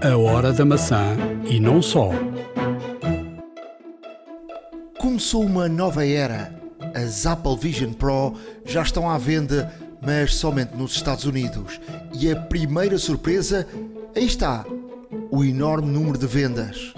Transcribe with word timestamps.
A 0.00 0.16
hora 0.16 0.52
da 0.52 0.64
maçã 0.64 1.16
e 1.44 1.58
não 1.58 1.82
só. 1.82 2.10
Começou 4.96 5.42
uma 5.42 5.68
nova 5.68 6.06
era. 6.06 6.54
As 6.94 7.26
Apple 7.26 7.56
Vision 7.56 7.92
Pro 7.92 8.34
já 8.64 8.82
estão 8.82 9.10
à 9.10 9.18
venda, 9.18 9.74
mas 10.00 10.36
somente 10.36 10.76
nos 10.76 10.92
Estados 10.92 11.24
Unidos. 11.24 11.80
E 12.12 12.30
a 12.30 12.36
primeira 12.36 12.96
surpresa, 12.96 13.66
aí 14.14 14.24
está, 14.24 14.64
o 15.32 15.42
enorme 15.42 15.90
número 15.90 16.16
de 16.16 16.28
vendas. 16.28 16.94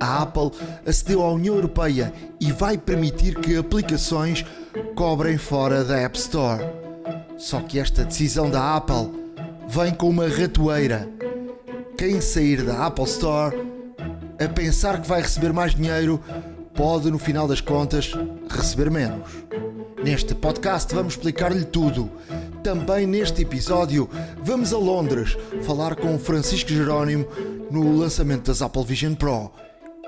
A 0.00 0.22
Apple 0.22 0.50
acedeu 0.86 1.22
à 1.22 1.30
União 1.30 1.56
Europeia 1.56 2.10
e 2.40 2.50
vai 2.50 2.78
permitir 2.78 3.34
que 3.34 3.54
aplicações 3.54 4.46
cobrem 4.96 5.36
fora 5.36 5.84
da 5.84 5.98
App 5.98 6.16
Store. 6.16 6.64
Só 7.36 7.60
que 7.60 7.78
esta 7.78 8.02
decisão 8.02 8.48
da 8.48 8.76
Apple 8.76 9.10
vem 9.68 9.92
com 9.92 10.08
uma 10.08 10.26
ratoeira. 10.26 11.06
Quem 11.96 12.20
sair 12.20 12.62
da 12.64 12.86
Apple 12.86 13.04
Store 13.04 13.54
a 14.38 14.48
pensar 14.48 15.00
que 15.00 15.08
vai 15.08 15.22
receber 15.22 15.52
mais 15.52 15.74
dinheiro 15.74 16.20
pode, 16.74 17.10
no 17.10 17.18
final 17.18 17.46
das 17.46 17.60
contas, 17.60 18.12
receber 18.50 18.90
menos. 18.90 19.28
Neste 20.02 20.34
podcast 20.34 20.92
vamos 20.92 21.14
explicar-lhe 21.14 21.64
tudo. 21.64 22.10
Também 22.62 23.06
neste 23.06 23.42
episódio 23.42 24.10
vamos 24.42 24.72
a 24.72 24.78
Londres 24.78 25.36
falar 25.62 25.94
com 25.94 26.18
Francisco 26.18 26.70
Jerónimo 26.70 27.26
no 27.70 27.96
lançamento 27.96 28.46
das 28.46 28.60
Apple 28.60 28.84
Vision 28.84 29.14
Pro. 29.14 29.52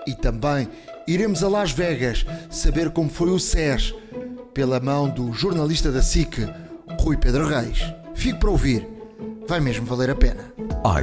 E 0.07 0.15
também 0.15 0.69
iremos 1.07 1.45
a 1.45 1.49
Las 1.49 1.71
Vegas 1.71 2.27
saber 2.51 2.91
como 2.91 3.09
foi 3.09 3.31
o 3.31 3.39
SES 3.39 3.95
pela 4.53 4.81
mão 4.81 5.09
do 5.09 5.33
jornalista 5.33 5.93
da 5.93 6.03
SIC, 6.03 6.49
Rui 7.01 7.17
Pedro 7.17 7.47
Reis. 7.47 7.79
Fique 8.15 8.39
para 8.39 8.51
ouvir, 8.51 8.96
vai 9.49 9.61
mesmo 9.61 9.87
valer 9.87 10.11
a 10.11 10.15
pena. 10.15 10.53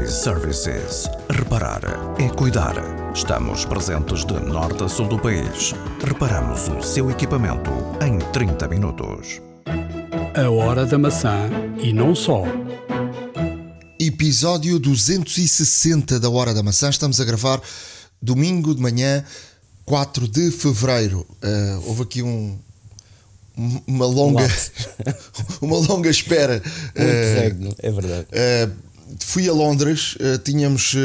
iServices. 0.03 1.09
Reparar 1.29 1.81
é 2.19 2.29
cuidar. 2.29 2.75
Estamos 3.13 3.63
presentes 3.65 4.25
de 4.25 4.33
norte 4.33 4.83
a 4.83 4.89
sul 4.89 5.07
do 5.07 5.17
país. 5.19 5.73
Reparamos 6.03 6.67
o 6.67 6.81
seu 6.81 7.09
equipamento 7.09 7.69
em 8.05 8.19
30 8.31 8.67
minutos. 8.67 9.41
A 10.35 10.49
hora 10.49 10.85
da 10.85 10.97
maçã 10.97 11.49
e 11.81 11.93
não 11.93 12.13
só. 12.13 12.43
Episódio 13.99 14.77
260 14.79 16.19
da 16.19 16.29
Hora 16.29 16.53
da 16.53 16.61
Maçã. 16.61 16.89
Estamos 16.89 17.21
a 17.21 17.25
gravar 17.25 17.61
domingo 18.21 18.75
de 18.75 18.81
manhã, 18.81 19.23
4 19.85 20.27
de 20.27 20.51
fevereiro. 20.51 21.25
Uh, 21.41 21.87
houve 21.87 22.01
aqui 22.03 22.21
um, 22.21 22.59
uma 23.87 24.05
longa 24.05 24.47
uma 25.61 25.77
longa 25.77 26.09
espera. 26.09 26.61
Muito 26.95 27.69
uh, 27.69 27.75
é? 27.79 27.91
Verdade. 27.91 28.27
uh, 28.31 28.71
fui 29.19 29.47
a 29.47 29.53
Londres 29.53 30.15
uh, 30.15 30.37
tínhamos 30.39 30.95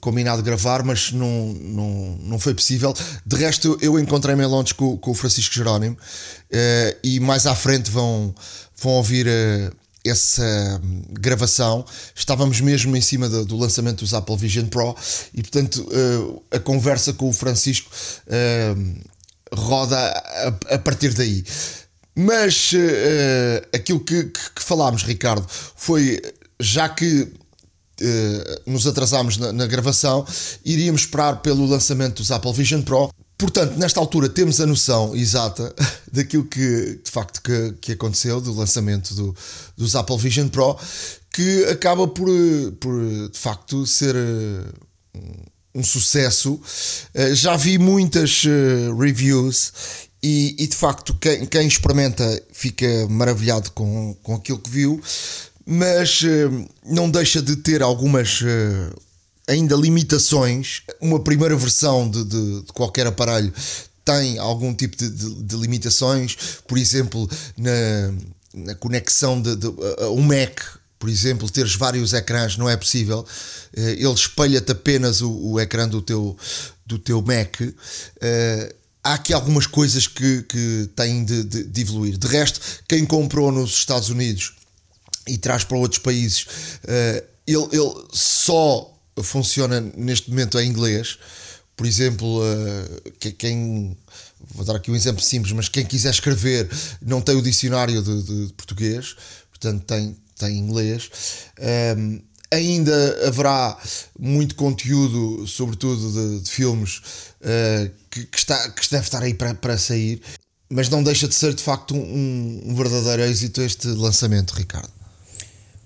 combinado 0.00 0.42
gravar 0.42 0.82
mas 0.82 1.12
não, 1.12 1.54
não, 1.54 2.18
não 2.22 2.38
foi 2.38 2.54
possível. 2.54 2.94
De 3.24 3.36
resto 3.36 3.78
eu 3.80 3.98
encontrei-me 3.98 4.44
em 4.44 4.46
Londres 4.46 4.72
com, 4.72 4.96
com 4.96 5.10
o 5.10 5.14
Francisco 5.14 5.54
Jerónimo 5.54 5.96
e 7.02 7.18
mais 7.20 7.46
à 7.46 7.54
frente 7.54 7.90
vão, 7.90 8.34
vão 8.76 8.92
ouvir 8.92 9.26
essa 10.04 10.80
gravação, 11.18 11.84
estávamos 12.14 12.60
mesmo 12.60 12.94
em 12.94 13.00
cima 13.00 13.26
do, 13.26 13.44
do, 13.46 13.56
lançamento 13.56 14.00
dos 14.00 14.12
Apple 14.12 14.36
Vision 14.36 14.66
Pro 14.66 14.94
e, 15.32 15.40
portanto, 15.40 15.76
uh, 15.76 16.42
a 16.50 16.58
conversa 16.58 17.14
com 17.14 17.30
o 17.30 17.32
Francisco 17.32 17.90
uh, 18.26 19.13
roda 19.54 19.96
a, 19.96 20.74
a, 20.74 20.78
partir 20.78 21.14
daí. 21.14 21.44
Mas 22.16 22.72
uh, 22.72 23.66
aquilo 23.74 24.00
que, 24.00 24.24
que, 24.24 24.50
que, 24.54 24.62
falámos, 24.62 25.02
Ricardo, 25.02 25.46
foi 25.48 26.20
já 26.60 26.88
que 26.88 27.32
nos 28.66 28.88
atrasámos 28.88 29.36
na, 29.36 29.52
na 29.52 29.66
gravação, 29.66 30.26
iríamos 30.64 31.02
esperar 31.02 31.40
pelo 31.42 31.64
lançamento 31.64 32.16
dos 32.16 32.32
Apple 32.32 32.52
Vision 32.52 32.82
Pro 32.82 33.08
Portanto, 33.36 33.76
nesta 33.76 33.98
altura 33.98 34.28
temos 34.28 34.60
a 34.60 34.66
noção 34.66 35.14
exata 35.14 35.74
daquilo 36.12 36.44
que 36.44 37.00
de 37.04 37.10
facto 37.10 37.42
que, 37.42 37.72
que 37.80 37.92
aconteceu 37.92 38.40
do 38.40 38.54
lançamento 38.54 39.14
do, 39.14 39.34
dos 39.76 39.96
Apple 39.96 40.16
Vision 40.16 40.48
Pro, 40.48 40.78
que 41.32 41.64
acaba 41.66 42.06
por, 42.06 42.28
por 42.80 43.28
de 43.28 43.38
facto 43.38 43.84
ser 43.86 44.14
um, 45.74 45.80
eh, 45.80 45.82
sucesso. 45.82 46.54
Uh, 47.14 47.34
já 47.34 47.56
vi 47.56 47.78
muitas 47.78 48.44
uh, 48.44 48.96
reviews 48.96 49.72
e, 50.22 50.54
e, 50.58 50.66
de 50.66 50.76
facto 50.76 51.14
quem, 51.14 51.46
quem, 51.46 51.66
experimenta 51.66 52.42
fica 52.52 52.86
maravilhado 53.08 53.70
com, 53.72 54.14
com 54.22 54.34
aquilo 54.34 54.58
que 54.58 54.70
viu, 54.70 55.02
mas 55.66 56.22
uh, 56.22 56.68
não 56.86 57.10
deixa 57.10 57.42
de 57.42 57.56
ter 57.56 57.82
algumas 57.82 58.42
ainda 59.46 59.74
limitações. 59.74 60.82
Uma 61.00 61.20
primeira 61.20 61.56
versão 61.56 62.08
de, 62.08 62.24
de, 62.24 62.62
de 62.62 62.72
qualquer 62.72 63.06
aparelho 63.06 63.52
tem 64.04 64.38
algum 64.38 64.74
tipo 64.74 64.96
de, 64.96 65.08
de, 65.08 65.42
de 65.42 65.56
limitações, 65.56 66.36
por 66.68 66.76
exemplo, 66.76 67.28
na, 67.56 68.14
na 68.52 68.74
conexão 68.74 69.40
de, 69.40 69.56
de 69.56 69.66
a 69.98 70.10
um 70.10 70.20
Mac. 70.20 70.60
Por 71.04 71.10
exemplo, 71.10 71.50
teres 71.50 71.74
vários 71.74 72.14
ecrãs 72.14 72.56
não 72.56 72.66
é 72.66 72.78
possível. 72.78 73.26
Eh, 73.76 73.96
ele 73.98 74.14
espelha-te 74.14 74.72
apenas 74.72 75.20
o, 75.20 75.30
o 75.30 75.60
ecrã 75.60 75.86
do 75.86 76.00
teu, 76.00 76.34
do 76.86 76.98
teu 76.98 77.20
Mac. 77.20 77.60
Uh, 77.60 78.74
há 79.02 79.12
aqui 79.12 79.34
algumas 79.34 79.66
coisas 79.66 80.06
que, 80.06 80.40
que 80.44 80.88
têm 80.96 81.22
de, 81.22 81.44
de, 81.44 81.64
de, 81.64 81.80
evoluir. 81.82 82.16
De 82.16 82.26
resto, 82.26 82.58
quem 82.88 83.04
comprou 83.04 83.52
nos 83.52 83.72
Estados 83.72 84.08
Unidos 84.08 84.54
e 85.28 85.36
traz 85.36 85.62
para 85.62 85.76
outros 85.76 85.98
países, 85.98 86.46
uh, 86.84 87.22
ele, 87.46 87.68
ele 87.70 88.06
só 88.10 88.90
funciona 89.22 89.82
neste 89.94 90.30
momento 90.30 90.58
em 90.58 90.66
inglês. 90.66 91.18
Por 91.76 91.86
exemplo, 91.86 92.40
quem. 93.36 93.94
Vou 94.54 94.64
dar 94.64 94.76
aqui 94.76 94.90
um 94.90 94.96
exemplo 94.96 95.22
simples, 95.22 95.52
mas 95.52 95.68
quem 95.68 95.84
quiser 95.84 96.10
escrever 96.10 96.66
não 97.02 97.20
tem 97.20 97.36
o 97.36 97.42
dicionário 97.42 98.02
de, 98.02 98.22
de, 98.22 98.46
de 98.46 98.52
português, 98.54 99.16
portanto 99.50 99.84
tem, 99.84 100.16
tem 100.36 100.58
inglês. 100.58 101.10
Um, 101.96 102.20
ainda 102.50 103.26
haverá 103.26 103.76
muito 104.18 104.54
conteúdo, 104.54 105.46
sobretudo 105.46 106.12
de, 106.12 106.40
de 106.40 106.50
filmes, 106.50 106.98
uh, 107.40 107.90
que, 108.10 108.26
que, 108.26 108.38
está, 108.38 108.70
que 108.70 108.90
deve 108.90 109.04
estar 109.04 109.22
aí 109.22 109.34
para, 109.34 109.54
para 109.54 109.76
sair, 109.76 110.20
mas 110.68 110.88
não 110.88 111.02
deixa 111.02 111.28
de 111.28 111.34
ser 111.34 111.54
de 111.54 111.62
facto 111.62 111.94
um, 111.94 112.62
um 112.64 112.74
verdadeiro 112.74 113.22
êxito 113.22 113.60
este 113.62 113.88
lançamento, 113.88 114.52
Ricardo. 114.52 114.92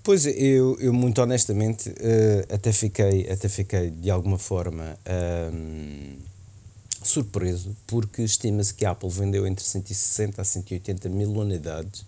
Pois 0.03 0.25
eu, 0.25 0.77
eu 0.79 0.93
muito 0.93 1.21
honestamente 1.21 1.89
uh, 1.89 2.53
até 2.53 2.71
fiquei 2.71 3.29
até 3.29 3.49
fiquei 3.49 3.91
de 3.91 4.09
alguma 4.09 4.39
forma 4.39 4.97
um, 5.53 6.15
surpreso 7.03 7.75
porque 7.85 8.23
estima-se 8.23 8.73
que 8.73 8.85
a 8.85 8.91
Apple 8.91 9.09
vendeu 9.09 9.45
entre 9.45 9.63
160 9.63 10.41
a 10.41 10.45
180 10.45 11.09
mil 11.09 11.29
unidades 11.31 12.05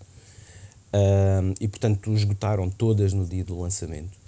e 1.60 1.68
portanto 1.68 2.14
esgotaram 2.14 2.70
todas 2.70 3.14
no 3.14 3.26
dia 3.26 3.44
do 3.44 3.60
lançamento. 3.60 4.22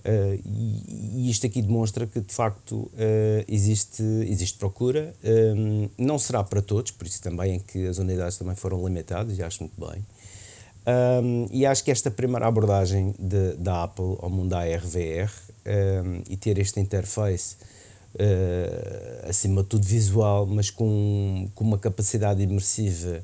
Uh, 0.00 0.40
e, 0.46 1.26
e, 1.26 1.30
isto 1.30 1.46
aqui 1.46 1.60
demonstra 1.60 2.06
que 2.06 2.20
de 2.20 2.32
facto 2.32 2.74
uh, 2.74 2.90
existe 3.46 4.02
existe 4.26 4.58
procura. 4.58 5.12
Um, 5.22 5.90
não 5.98 6.18
será 6.18 6.42
para 6.42 6.62
todos 6.62 6.90
por 6.92 7.06
isso 7.06 7.20
também 7.20 7.56
é 7.56 7.58
que 7.58 7.86
as 7.86 7.98
unidades 7.98 8.38
também 8.38 8.54
foram 8.54 8.82
limitadas 8.82 9.38
e 9.38 9.42
acho 9.42 9.62
muito 9.62 9.78
bem. 9.78 10.02
Um, 11.22 11.46
e 11.50 11.66
acho 11.66 11.84
que 11.84 11.90
esta 11.90 12.10
primeira 12.10 12.46
abordagem 12.46 13.14
de, 13.18 13.52
da 13.58 13.84
Apple 13.84 14.16
ao 14.20 14.30
mundo 14.30 14.48
da 14.48 14.64
RVR 14.64 15.30
um, 15.66 16.22
e 16.30 16.36
ter 16.38 16.58
esta 16.58 16.80
interface 16.80 17.56
uh, 18.14 19.28
acima 19.28 19.62
de 19.62 19.68
tudo 19.68 19.86
visual, 19.86 20.46
mas 20.46 20.70
com, 20.70 21.50
com 21.54 21.62
uma 21.62 21.78
capacidade 21.78 22.42
imersiva 22.42 23.22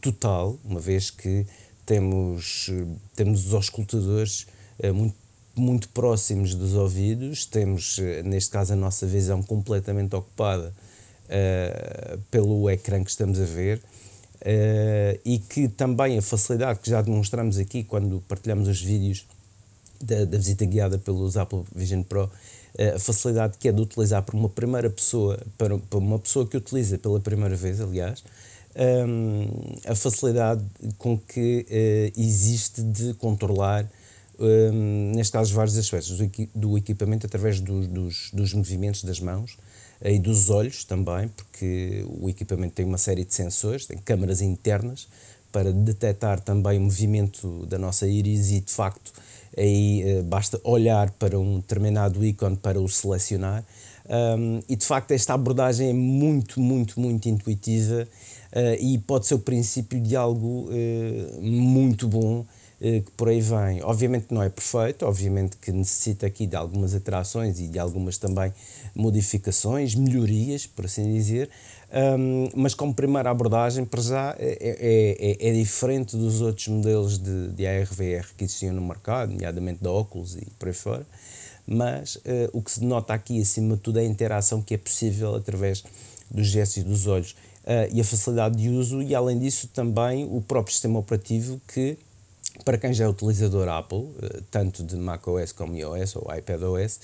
total, 0.00 0.56
uma 0.64 0.80
vez 0.80 1.10
que 1.10 1.46
temos, 1.88 2.70
temos 3.16 3.46
os 3.46 3.54
auscultadores 3.54 4.46
uh, 4.78 4.92
muito, 4.92 5.16
muito 5.56 5.88
próximos 5.88 6.54
dos 6.54 6.74
ouvidos, 6.74 7.46
temos, 7.46 7.98
neste 8.24 8.50
caso, 8.50 8.74
a 8.74 8.76
nossa 8.76 9.06
visão 9.06 9.42
completamente 9.42 10.14
ocupada 10.14 10.72
pelo 12.30 12.70
ecrã 12.70 13.02
que 13.02 13.10
estamos 13.10 13.40
a 13.40 13.44
ver. 13.44 13.82
Uh, 14.40 15.18
e 15.24 15.40
que 15.40 15.66
também 15.66 16.16
a 16.16 16.22
facilidade 16.22 16.78
que 16.78 16.88
já 16.88 17.02
demonstramos 17.02 17.58
aqui 17.58 17.82
quando 17.82 18.22
partilhamos 18.28 18.68
os 18.68 18.80
vídeos 18.80 19.26
da, 20.00 20.24
da 20.24 20.38
visita 20.38 20.64
guiada 20.64 20.96
pelos 20.96 21.36
Apple 21.36 21.64
Vision 21.74 22.04
Pro, 22.04 22.26
uh, 22.26 22.94
a 22.94 22.98
facilidade 23.00 23.58
que 23.58 23.68
é 23.68 23.72
de 23.72 23.80
utilizar 23.80 24.22
para 24.22 24.36
uma 24.36 24.48
primeira 24.48 24.88
pessoa, 24.88 25.40
para, 25.58 25.76
para 25.76 25.98
uma 25.98 26.20
pessoa 26.20 26.46
que 26.46 26.56
utiliza 26.56 26.96
pela 26.98 27.18
primeira 27.18 27.56
vez, 27.56 27.80
aliás, 27.80 28.22
um, 28.78 29.46
a 29.86 29.94
facilidade 29.94 30.64
com 30.96 31.18
que 31.18 31.66
uh, 31.68 32.20
existe 32.20 32.82
de 32.82 33.14
controlar, 33.14 33.90
um, 34.38 35.12
neste 35.14 35.32
caso, 35.32 35.52
vários 35.52 35.76
aspectos 35.76 36.16
do, 36.16 36.30
do 36.54 36.78
equipamento 36.78 37.26
através 37.26 37.60
do, 37.60 37.86
dos, 37.86 38.30
dos 38.32 38.54
movimentos 38.54 39.02
das 39.02 39.18
mãos 39.18 39.58
e 40.00 40.18
dos 40.18 40.48
olhos 40.48 40.84
também, 40.84 41.28
porque 41.28 42.06
o 42.20 42.28
equipamento 42.28 42.74
tem 42.74 42.86
uma 42.86 42.98
série 42.98 43.24
de 43.24 43.34
sensores, 43.34 43.84
tem 43.84 43.98
câmaras 43.98 44.40
internas 44.40 45.08
para 45.50 45.72
detectar 45.72 46.38
também 46.40 46.78
o 46.78 46.82
movimento 46.82 47.66
da 47.66 47.78
nossa 47.78 48.06
íris 48.06 48.52
e 48.52 48.60
de 48.60 48.70
facto 48.70 49.12
aí 49.56 50.22
basta 50.26 50.60
olhar 50.62 51.10
para 51.12 51.36
um 51.36 51.56
determinado 51.56 52.24
ícone 52.24 52.56
para 52.56 52.80
o 52.80 52.88
selecionar. 52.88 53.64
Um, 54.08 54.62
e 54.66 54.74
de 54.74 54.86
facto, 54.86 55.10
esta 55.10 55.34
abordagem 55.34 55.90
é 55.90 55.92
muito, 55.92 56.60
muito, 56.60 56.98
muito 56.98 57.28
intuitiva 57.28 58.04
uh, 58.04 58.37
e 58.80 58.98
pode 58.98 59.26
ser 59.26 59.34
o 59.34 59.38
princípio 59.38 60.00
de 60.00 60.16
algo 60.16 60.68
uh, 60.70 61.42
muito 61.42 62.08
bom 62.08 62.46
que 62.80 63.10
por 63.16 63.28
aí 63.28 63.40
vem. 63.40 63.82
Obviamente 63.82 64.26
não 64.30 64.40
é 64.40 64.48
perfeito, 64.48 65.04
obviamente 65.04 65.56
que 65.56 65.72
necessita 65.72 66.28
aqui 66.28 66.46
de 66.46 66.54
algumas 66.54 66.94
alterações 66.94 67.58
e 67.58 67.66
de 67.66 67.76
algumas 67.76 68.18
também 68.18 68.52
modificações, 68.94 69.96
melhorias, 69.96 70.64
por 70.64 70.84
assim 70.84 71.12
dizer, 71.12 71.50
um, 71.90 72.50
mas 72.54 72.74
como 72.74 72.92
primeira 72.92 73.30
abordagem, 73.30 73.84
para 73.84 74.02
já, 74.02 74.36
é, 74.38 74.58
é, 74.60 75.46
é, 75.46 75.48
é 75.48 75.52
diferente 75.52 76.16
dos 76.16 76.42
outros 76.42 76.68
modelos 76.68 77.18
de, 77.18 77.48
de 77.48 77.66
ARVR 77.66 78.26
que 78.36 78.44
existiam 78.44 78.74
no 78.74 78.82
mercado, 78.82 79.32
nomeadamente 79.32 79.82
da 79.82 79.90
Oculus 79.90 80.36
e 80.36 80.46
por 80.58 80.68
aí 80.68 80.74
fora, 80.74 81.06
mas 81.66 82.16
uh, 82.16 82.20
o 82.52 82.62
que 82.62 82.70
se 82.70 82.84
nota 82.84 83.14
aqui, 83.14 83.40
acima 83.40 83.76
de 83.76 83.82
tudo, 83.82 83.98
é 83.98 84.02
a 84.02 84.04
interação 84.04 84.60
que 84.60 84.74
é 84.74 84.78
possível 84.78 85.34
através 85.34 85.82
dos 86.30 86.46
gestos 86.46 86.78
e 86.78 86.82
dos 86.82 87.06
olhos 87.06 87.34
uh, 87.68 87.92
e 87.92 88.00
a 88.00 88.04
facilidade 88.04 88.56
de 88.56 88.70
uso, 88.70 89.02
e 89.02 89.14
além 89.14 89.38
disso, 89.38 89.68
também 89.68 90.24
o 90.24 90.40
próprio 90.40 90.72
sistema 90.72 90.98
operativo 90.98 91.60
que 91.72 91.96
para 92.64 92.76
quem 92.76 92.92
já 92.92 93.04
é 93.04 93.08
utilizador 93.08 93.68
Apple, 93.68 94.08
eh, 94.20 94.40
tanto 94.50 94.82
de 94.82 94.96
macOS 94.96 95.52
como 95.52 95.76
iOS 95.76 96.16
ou 96.16 96.26
iPadOS, 96.34 96.98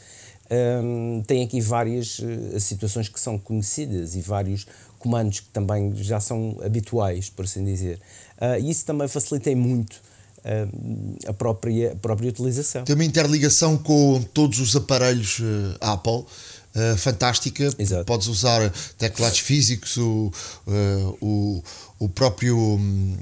um, 0.51 1.23
tem 1.27 1.43
aqui 1.43 1.61
várias 1.61 2.19
uh, 2.19 2.61
situações 2.61 3.09
que 3.09 3.19
são 3.19 3.39
conhecidas 3.39 4.15
e 4.15 4.21
vários 4.21 4.67
comandos 4.99 5.41
que 5.41 5.49
também 5.49 5.95
já 5.97 6.21
são 6.21 6.59
habituais, 6.63 7.31
por 7.31 7.47
assim 7.47 7.65
dizer. 7.65 7.99
Uh, 8.39 8.61
e 8.61 8.71
isso 8.71 8.85
também 8.85 9.09
facilita 9.09 9.55
muito 9.57 9.95
uh, 10.39 11.29
a, 11.29 11.33
própria, 11.33 11.93
a 11.93 11.97
própria 11.97 12.29
utilização. 12.29 12.85
Tem 12.85 12.95
uma 12.95 13.05
interligação 13.05 13.79
com 13.79 14.23
todos 14.35 14.61
os 14.61 14.77
aparelhos 14.77 15.41
Apple. 15.81 16.25
Uh, 16.75 16.97
fantástica. 16.97 17.71
Exato. 17.79 18.05
Podes 18.05 18.27
usar 18.27 18.73
teclados 18.99 19.39
físicos, 19.39 19.97
o, 19.97 20.33
uh, 20.67 21.19
o, 21.21 21.65
o 22.01 22.09
próprio 22.09 22.59
um, 22.59 23.17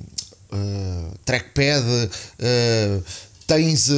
uh, 0.50 1.19
trackpad, 1.25 1.84
tens 3.46 3.88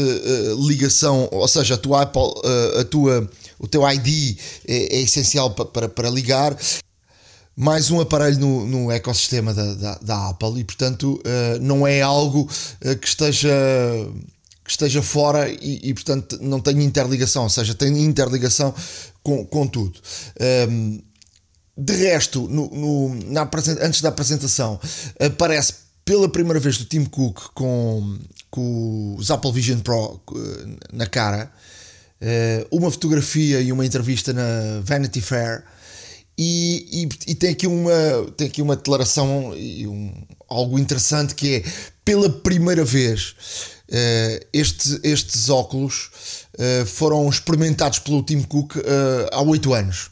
ligação, 0.67 1.29
ou 1.31 1.47
seja, 1.47 1.75
a 1.75 1.79
tua 1.79 2.03
Apple, 2.03 2.33
a 2.81 2.85
tua, 2.85 3.31
o 3.59 3.69
teu 3.69 3.89
ID 3.89 4.37
é, 4.67 4.97
é 4.97 5.01
essencial 5.03 5.53
para, 5.53 5.65
para, 5.67 5.89
para 5.89 6.11
ligar 6.11 6.57
mais 7.57 7.91
um 7.91 8.01
aparelho 8.01 8.39
no, 8.39 8.67
no 8.67 8.91
ecossistema 8.91 9.55
da, 9.55 9.75
da, 9.75 9.99
da, 9.99 10.29
Apple 10.31 10.61
e 10.61 10.65
portanto 10.65 11.21
uh, 11.21 11.61
não 11.61 11.87
é 11.87 12.03
algo 12.03 12.43
uh, 12.85 12.97
que 12.97 13.07
esteja 13.07 13.53
que 14.65 14.71
esteja 14.71 15.03
fora 15.03 15.49
e, 15.49 15.81
e, 15.83 15.95
portanto 15.95 16.39
não 16.41 16.59
tem 16.59 16.83
interligação, 16.83 17.45
ou 17.45 17.51
seja, 17.51 17.75
tem 17.75 18.03
interligação 18.03 18.75
com, 19.25 19.45
com 19.45 19.67
tudo. 19.67 19.99
Um, 20.71 21.03
de 21.77 21.93
resto, 21.97 22.47
no, 22.49 22.71
no, 22.71 23.15
na, 23.33 23.51
antes 23.81 24.01
da 24.01 24.11
apresentação, 24.11 24.79
aparece 25.19 25.75
pela 26.05 26.29
primeira 26.29 26.61
vez 26.61 26.79
do 26.79 26.85
Tim 26.85 27.05
Cook 27.05 27.53
com, 27.55 28.19
com 28.51 29.17
os 29.19 29.31
Apple 29.31 29.51
Vision 29.51 29.81
Pro 29.81 30.21
eh, 30.37 30.67
na 30.93 31.07
cara, 31.07 31.51
eh, 32.21 32.65
uma 32.71 32.91
fotografia 32.91 33.61
e 33.61 33.73
uma 33.73 33.85
entrevista 33.85 34.33
na 34.33 34.81
Vanity 34.85 35.21
Fair. 35.21 35.65
E, 36.39 37.09
e, 37.27 37.31
e, 37.31 37.35
tem, 37.35 37.51
aqui 37.51 37.67
uma, 37.67 37.93
tem 38.37 38.49
aqui 38.49 38.61
uma 38.61 38.77
declaração 38.77 39.57
e 39.57 39.87
um, 39.87 40.13
algo 40.49 40.79
interessante 40.79 41.35
que 41.35 41.57
é 41.57 41.65
pela 42.05 42.29
primeira 42.29 42.85
vez 42.85 43.35
uh, 43.89 44.47
este, 44.53 45.01
estes 45.05 45.49
óculos 45.49 46.11
uh, 46.55 46.87
foram 46.87 47.29
experimentados 47.29 47.99
pelo 47.99 48.23
Tim 48.23 48.43
Cook 48.43 48.77
uh, 48.77 48.81
há 49.33 49.43
oito 49.43 49.75
anos. 49.75 50.11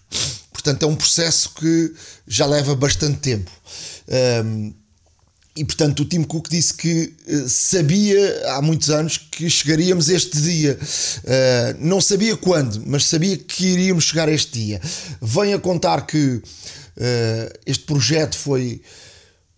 Portanto, 0.52 0.84
é 0.84 0.86
um 0.86 0.94
processo 0.94 1.50
que 1.54 1.92
já 2.26 2.46
leva 2.46 2.76
bastante 2.76 3.18
tempo. 3.18 3.50
Um, 4.44 4.72
e 5.54 5.64
portanto 5.64 6.00
o 6.00 6.04
Tim 6.06 6.22
Cook 6.22 6.48
disse 6.48 6.72
que 6.72 7.12
uh, 7.26 7.48
sabia 7.48 8.42
há 8.52 8.62
muitos 8.62 8.88
anos 8.88 9.18
que 9.18 9.50
chegaríamos 9.50 10.08
este 10.08 10.40
dia. 10.40 10.78
Uh, 10.80 11.76
não 11.78 12.00
sabia 12.00 12.36
quando, 12.36 12.82
mas 12.86 13.04
sabia 13.04 13.36
que 13.36 13.66
iríamos 13.66 14.04
chegar 14.04 14.28
a 14.28 14.32
este 14.32 14.58
dia. 14.58 14.80
Vem 15.20 15.52
a 15.52 15.58
contar 15.58 16.06
que 16.06 16.36
uh, 16.36 16.42
este 17.66 17.84
projeto 17.84 18.36
foi, 18.36 18.80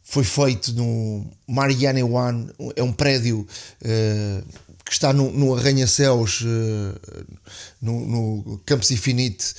foi 0.02 0.24
feito 0.24 0.72
no 0.72 1.26
Marianne 1.46 2.02
One, 2.02 2.50
é 2.74 2.82
um 2.82 2.92
prédio 2.92 3.46
que 4.84 4.92
está 4.92 5.12
no, 5.12 5.32
no 5.32 5.54
arranha-céus, 5.54 6.42
no, 7.80 8.06
no 8.06 8.60
Campus 8.66 8.90
Infinite 8.90 9.54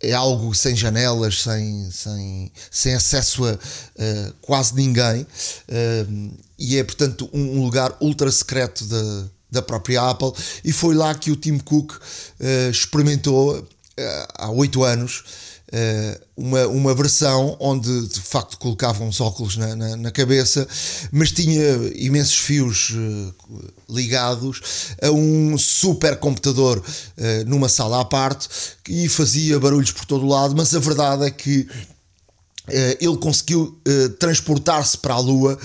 é 0.00 0.12
algo 0.12 0.54
sem 0.54 0.76
janelas, 0.76 1.42
sem, 1.42 1.90
sem, 1.90 2.52
sem 2.70 2.94
acesso 2.94 3.44
a 3.44 3.52
uh, 3.52 4.32
quase 4.40 4.74
ninguém, 4.74 5.22
uh, 5.22 6.36
e 6.58 6.76
é 6.76 6.84
portanto 6.84 7.28
um, 7.32 7.62
lugar 7.62 7.96
ultra 8.00 8.30
secreto 8.30 8.84
da, 8.84 9.24
da 9.50 9.62
própria 9.62 10.10
Apple. 10.10 10.32
E 10.64 10.72
foi 10.72 10.94
lá 10.94 11.14
que 11.14 11.30
o 11.30 11.36
Tim 11.36 11.58
Cook 11.58 11.92
uh, 11.92 12.70
experimentou 12.70 13.66
há 14.34 14.50
oito 14.50 14.84
anos 14.84 15.24
uma, 16.36 16.66
uma 16.68 16.94
versão 16.94 17.56
onde 17.58 18.08
de 18.08 18.20
facto 18.20 18.58
colocavam 18.58 19.08
uns 19.08 19.20
óculos 19.20 19.56
na, 19.56 19.74
na, 19.74 19.96
na 19.96 20.10
cabeça, 20.10 20.66
mas 21.10 21.32
tinha 21.32 21.64
imensos 21.94 22.38
fios 22.38 22.90
uh, 22.90 23.34
ligados 23.88 24.60
a 25.02 25.10
um 25.10 25.58
supercomputador 25.58 26.78
uh, 26.78 27.48
numa 27.48 27.68
sala 27.68 28.00
à 28.00 28.04
parte 28.04 28.48
e 28.88 29.08
fazia 29.08 29.58
barulhos 29.58 29.90
por 29.90 30.04
todo 30.04 30.24
o 30.24 30.28
lado, 30.28 30.54
mas 30.56 30.74
a 30.74 30.78
verdade 30.78 31.24
é 31.24 31.30
que 31.30 31.66
ele 33.00 33.16
conseguiu 33.18 33.78
uh, 33.86 34.08
transportar-se 34.10 34.98
para 34.98 35.14
a 35.14 35.20
Lua 35.20 35.58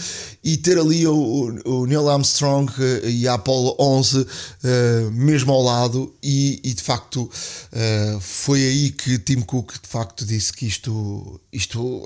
e 0.43 0.57
ter 0.57 0.77
ali 0.77 1.05
o, 1.07 1.59
o 1.65 1.85
Neil 1.85 2.07
Armstrong 2.07 2.71
uh, 2.71 3.07
e 3.07 3.27
a 3.27 3.33
Apollo 3.33 3.75
11 3.79 4.27
mesmo 5.11 5.51
ao 5.51 5.61
lado 5.61 6.13
e, 6.21 6.59
e 6.63 6.73
de 6.73 6.81
facto 6.81 7.29
foi 8.19 8.63
aí 8.63 8.89
que 8.91 9.17
Tim 9.19 9.41
Cook 9.41 9.73
de 9.81 9.87
facto 9.87 10.25
disse 10.25 10.53
que 10.53 10.65
isto, 10.65 11.39
isto 11.51 12.05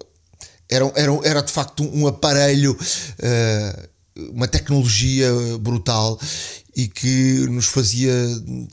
era, 0.70 0.92
era, 0.96 1.12
era 1.24 1.42
de 1.42 1.52
facto 1.52 1.84
um 1.84 2.08
aparelho 2.08 2.78
uma 4.32 4.48
tecnologia 4.48 5.30
brutal 5.60 6.20
e 6.76 6.88
que 6.88 7.46
nos 7.50 7.66
fazia 7.66 8.14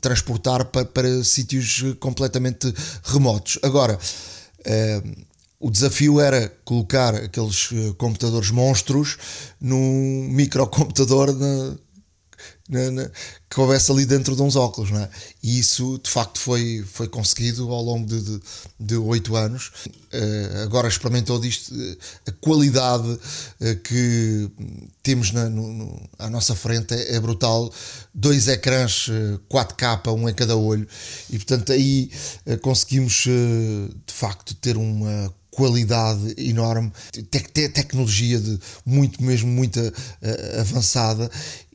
transportar 0.01 0.65
para, 0.65 0.85
para 0.85 1.23
sítios 1.23 1.83
completamente 1.99 2.73
remotos. 3.03 3.59
Agora 3.61 3.97
o 5.63 5.71
desafio 5.71 6.19
era 6.19 6.49
colocar 6.65 7.15
aqueles 7.15 7.69
eh, 7.71 7.93
computadores 7.97 8.51
monstros 8.51 9.17
num 9.61 10.27
microcomputador 10.29 11.33
na, 11.33 11.77
na, 12.67 12.91
na, 12.91 13.11
que 13.49 13.61
houvesse 13.61 13.89
ali 13.89 14.05
dentro 14.05 14.35
de 14.35 14.41
uns 14.41 14.57
óculos, 14.57 14.91
não 14.91 14.99
é? 14.99 15.09
E 15.41 15.57
isso 15.57 15.97
de 16.03 16.09
facto 16.09 16.37
foi, 16.37 16.83
foi 16.85 17.07
conseguido 17.07 17.71
ao 17.71 17.81
longo 17.81 18.05
de 18.77 18.95
oito 18.97 19.37
anos. 19.37 19.71
Uh, 20.13 20.63
agora 20.63 20.89
experimentou 20.89 21.39
disto, 21.39 21.73
uh, 21.73 21.97
a 22.27 22.31
qualidade 22.33 23.07
uh, 23.07 23.75
que 23.85 24.51
temos 25.01 25.31
na, 25.31 25.47
no, 25.47 25.71
no, 25.71 26.09
à 26.19 26.29
nossa 26.29 26.55
frente 26.55 26.93
é, 26.93 27.15
é 27.15 27.19
brutal. 27.21 27.71
Dois 28.13 28.49
ecrãs 28.49 29.09
4K, 29.49 30.13
um 30.13 30.27
em 30.27 30.33
cada 30.33 30.57
olho, 30.57 30.85
e 31.29 31.37
portanto 31.37 31.71
aí 31.71 32.11
conseguimos 32.61 33.23
de 33.23 34.13
facto 34.13 34.53
ter 34.55 34.75
uma 34.75 35.33
qualidade 35.55 36.33
enorme, 36.37 36.91
te 37.11 37.23
te 37.23 37.69
tecnologia 37.69 38.39
de 38.39 38.59
muito 38.85 39.23
mesmo 39.23 39.49
muito 39.49 39.79
uh, 39.79 40.59
avançada. 40.59 41.29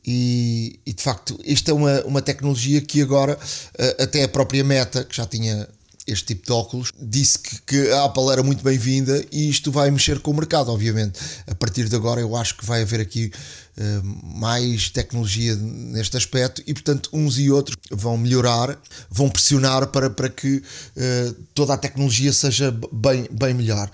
E, 0.05 0.79
e, 0.85 0.93
de 0.93 1.03
facto 1.03 1.37
esta 1.45 1.71
é 1.71 1.73
uma, 1.73 2.01
uma 2.05 2.21
tecnologia 2.21 2.81
que 2.81 3.01
agora 3.01 3.37
uh, 3.37 4.03
até 4.03 4.23
a 4.23 4.27
própria 4.27 4.63
Meta 4.63 5.03
que 5.03 5.15
já 5.15 5.25
tinha 5.25 5.67
este 6.11 6.25
tipo 6.25 6.45
de 6.45 6.51
óculos, 6.51 6.91
disse 6.99 7.39
que, 7.39 7.61
que 7.61 7.91
a 7.91 8.05
Apple 8.05 8.29
era 8.31 8.43
muito 8.43 8.63
bem-vinda 8.63 9.23
e 9.31 9.49
isto 9.49 9.71
vai 9.71 9.91
mexer 9.91 10.19
com 10.19 10.31
o 10.31 10.33
mercado, 10.33 10.71
obviamente. 10.71 11.19
A 11.47 11.55
partir 11.55 11.87
de 11.87 11.95
agora, 11.95 12.19
eu 12.19 12.35
acho 12.35 12.55
que 12.57 12.65
vai 12.65 12.81
haver 12.81 12.99
aqui 12.99 13.31
uh, 13.77 14.39
mais 14.39 14.89
tecnologia 14.89 15.55
neste 15.55 16.17
aspecto 16.17 16.63
e, 16.65 16.73
portanto, 16.73 17.09
uns 17.13 17.37
e 17.37 17.49
outros 17.49 17.77
vão 17.91 18.17
melhorar, 18.17 18.79
vão 19.09 19.29
pressionar 19.29 19.87
para, 19.87 20.09
para 20.09 20.29
que 20.29 20.57
uh, 20.57 21.33
toda 21.53 21.73
a 21.73 21.77
tecnologia 21.77 22.33
seja 22.33 22.75
bem, 22.91 23.27
bem 23.31 23.53
melhor. 23.53 23.89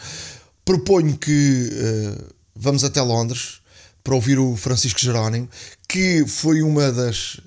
Proponho 0.63 1.17
que 1.17 1.69
uh, 1.72 2.34
vamos 2.55 2.84
até 2.84 3.01
Londres 3.01 3.60
para 4.03 4.15
ouvir 4.15 4.39
o 4.39 4.55
Francisco 4.55 5.00
Jerónimo, 5.00 5.50
que 5.89 6.25
foi 6.27 6.62
uma 6.62 6.91
das, 6.91 7.39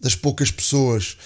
das 0.00 0.14
poucas 0.14 0.50
pessoas 0.50 1.16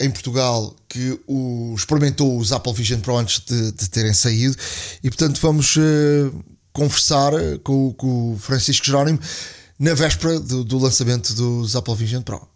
em 0.00 0.10
Portugal 0.10 0.74
que 0.88 1.18
o, 1.26 1.74
experimentou 1.76 2.38
os 2.38 2.52
Apple 2.52 2.72
Vision 2.72 3.00
Pro 3.00 3.16
antes 3.16 3.40
de, 3.40 3.72
de 3.72 3.90
terem 3.90 4.12
saído 4.12 4.56
e 5.02 5.08
portanto 5.08 5.40
vamos 5.40 5.76
uh, 5.76 6.44
conversar 6.72 7.32
com, 7.62 7.92
com, 7.94 8.32
o 8.32 8.38
Francisco 8.38 8.86
Jerónimo 8.86 9.18
na 9.78 9.94
véspera 9.94 10.38
do, 10.40 10.64
do 10.64 10.78
lançamento 10.78 11.34
dos 11.34 11.76
Apple 11.76 11.94
Vision 11.94 12.22
Pro. 12.22 12.46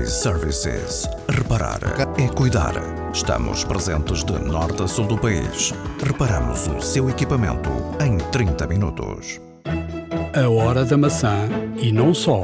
iServices. 0.00 1.08
Reparar 1.28 1.80
é 2.18 2.28
cuidar. 2.28 2.74
Estamos 3.12 3.64
presentes 3.64 4.24
de 4.24 4.32
norte 4.32 4.82
a 4.82 4.88
sul 4.88 5.06
do 5.06 5.18
país. 5.18 5.72
Reparamos 6.04 6.66
o 6.66 6.80
seu 6.80 7.08
equipamento 7.08 7.70
em 8.00 8.18
30 8.30 8.66
minutos. 8.66 9.40
A 10.34 10.48
hora 10.48 10.84
da 10.84 10.96
maçã 10.96 11.48
e 11.80 11.92
não 11.92 12.12
só. 12.12 12.42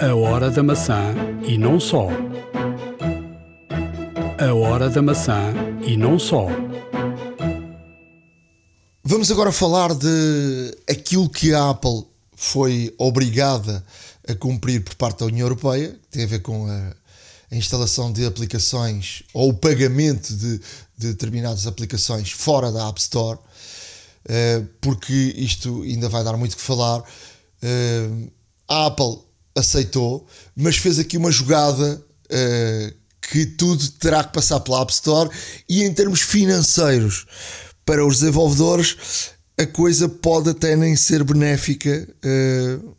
A 0.00 0.12
hora 0.14 0.50
da 0.50 0.62
maçã 0.62 1.14
e 1.46 1.56
não 1.56 1.78
só. 1.78 2.08
A 4.38 4.52
hora 4.52 4.90
da 4.90 5.00
maçã 5.00 5.54
e 5.86 5.96
não 5.96 6.18
só. 6.18 6.48
Vamos 9.04 9.30
agora 9.30 9.52
falar 9.52 9.94
de 9.94 10.76
aquilo 10.90 11.30
que 11.30 11.54
a 11.54 11.70
Apple 11.70 12.04
foi 12.34 12.92
obrigada 12.98 13.84
a 14.28 14.34
cumprir 14.34 14.82
por 14.82 14.96
parte 14.96 15.20
da 15.20 15.26
União 15.26 15.46
Europeia, 15.46 15.90
que 15.90 16.08
tem 16.08 16.24
a 16.24 16.28
ver 16.28 16.40
com 16.40 16.66
a, 16.66 16.92
a 17.52 17.56
instalação 17.56 18.12
de 18.12 18.26
aplicações 18.26 19.22
ou 19.32 19.50
o 19.50 19.54
pagamento 19.54 20.34
de, 20.34 20.58
de 20.98 21.12
determinadas 21.12 21.68
aplicações 21.68 22.32
fora 22.32 22.72
da 22.72 22.88
App 22.88 23.00
Store, 23.00 23.38
uh, 23.38 24.68
porque 24.80 25.34
isto 25.36 25.82
ainda 25.82 26.08
vai 26.08 26.24
dar 26.24 26.36
muito 26.36 26.56
que 26.56 26.62
falar. 26.62 27.00
Uh, 27.00 28.30
a 28.66 28.86
Apple 28.86 29.18
aceitou, 29.54 30.26
mas 30.56 30.76
fez 30.76 30.98
aqui 30.98 31.16
uma 31.16 31.30
jogada 31.30 32.04
uh, 32.26 32.94
que 33.20 33.46
tudo 33.46 33.88
terá 33.92 34.24
que 34.24 34.32
passar 34.32 34.60
pela 34.60 34.82
App 34.82 34.92
Store 34.92 35.30
e 35.68 35.82
em 35.82 35.94
termos 35.94 36.20
financeiros 36.20 37.26
para 37.84 38.04
os 38.04 38.18
desenvolvedores 38.20 39.32
a 39.58 39.66
coisa 39.66 40.08
pode 40.08 40.50
até 40.50 40.74
nem 40.74 40.96
ser 40.96 41.22
benéfica 41.22 42.08
uh, 42.24 42.96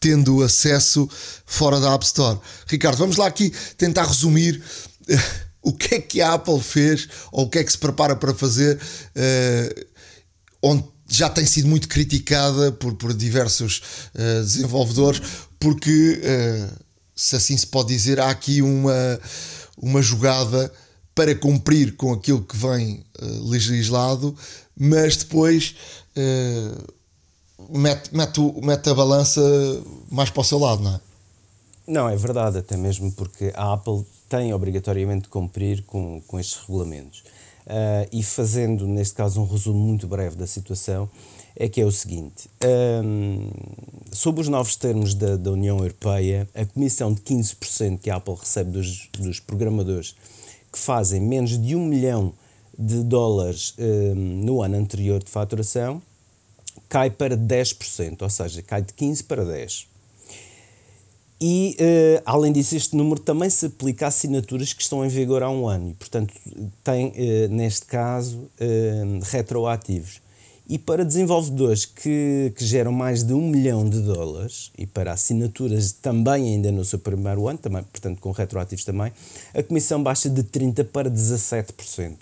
tendo 0.00 0.42
acesso 0.42 1.08
fora 1.44 1.78
da 1.78 1.94
App 1.94 2.04
Store. 2.04 2.40
Ricardo, 2.66 2.98
vamos 2.98 3.16
lá 3.16 3.26
aqui 3.26 3.52
tentar 3.76 4.04
resumir 4.04 4.60
uh, 5.08 5.46
o 5.62 5.72
que 5.72 5.94
é 5.94 6.00
que 6.00 6.20
a 6.20 6.34
Apple 6.34 6.60
fez 6.60 7.08
ou 7.30 7.44
o 7.44 7.48
que 7.48 7.58
é 7.58 7.64
que 7.64 7.70
se 7.70 7.78
prepara 7.78 8.14
para 8.14 8.32
fazer, 8.32 8.80
onde 10.62 10.84
já 11.08 11.28
tem 11.28 11.46
sido 11.46 11.68
muito 11.68 11.88
criticada 11.88 12.72
por, 12.72 12.94
por 12.94 13.14
diversos 13.14 13.82
uh, 14.14 14.42
desenvolvedores, 14.42 15.22
porque, 15.58 16.20
uh, 16.20 16.84
se 17.14 17.36
assim 17.36 17.56
se 17.56 17.66
pode 17.66 17.88
dizer, 17.88 18.20
há 18.20 18.30
aqui 18.30 18.60
uma, 18.60 19.20
uma 19.78 20.02
jogada 20.02 20.72
para 21.14 21.34
cumprir 21.34 21.96
com 21.96 22.12
aquilo 22.12 22.42
que 22.42 22.56
vem 22.56 23.04
uh, 23.20 23.48
legislado, 23.48 24.36
mas 24.76 25.16
depois 25.16 25.74
mete, 27.70 28.14
mete, 28.14 28.40
mete 28.62 28.90
a 28.90 28.94
balança 28.94 29.40
mais 30.10 30.28
para 30.28 30.40
o 30.40 30.44
seu 30.44 30.58
lado, 30.58 30.82
não 30.82 30.94
é? 30.94 31.00
Não, 31.86 32.08
é 32.08 32.16
verdade, 32.16 32.58
até 32.58 32.76
mesmo 32.76 33.12
porque 33.12 33.52
a 33.54 33.72
Apple 33.74 34.04
tem 34.28 34.52
obrigatoriamente 34.52 35.22
de 35.22 35.28
cumprir 35.28 35.82
com, 35.84 36.20
com 36.26 36.38
estes 36.38 36.58
regulamentos. 36.60 37.22
Uh, 37.66 38.06
e 38.12 38.22
fazendo, 38.22 38.86
neste 38.86 39.16
caso, 39.16 39.40
um 39.40 39.44
resumo 39.44 39.78
muito 39.78 40.06
breve 40.06 40.36
da 40.36 40.46
situação, 40.46 41.10
é 41.56 41.68
que 41.68 41.80
é 41.80 41.84
o 41.84 41.90
seguinte: 41.90 42.48
um, 43.04 43.50
sob 44.12 44.40
os 44.40 44.46
novos 44.46 44.76
termos 44.76 45.14
da, 45.14 45.36
da, 45.36 45.50
União 45.50 45.78
Europeia, 45.78 46.48
a 46.54 46.64
comissão 46.64 47.12
de 47.12 47.20
15% 47.22 47.98
que 47.98 48.08
a 48.08 48.16
Apple 48.16 48.36
recebe 48.38 48.70
dos, 48.70 49.08
dos 49.18 49.40
programadores 49.40 50.14
que 50.72 50.78
fazem 50.78 51.20
menos 51.20 51.60
de 51.60 51.74
um 51.74 51.84
milhão 51.84 52.32
de 52.78 53.02
dólares 53.02 53.74
um, 53.78 54.14
no 54.14 54.62
ano 54.62 54.76
anterior 54.76 55.22
de 55.22 55.30
faturação 55.30 56.00
cai 56.88 57.10
para 57.10 57.36
10%, 57.36 58.22
ou 58.22 58.30
seja, 58.30 58.62
cai 58.62 58.82
de 58.82 58.92
15% 58.92 59.24
para 59.24 59.44
10%. 59.44 59.86
E, 61.40 61.76
uh, 61.78 62.22
além 62.24 62.50
disso, 62.50 62.74
este 62.76 62.96
número 62.96 63.20
também 63.20 63.50
se 63.50 63.66
aplica 63.66 64.06
a 64.06 64.08
assinaturas 64.08 64.72
que 64.72 64.80
estão 64.80 65.04
em 65.04 65.08
vigor 65.08 65.42
há 65.42 65.50
um 65.50 65.68
ano 65.68 65.90
e, 65.90 65.94
portanto, 65.94 66.32
tem, 66.82 67.08
uh, 67.08 67.48
neste 67.50 67.84
caso, 67.86 68.38
uh, 68.38 69.20
retroativos. 69.22 70.22
E 70.68 70.78
para 70.78 71.04
desenvolvedores 71.04 71.84
que, 71.84 72.52
que 72.56 72.64
geram 72.64 72.90
mais 72.90 73.22
de 73.22 73.32
um 73.32 73.48
milhão 73.48 73.88
de 73.88 74.00
dólares 74.00 74.72
e 74.76 74.84
para 74.84 75.12
assinaturas 75.12 75.92
também 75.92 76.54
ainda 76.54 76.72
no 76.72 76.84
seu 76.84 76.98
primeiro 76.98 77.46
ano, 77.46 77.58
também, 77.58 77.84
portanto 77.84 78.18
com 78.20 78.32
retroativos 78.32 78.84
também, 78.84 79.12
a 79.54 79.62
comissão 79.62 80.02
baixa 80.02 80.28
de 80.28 80.42
30% 80.42 80.84
para 80.86 81.08
17%. 81.08 82.16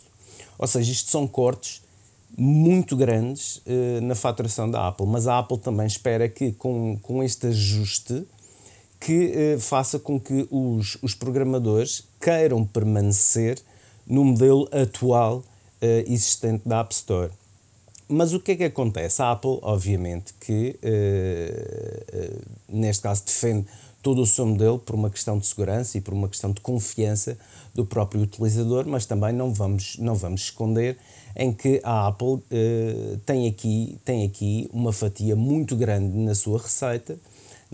Ou 0.59 0.67
seja, 0.67 0.93
isto 0.93 1.11
são 1.11 1.27
cortes 1.27 1.81
muito 2.37 2.97
grandes 2.97 3.63
na 4.03 4.15
faturação 4.15 4.71
da 4.71 4.89
Apple, 4.89 5.07
mas 5.07 5.27
a 5.27 5.39
Apple 5.39 5.57
também 5.57 5.87
espera 5.87 6.29
que 6.29 6.53
com, 6.53 6.99
com 7.01 7.23
este 7.23 7.47
ajuste 7.47 8.27
que 9.05 9.33
eh, 9.35 9.59
faça 9.59 9.99
com 9.99 10.19
que 10.19 10.49
os, 10.51 10.97
os 11.03 11.15
programadores 11.15 12.05
queiram 12.19 12.65
permanecer 12.65 13.61
no 14.07 14.25
modelo 14.25 14.67
atual 14.73 15.45
eh, 15.83 16.07
existente 16.09 16.67
da 16.67 16.81
App 16.81 16.95
Store. 16.95 17.31
Mas 18.09 18.33
o 18.33 18.41
que 18.41 18.53
é 18.53 18.57
que 18.57 18.65
acontece? 18.65 19.21
A 19.21 19.33
Apple, 19.33 19.59
obviamente, 19.61 20.33
que 20.41 20.79
eh, 20.83 22.41
neste 22.67 23.03
caso 23.03 23.25
defende 23.27 23.67
todo 24.03 24.23
o 24.23 24.27
seu 24.27 24.47
modelo 24.47 24.79
por 24.79 24.95
uma 24.95 25.11
questão 25.11 25.39
de 25.39 25.47
segurança 25.47 25.99
e 25.99 26.01
por 26.01 26.15
uma 26.15 26.29
questão 26.29 26.51
de 26.51 26.63
confiança 26.63 27.37
do 27.75 27.85
próprio 27.85 28.23
utilizador, 28.23 28.87
mas 28.87 29.05
também 29.05 29.35
não 29.35 29.53
vamos, 29.53 29.99
não 29.99 30.15
vamos 30.15 30.45
esconder 30.45 30.97
em 31.37 31.53
que 31.53 31.79
a 31.83 32.07
Apple 32.07 32.43
tem, 33.27 33.49
aqui, 33.49 33.99
tem 34.05 34.25
aqui 34.25 34.69
uma 34.73 34.93
fatia 34.93 35.35
muito 35.35 35.75
grande 35.75 36.17
na 36.17 36.35
sua 36.35 36.59
receita 36.59 37.19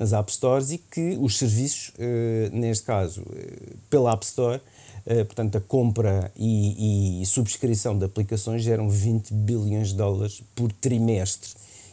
nas 0.01 0.15
App 0.15 0.33
Stores 0.33 0.73
e 0.73 0.79
que 0.79 1.19
os 1.21 1.37
serviços, 1.37 1.93
eh, 1.99 2.49
neste 2.55 2.85
caso, 2.85 3.23
eh, 3.37 3.75
pela 3.91 4.13
App 4.13 4.25
Store, 4.25 4.59
eh, 5.05 5.25
portanto, 5.25 5.59
a 5.59 5.61
compra 5.61 6.33
e, 6.35 7.21
e, 7.21 7.27
subscrição 7.27 7.99
de 7.99 8.07
aplicações 8.07 8.63
geram 8.63 8.89
20 8.89 9.35
bilhões 9.35 9.89
de 9.89 9.97
dólares 9.97 10.43
por 10.55 10.73
trimestre. 10.73 11.51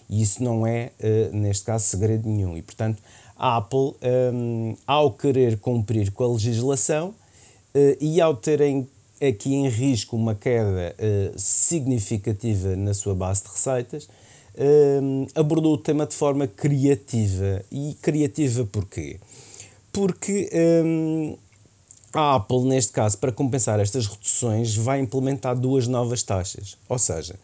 E 0.10 0.22
isso 0.22 0.41
não 0.41 0.65
é, 0.65 0.91
neste 1.34 1.65
caso, 1.65 1.84
segredo 1.84 2.30
nenhum. 2.30 2.56
E, 2.56 2.62
portanto, 2.62 3.04
a 3.36 3.58
Apple, 3.58 3.93
ao 4.88 5.12
querer 5.12 5.60
cumprir 5.60 6.12
com 6.12 6.24
a 6.24 6.28
legislação 6.32 7.13
e 8.00 8.22
ao 8.22 8.34
terem 8.34 8.88
aqui 9.22 9.54
em 9.54 9.67
risco 9.67 10.15
uma 10.15 10.34
queda 10.34 10.96
significativa 11.36 12.74
na 12.78 12.93
sua 12.93 13.13
base 13.13 13.43
de 13.43 13.50
receitas, 13.50 14.08
um, 14.58 15.28
abordou 15.36 15.74
o 15.74 15.78
tema 15.78 16.06
de 16.06 16.15
forma 16.15 16.48
criativa. 16.48 17.63
E 17.72 17.96
criativa 18.02 18.65
porquê? 18.65 19.20
Porque 19.91 20.50
um, 20.84 21.38
a 22.13 22.36
Apple, 22.36 22.63
neste 22.63 22.91
caso, 22.91 23.17
para 23.17 23.32
compensar 23.32 23.80
estas 23.80 24.08
reduções, 24.08 24.76
vai 24.76 25.00
implementar 25.00 25.56
duas 25.56 25.88
novas 25.88 26.24
taxas. 26.24 26.78
Ou 26.89 26.98
seja, 26.98 27.36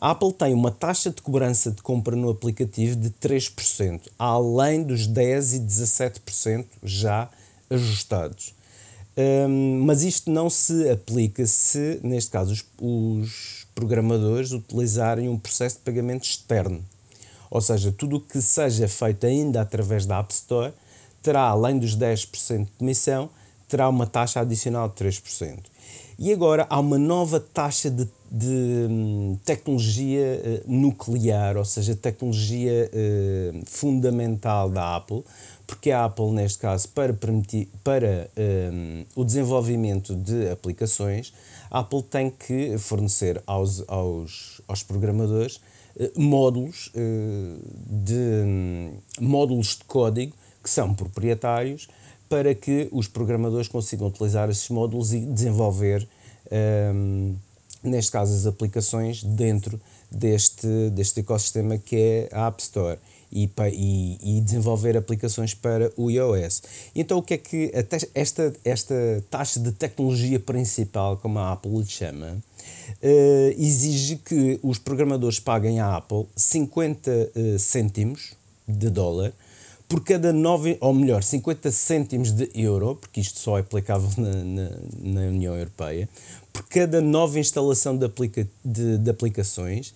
a 0.00 0.10
Apple 0.10 0.32
tem 0.32 0.54
uma 0.54 0.70
taxa 0.70 1.10
de 1.10 1.20
cobrança 1.20 1.70
de 1.70 1.82
compra 1.82 2.14
no 2.16 2.30
aplicativo 2.30 2.96
de 2.96 3.10
3%, 3.10 4.02
além 4.18 4.82
dos 4.82 5.08
10% 5.08 5.56
e 5.56 5.60
17% 5.60 6.66
já 6.82 7.28
ajustados. 7.68 8.54
Um, 9.16 9.82
mas 9.84 10.02
isto 10.02 10.30
não 10.30 10.48
se 10.48 10.88
aplica 10.88 11.44
se, 11.46 12.00
neste 12.02 12.30
caso, 12.30 12.52
os, 12.52 12.64
os 12.80 13.59
programadores 13.80 14.52
utilizarem 14.52 15.26
um 15.26 15.38
processo 15.38 15.76
de 15.76 15.82
pagamento 15.82 16.24
externo. 16.24 16.84
Ou 17.50 17.62
seja, 17.62 17.90
tudo 17.90 18.16
o 18.16 18.20
que 18.20 18.42
seja 18.42 18.86
feito 18.86 19.26
ainda 19.26 19.62
através 19.62 20.04
da 20.04 20.18
App 20.18 20.32
Store 20.32 20.72
terá, 21.22 21.42
além 21.42 21.78
dos 21.78 21.96
10% 21.96 22.64
de 22.64 22.70
comissão, 22.78 23.30
terá 23.66 23.88
uma 23.88 24.06
taxa 24.06 24.40
adicional 24.40 24.88
de 24.88 24.94
3%. 24.96 25.58
E 26.18 26.30
agora 26.30 26.66
há 26.68 26.78
uma 26.78 26.98
nova 26.98 27.40
taxa 27.40 27.90
de, 27.90 28.06
de 28.30 28.86
hum, 28.90 29.38
tecnologia 29.44 30.62
uh, 30.66 30.70
nuclear, 30.70 31.56
ou 31.56 31.64
seja, 31.64 31.96
tecnologia 31.96 32.90
uh, 32.92 33.62
fundamental 33.64 34.68
da 34.68 34.96
Apple, 34.96 35.24
porque 35.70 35.92
a 35.92 36.04
Apple, 36.04 36.32
neste 36.32 36.58
caso, 36.58 36.88
para, 36.88 37.12
permitir, 37.12 37.68
para 37.84 38.28
um, 38.72 39.04
o 39.14 39.24
desenvolvimento 39.24 40.16
de 40.16 40.50
aplicações, 40.50 41.32
a 41.70 41.78
Apple 41.78 42.02
tem 42.02 42.28
que 42.28 42.76
fornecer 42.76 43.40
aos, 43.46 43.84
aos, 43.86 44.60
aos 44.66 44.82
programadores 44.82 45.60
uh, 45.94 46.20
módulos 46.20 46.90
de 46.92 48.42
um, 48.44 48.94
módulos 49.20 49.76
de 49.76 49.84
código 49.84 50.32
que 50.60 50.68
são 50.68 50.92
proprietários 50.92 51.88
para 52.28 52.52
que 52.52 52.88
os 52.90 53.06
programadores 53.06 53.68
consigam 53.68 54.08
utilizar 54.08 54.50
esses 54.50 54.68
módulos 54.70 55.12
e 55.12 55.20
desenvolver, 55.20 56.06
um, 56.92 57.36
neste 57.84 58.10
caso, 58.10 58.34
as 58.34 58.44
aplicações 58.44 59.22
dentro 59.22 59.80
deste, 60.10 60.66
deste 60.90 61.20
ecossistema 61.20 61.78
que 61.78 61.96
é 61.96 62.28
a 62.32 62.48
App 62.48 62.60
Store. 62.60 62.98
E, 63.32 63.48
e, 63.72 64.18
e, 64.38 64.40
desenvolver 64.40 64.96
aplicações 64.96 65.54
para 65.54 65.92
o 65.96 66.10
iOS. 66.10 66.62
Então, 66.96 67.18
o 67.18 67.22
que 67.22 67.34
é 67.34 67.38
que 67.38 67.70
esta, 67.72 68.52
esta 68.64 69.24
taxa 69.30 69.60
de 69.60 69.70
tecnologia 69.70 70.40
principal, 70.40 71.16
como 71.16 71.38
a 71.38 71.52
Apple 71.52 71.78
lhe 71.78 71.86
chama, 71.86 72.42
uh, 73.02 73.54
exige 73.56 74.16
que 74.16 74.58
os 74.64 74.78
programadores 74.78 75.38
paguem 75.38 75.78
à 75.78 75.96
Apple 75.96 76.26
50 76.34 77.10
uh, 77.10 77.30
eh, 77.34 77.58
cêntimos 77.58 78.32
de 78.66 78.90
dólar 78.90 79.32
por 79.90 80.04
cada 80.04 80.32
9, 80.32 80.78
ou 80.80 80.94
melhor, 80.94 81.20
50 81.20 81.68
cêntimos 81.72 82.30
de 82.30 82.48
euro, 82.54 82.94
porque 82.94 83.20
isto 83.20 83.40
só 83.40 83.58
é 83.58 83.60
aplicável 83.60 84.08
na, 84.16 84.32
na, 84.44 84.70
na 85.00 85.20
União 85.22 85.52
Europeia, 85.52 86.08
por 86.52 86.64
cada 86.68 87.00
nova 87.00 87.40
instalação 87.40 87.96
de, 87.96 88.06
aplica, 88.06 88.46
de, 88.64 88.98
de, 88.98 89.10
aplicações 89.10 89.92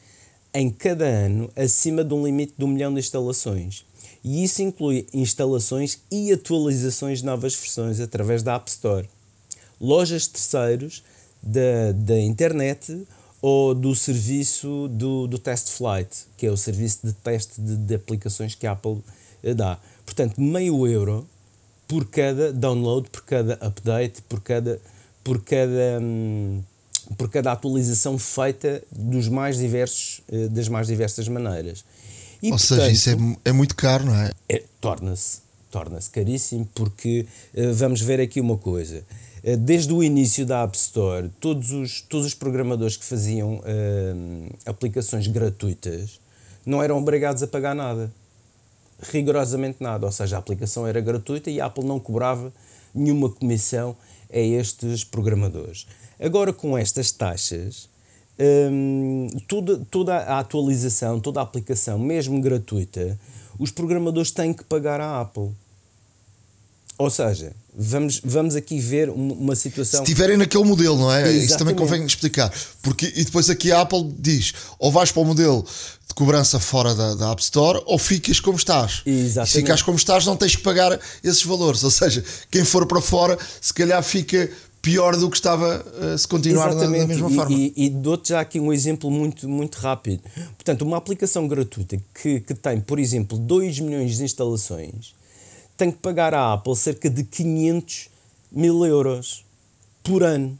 em 0.54 0.70
cada 0.70 1.04
ano 1.04 1.50
acima 1.56 2.04
de 2.04 2.14
um 2.14 2.24
limite 2.24 2.54
de 2.56 2.64
um 2.64 2.68
milhão 2.68 2.92
de 2.94 3.00
instalações. 3.00 3.84
E 4.22 4.44
isso 4.44 4.62
inclui 4.62 5.06
instalações 5.12 5.98
e 6.10 6.32
atualizações 6.32 7.18
de 7.18 7.26
novas 7.26 7.54
versões 7.54 8.00
através 8.00 8.42
da 8.42 8.54
App 8.54 8.70
Store, 8.70 9.08
lojas 9.80 10.26
terceiros 10.26 11.02
da, 11.42 11.92
da 11.92 12.18
internet 12.18 13.06
ou 13.42 13.74
do 13.74 13.94
serviço 13.94 14.88
do, 14.88 15.26
do 15.26 15.38
Test 15.38 15.68
Flight, 15.68 16.26
que 16.38 16.46
é 16.46 16.50
o 16.50 16.56
serviço 16.56 17.06
de 17.06 17.12
teste 17.12 17.60
de, 17.60 17.76
de 17.76 17.94
aplicações 17.96 18.54
que 18.54 18.66
a 18.66 18.72
Apple 18.72 19.02
eh, 19.42 19.52
dá. 19.52 19.78
Portanto, 20.06 20.40
meio 20.40 20.86
euro 20.86 21.28
por 21.86 22.06
cada 22.06 22.50
download, 22.50 23.10
por 23.10 23.22
cada 23.24 23.54
update, 23.60 24.22
por 24.22 24.40
cada, 24.40 24.80
por 25.22 25.44
cada, 25.44 25.98
hum, 26.00 26.62
por 27.16 27.28
cada 27.30 27.52
atualização 27.52 28.18
feita 28.18 28.82
dos 28.90 29.28
mais 29.28 29.58
diversos, 29.58 30.20
eh, 30.30 30.48
das 30.48 30.68
mais 30.68 30.86
diversas 30.86 31.28
maneiras. 31.28 31.84
E, 32.42 32.50
Ou 32.50 32.58
portanto, 32.58 32.80
seja, 32.80 32.90
isso 32.90 33.10
é, 33.10 33.50
é 33.50 33.52
muito 33.52 33.74
caro, 33.76 34.06
não 34.06 34.14
é? 34.14 34.32
é 34.48 34.62
Torna-se 34.80 35.44
torna 35.70 35.98
caríssimo 36.12 36.68
porque 36.72 37.26
eh, 37.52 37.72
vamos 37.72 38.00
ver 38.00 38.20
aqui 38.20 38.40
uma 38.40 38.56
coisa. 38.56 39.04
Eh, 39.42 39.56
desde 39.56 39.92
o 39.92 40.04
início 40.04 40.46
da 40.46 40.62
App 40.62 40.76
Store, 40.76 41.28
todos 41.40 41.72
os, 41.72 42.00
todos 42.00 42.26
os 42.26 42.34
programadores 42.34 42.96
que 42.96 43.04
faziam 43.04 43.60
aplicações 44.64 45.26
gratuitas 45.26 46.20
não 46.64 46.82
eram 46.82 46.98
obrigados 46.98 47.42
a 47.42 47.46
pagar 47.46 47.74
nada. 47.74 48.10
Rigorosamente 49.12 49.78
nada. 49.80 50.06
Ou 50.06 50.12
seja, 50.12 50.36
a 50.36 50.38
aplicação 50.38 50.86
era 50.86 51.00
gratuita 51.00 51.50
e 51.50 51.60
a 51.60 51.66
Apple 51.66 51.84
não 51.84 51.98
cobrava 51.98 52.52
nenhuma 52.94 53.28
comissão 53.28 53.96
a 54.32 54.38
estes 54.38 55.04
programadores. 55.04 55.86
Agora, 56.20 56.52
com 56.52 56.76
estas 56.76 57.10
taxas, 57.10 57.88
um, 58.38 59.28
toda, 59.46 59.78
toda 59.90 60.16
a 60.16 60.38
atualização, 60.38 61.20
toda 61.20 61.40
a 61.40 61.42
aplicação, 61.42 61.98
mesmo 61.98 62.40
gratuita, 62.40 63.18
os 63.58 63.70
programadores 63.70 64.30
têm 64.30 64.52
que 64.52 64.64
pagar 64.64 65.00
à 65.00 65.20
Apple. 65.20 65.50
Ou 66.96 67.10
seja, 67.10 67.52
vamos, 67.76 68.20
vamos 68.24 68.54
aqui 68.54 68.78
ver 68.78 69.10
uma 69.10 69.56
situação. 69.56 69.98
Se 69.98 70.04
estiverem 70.04 70.36
naquele 70.36 70.64
modelo, 70.64 70.96
não 70.96 71.12
é? 71.12 71.22
Exatamente. 71.22 71.44
Isso 71.46 71.58
também 71.58 71.74
convém 71.74 72.06
explicar. 72.06 72.52
Porque, 72.82 73.12
e 73.16 73.24
depois 73.24 73.50
aqui 73.50 73.72
a 73.72 73.80
Apple 73.80 74.14
diz: 74.18 74.54
ou 74.78 74.92
vais 74.92 75.10
para 75.10 75.22
o 75.22 75.24
modelo 75.24 75.64
de 76.06 76.14
cobrança 76.14 76.60
fora 76.60 76.94
da, 76.94 77.14
da 77.14 77.32
App 77.32 77.42
Store, 77.42 77.82
ou 77.86 77.98
ficas 77.98 78.38
como 78.38 78.56
estás. 78.56 79.02
Exatamente. 79.04 79.50
Se 79.50 79.58
ficas 79.60 79.82
como 79.82 79.96
estás, 79.96 80.24
não 80.24 80.36
tens 80.36 80.54
que 80.54 80.62
pagar 80.62 80.98
esses 81.22 81.42
valores. 81.42 81.82
Ou 81.82 81.90
seja, 81.90 82.24
quem 82.48 82.64
for 82.64 82.86
para 82.86 83.00
fora, 83.00 83.36
se 83.60 83.74
calhar 83.74 84.00
fica 84.02 84.48
pior 84.84 85.16
do 85.16 85.30
que 85.30 85.36
estava 85.36 85.82
uh, 85.82 86.18
se 86.18 86.28
continuar 86.28 86.74
da, 86.74 86.82
da, 86.82 86.88
mesma 86.88 87.30
e, 87.30 87.34
forma. 87.34 87.56
E, 87.56 87.72
e 87.74 87.88
dou-te 87.88 88.28
já 88.28 88.40
aqui 88.40 88.60
um 88.60 88.70
exemplo 88.70 89.10
muito, 89.10 89.48
muito 89.48 89.76
rápido. 89.76 90.22
Portanto, 90.56 90.82
uma 90.82 90.98
aplicação 90.98 91.48
gratuita 91.48 91.98
que, 92.14 92.40
que 92.40 92.54
tem, 92.54 92.80
por 92.80 92.98
exemplo, 92.98 93.38
2 93.38 93.80
milhões 93.80 94.18
de 94.18 94.24
instalações, 94.24 95.14
tem 95.74 95.90
que 95.90 95.96
pagar 95.96 96.34
à 96.34 96.52
Apple 96.52 96.76
cerca 96.76 97.08
de 97.08 97.24
500 97.24 98.10
mil 98.52 98.84
euros 98.84 99.42
por 100.02 100.22
ano. 100.22 100.56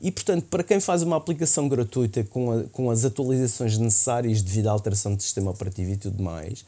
E, 0.00 0.12
portanto, 0.12 0.46
para 0.48 0.62
quem 0.62 0.78
faz 0.78 1.02
uma 1.02 1.16
aplicação 1.16 1.68
gratuita 1.68 2.22
com, 2.22 2.52
a, 2.52 2.62
com 2.64 2.90
as 2.90 3.04
atualizações 3.04 3.76
necessárias 3.76 4.40
devido 4.40 4.68
à 4.68 4.70
alteração 4.70 5.14
do 5.14 5.22
sistema 5.22 5.50
operativo 5.50 5.90
e 5.90 5.96
tudo 5.96 6.22
mais, 6.22 6.64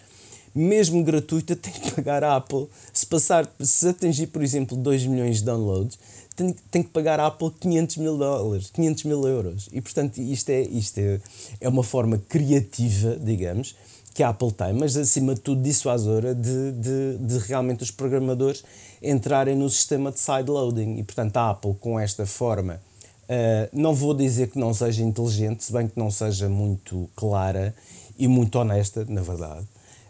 mesmo 0.55 1.05
gratuita, 1.05 1.55
tem 1.57 1.73
que 1.73 1.93
pagar 1.93 2.25
à 2.25 2.37
Apple. 2.37 2.69
Se, 2.93 3.07
passar, 3.07 3.49
se 3.61 3.89
atingir, 3.89 4.29
por 4.29 4.43
exemplo, 4.43 4.77
2 4.77 5.07
milhões 5.07 5.39
de 5.39 5.45
downloads, 5.45 5.99
tem, 6.39 6.55
tem 6.71 6.83
que 6.85 6.91
pagar 6.91 7.19
à 7.19 7.27
Apple 7.27 7.51
500 7.59 7.97
mil 7.97 8.17
dólares, 8.17 8.71
500 8.71 9.05
mil 9.05 9.27
euros. 9.27 9.69
E, 9.73 9.81
portanto, 9.81 10.19
isto 10.19 10.51
é, 10.51 10.63
isto 10.63 10.99
é, 10.99 11.21
é 11.61 11.69
uma 11.69 11.83
forma 11.83 12.17
criativa, 12.29 13.17
digamos, 13.17 13.75
que 14.15 14.23
a 14.23 14.29
Apple 14.29 14.53
tem, 14.53 14.73
mas 14.73 14.97
acima 14.97 15.35
de 15.35 15.41
tudo 15.41 15.63
dissuasora 15.63 16.35
de, 16.35 16.73
de, 16.73 17.19
de 17.19 17.39
realmente 17.39 17.83
os 17.83 17.91
programadores 17.91 18.63
entrarem 19.03 19.57
no 19.57 19.69
sistema 19.69 20.13
de 20.13 20.21
sideloading. 20.21 20.97
E, 20.99 21.03
portanto, 21.03 21.37
a 21.37 21.51
Apple, 21.51 21.75
com 21.75 21.99
esta 21.99 22.25
forma, 22.25 22.81
uh, 23.25 23.69
não 23.73 23.93
vou 23.93 24.15
dizer 24.15 24.49
que 24.49 24.59
não 24.59 24.73
seja 24.73 25.03
inteligente, 25.03 25.65
se 25.65 25.73
bem 25.73 25.89
que 25.89 25.99
não 25.99 26.11
seja 26.11 26.49
muito 26.49 27.11
clara 27.17 27.75
e 28.17 28.29
muito 28.29 28.57
honesta, 28.59 29.05
na 29.09 29.23
verdade, 29.23 29.63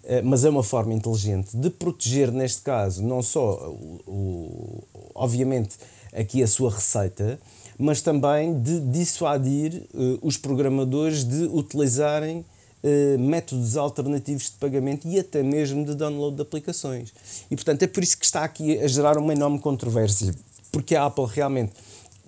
uh, 0.05 0.25
mas 0.25 0.45
é 0.45 0.51
uma 0.51 0.63
forma 0.63 0.93
inteligente 0.93 1.57
de 1.57 1.71
proteger, 1.71 2.31
neste 2.31 2.63
caso, 2.63 3.03
não 3.03 3.23
só, 3.23 3.71
o, 3.71 4.01
o 4.07 4.85
obviamente, 5.15 5.77
aqui 6.13 6.43
a 6.43 6.47
sua 6.47 6.71
receita, 6.71 7.39
mas 7.79 8.03
também 8.03 8.61
de 8.61 8.81
dissuadir 8.81 9.87
uh, 9.95 10.19
os 10.23 10.37
programadores 10.37 11.25
de 11.25 11.45
utilizarem 11.45 12.39
uh, 12.83 13.19
métodos 13.19 13.77
alternativos 13.77 14.45
de 14.45 14.53
pagamento 14.53 15.07
e 15.07 15.19
até 15.19 15.43
mesmo 15.43 15.85
de 15.85 15.95
download 15.95 16.37
de 16.37 16.43
aplicações. 16.43 17.13
E 17.51 17.55
portanto 17.55 17.83
é 17.83 17.87
por 17.87 18.03
isso 18.03 18.19
que 18.19 18.25
está 18.25 18.43
aqui 18.43 18.79
a 18.81 18.89
gerar 18.89 19.17
uma 19.17 19.33
enorme 19.33 19.61
controvérsia, 19.61 20.35
porque 20.73 20.97
a 20.97 21.07
Apple 21.07 21.27
realmente 21.27 21.73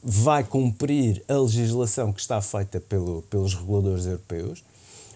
vai 0.02 0.42
cumprir 0.44 1.22
a 1.28 1.34
legislação 1.34 2.12
que 2.12 2.20
está 2.20 2.40
feita 2.40 2.80
pelo, 2.80 3.22
pelos 3.22 3.54
reguladores 3.54 4.06
europeus, 4.06 4.64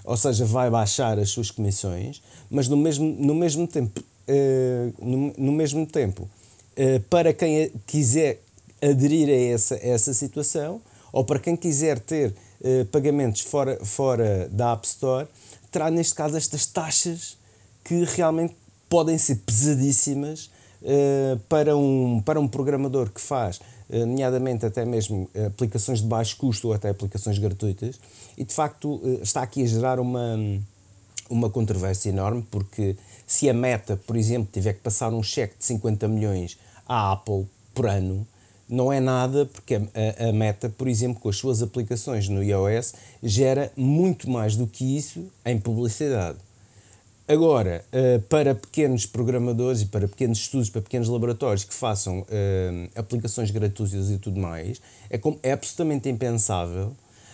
ou 0.04 0.16
seja, 0.16 0.44
vai 0.44 0.68
baixar 0.68 1.18
as 1.18 1.30
suas 1.30 1.50
comissões, 1.50 2.22
mas 2.50 2.68
no 2.68 2.76
mesmo, 2.76 3.06
no 3.18 3.34
mesmo 3.34 3.66
tempo, 3.66 4.00
uh, 4.00 5.04
no, 5.04 5.32
no 5.38 5.52
mesmo 5.52 5.86
tempo 5.86 6.22
uh, 6.22 7.00
para 7.08 7.32
quem 7.32 7.72
quiser 7.86 8.43
aderir 8.90 9.28
a 9.28 9.54
essa, 9.54 9.74
a 9.74 9.86
essa 9.86 10.14
situação, 10.14 10.80
ou 11.12 11.24
para 11.24 11.38
quem 11.38 11.56
quiser 11.56 11.98
ter 11.98 12.34
eh, 12.62 12.84
pagamentos 12.84 13.42
fora, 13.42 13.78
fora 13.84 14.48
da 14.50 14.72
App 14.72 14.86
Store, 14.86 15.28
terá 15.70 15.90
neste 15.90 16.14
caso 16.14 16.36
estas 16.36 16.66
taxas 16.66 17.36
que 17.84 18.04
realmente 18.04 18.56
podem 18.88 19.18
ser 19.18 19.36
pesadíssimas 19.44 20.50
uh, 20.82 21.38
para, 21.48 21.76
um, 21.76 22.22
para 22.24 22.40
um 22.40 22.48
programador 22.48 23.10
que 23.10 23.20
faz, 23.20 23.58
uh, 23.90 24.06
nomeadamente 24.06 24.64
até 24.64 24.84
mesmo 24.84 25.28
aplicações 25.46 26.00
de 26.00 26.06
baixo 26.06 26.36
custo 26.36 26.68
ou 26.68 26.74
até 26.74 26.88
aplicações 26.88 27.38
gratuitas, 27.38 28.00
e 28.38 28.44
de 28.44 28.54
facto 28.54 29.00
está 29.20 29.42
aqui 29.42 29.62
a 29.62 29.66
gerar 29.66 30.00
uma, 30.00 30.38
uma 31.28 31.50
controvérsia 31.50 32.08
enorme, 32.10 32.46
porque 32.50 32.96
se 33.26 33.50
a 33.50 33.52
meta, 33.52 33.96
por 34.06 34.16
exemplo, 34.16 34.48
tiver 34.52 34.74
que 34.74 34.80
passar 34.80 35.12
um 35.12 35.22
cheque 35.22 35.58
de 35.58 35.64
50 35.64 36.08
milhões 36.08 36.56
à 36.88 37.12
Apple 37.12 37.46
por 37.74 37.86
ano, 37.86 38.26
não 38.68 38.92
é 38.92 39.00
nada, 39.00 39.46
porque 39.46 39.74
a, 39.74 40.28
a, 40.28 40.32
Meta, 40.32 40.68
por 40.68 40.88
exemplo, 40.88 41.20
com 41.20 41.28
as 41.28 41.36
suas 41.36 41.62
aplicações 41.62 42.28
no 42.28 42.42
iOS, 42.42 42.94
gera 43.22 43.70
muito 43.76 44.28
mais 44.30 44.56
do 44.56 44.66
que 44.66 44.96
isso 44.96 45.26
em 45.44 45.58
publicidade. 45.58 46.38
Agora, 47.26 47.82
uh, 47.92 48.20
para 48.22 48.54
pequenos 48.54 49.06
programadores 49.06 49.80
e 49.80 49.86
para 49.86 50.06
pequenos 50.06 50.38
estudos, 50.38 50.68
para 50.68 50.82
pequenos 50.82 51.08
laboratórios 51.08 51.64
que 51.64 51.72
façam 51.72 52.20
uh, 52.20 52.24
aplicações 52.94 53.50
gratuitas 53.50 54.10
e 54.10 54.18
tudo 54.18 54.38
mais, 54.38 54.80
é, 55.08 55.16
como, 55.16 55.38
é 55.42 55.52
absolutamente 55.52 56.08
impensável 56.08 56.92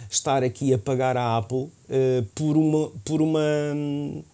estar 0.08 0.42
aqui 0.42 0.72
a 0.72 0.78
pagar 0.78 1.16
a 1.16 1.36
Apple 1.36 1.58
uh, 1.58 1.70
por 2.34 2.56
uma, 2.56 2.90
por 3.04 3.20
uma 3.20 3.40
uh, 3.40 4.24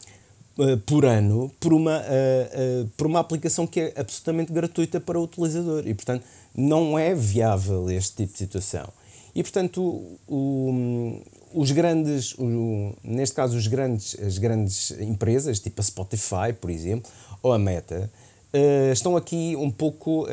por 0.87 1.05
ano 1.05 1.51
por 1.61 1.73
uma, 1.73 1.99
uh, 2.01 2.89
por 2.97 3.07
uma 3.07 3.21
aplicação 3.21 3.67
que 3.67 3.81
é 3.81 3.93
absolutamente 3.97 4.53
gratuita 4.53 5.01
para 5.01 5.19
o 5.19 5.25
utilizador 5.25 5.87
e, 5.87 5.95
portanto, 5.95 6.25
não 6.55 6.99
é 6.99 7.15
viável 7.15 7.91
este 7.91 8.17
tipo 8.17 8.33
de 8.33 8.39
situação. 8.39 8.89
E, 9.35 9.43
portanto, 9.43 9.83
o, 9.83 10.19
o, 10.27 11.23
os 11.53 11.71
grandes, 11.71 12.35
o, 12.39 12.95
neste 13.05 13.37
caso, 13.37 13.57
os 13.57 13.67
grandes, 13.67 14.17
as 14.19 14.39
grandes 14.39 14.93
empresas, 14.93 15.61
tipo 15.61 15.81
a 15.81 15.85
Spotify, 15.85 16.53
por 16.59 16.71
exemplo, 16.71 17.11
ou 17.43 17.53
a 17.53 17.59
Meta, 17.59 18.11
estão 18.91 19.15
aqui 19.15 19.55
um 19.55 19.71
pouco 19.71 20.27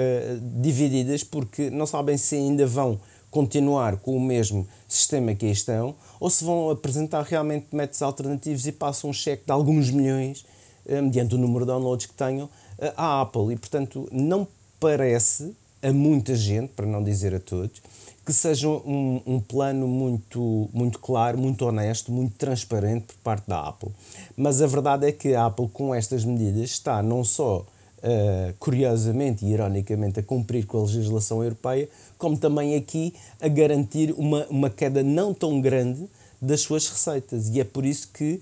divididas 0.62 1.26
porque 1.26 1.70
não 1.70 1.86
sabem 1.86 2.16
se 2.16 2.36
ainda 2.36 2.66
vão 2.66 2.98
continuar 3.34 3.98
com 3.98 4.16
o 4.16 4.22
mesmo 4.22 4.68
sistema 4.88 5.34
que 5.34 5.48
aí 5.48 5.52
estão 5.52 5.96
ou 6.20 6.30
se 6.30 6.46
vão 6.46 6.70
apresentar 6.70 7.24
realmente 7.24 7.68
métodos 7.74 8.02
alternativos 8.04 8.68
e 8.68 8.72
passam 8.72 9.10
um 9.10 9.14
cheque 9.14 9.46
de 9.46 9.52
alguns 9.52 9.90
milhões, 9.90 10.46
uh, 10.86 11.02
mediante 11.02 11.34
o 11.34 11.38
número 11.38 11.66
de 11.66 11.72
downloads 11.72 12.06
que 12.06 12.14
tenham, 12.14 12.48
à 12.96 13.22
Apple. 13.22 13.54
E, 13.54 13.58
portanto, 13.58 14.08
não 14.12 14.48
parece 14.80 15.56
a 15.82 15.92
muita 15.92 16.36
gente, 16.36 16.70
para 16.70 16.86
não 16.86 17.04
dizer 17.04 17.34
a 17.36 17.40
todos, 17.40 17.82
que 18.26 18.32
seja 18.32 18.70
um, 18.70 19.22
um, 19.26 19.40
plano 19.40 19.86
muito, 19.88 20.70
muito 20.74 20.98
claro, 21.00 21.38
muito 21.38 21.66
honesto, 21.66 22.12
muito 22.12 22.36
transparente 22.38 23.08
por 23.08 23.18
parte 23.18 23.50
da 23.50 23.68
Apple. 23.68 23.92
Mas 24.38 24.62
a 24.62 24.68
verdade 24.68 25.08
é 25.08 25.12
que 25.12 25.36
a 25.36 25.48
Apple, 25.48 25.68
com 25.68 25.94
estas 25.94 26.24
medidas, 26.24 26.70
está 26.70 27.04
não 27.04 27.24
só 27.26 27.66
uh, 28.04 28.54
curiosamente 28.60 29.46
e 29.46 29.52
ironicamente 29.52 30.20
a 30.20 30.24
cumprir 30.24 30.66
com 30.66 30.80
a 30.80 30.82
legislação 30.84 31.44
europeia, 31.44 31.90
como 32.24 32.38
também 32.38 32.74
aqui 32.78 33.14
a 33.42 33.50
garantir 33.50 34.14
uma, 34.16 34.46
uma 34.50 34.70
queda 34.70 35.04
não 35.04 35.34
tão 35.34 35.60
grande 35.60 36.08
das 36.42 36.62
suas 36.62 36.88
receitas. 36.88 37.50
E 37.50 37.60
é 37.60 37.66
por 37.66 37.84
isso 37.84 38.08
que 38.14 38.36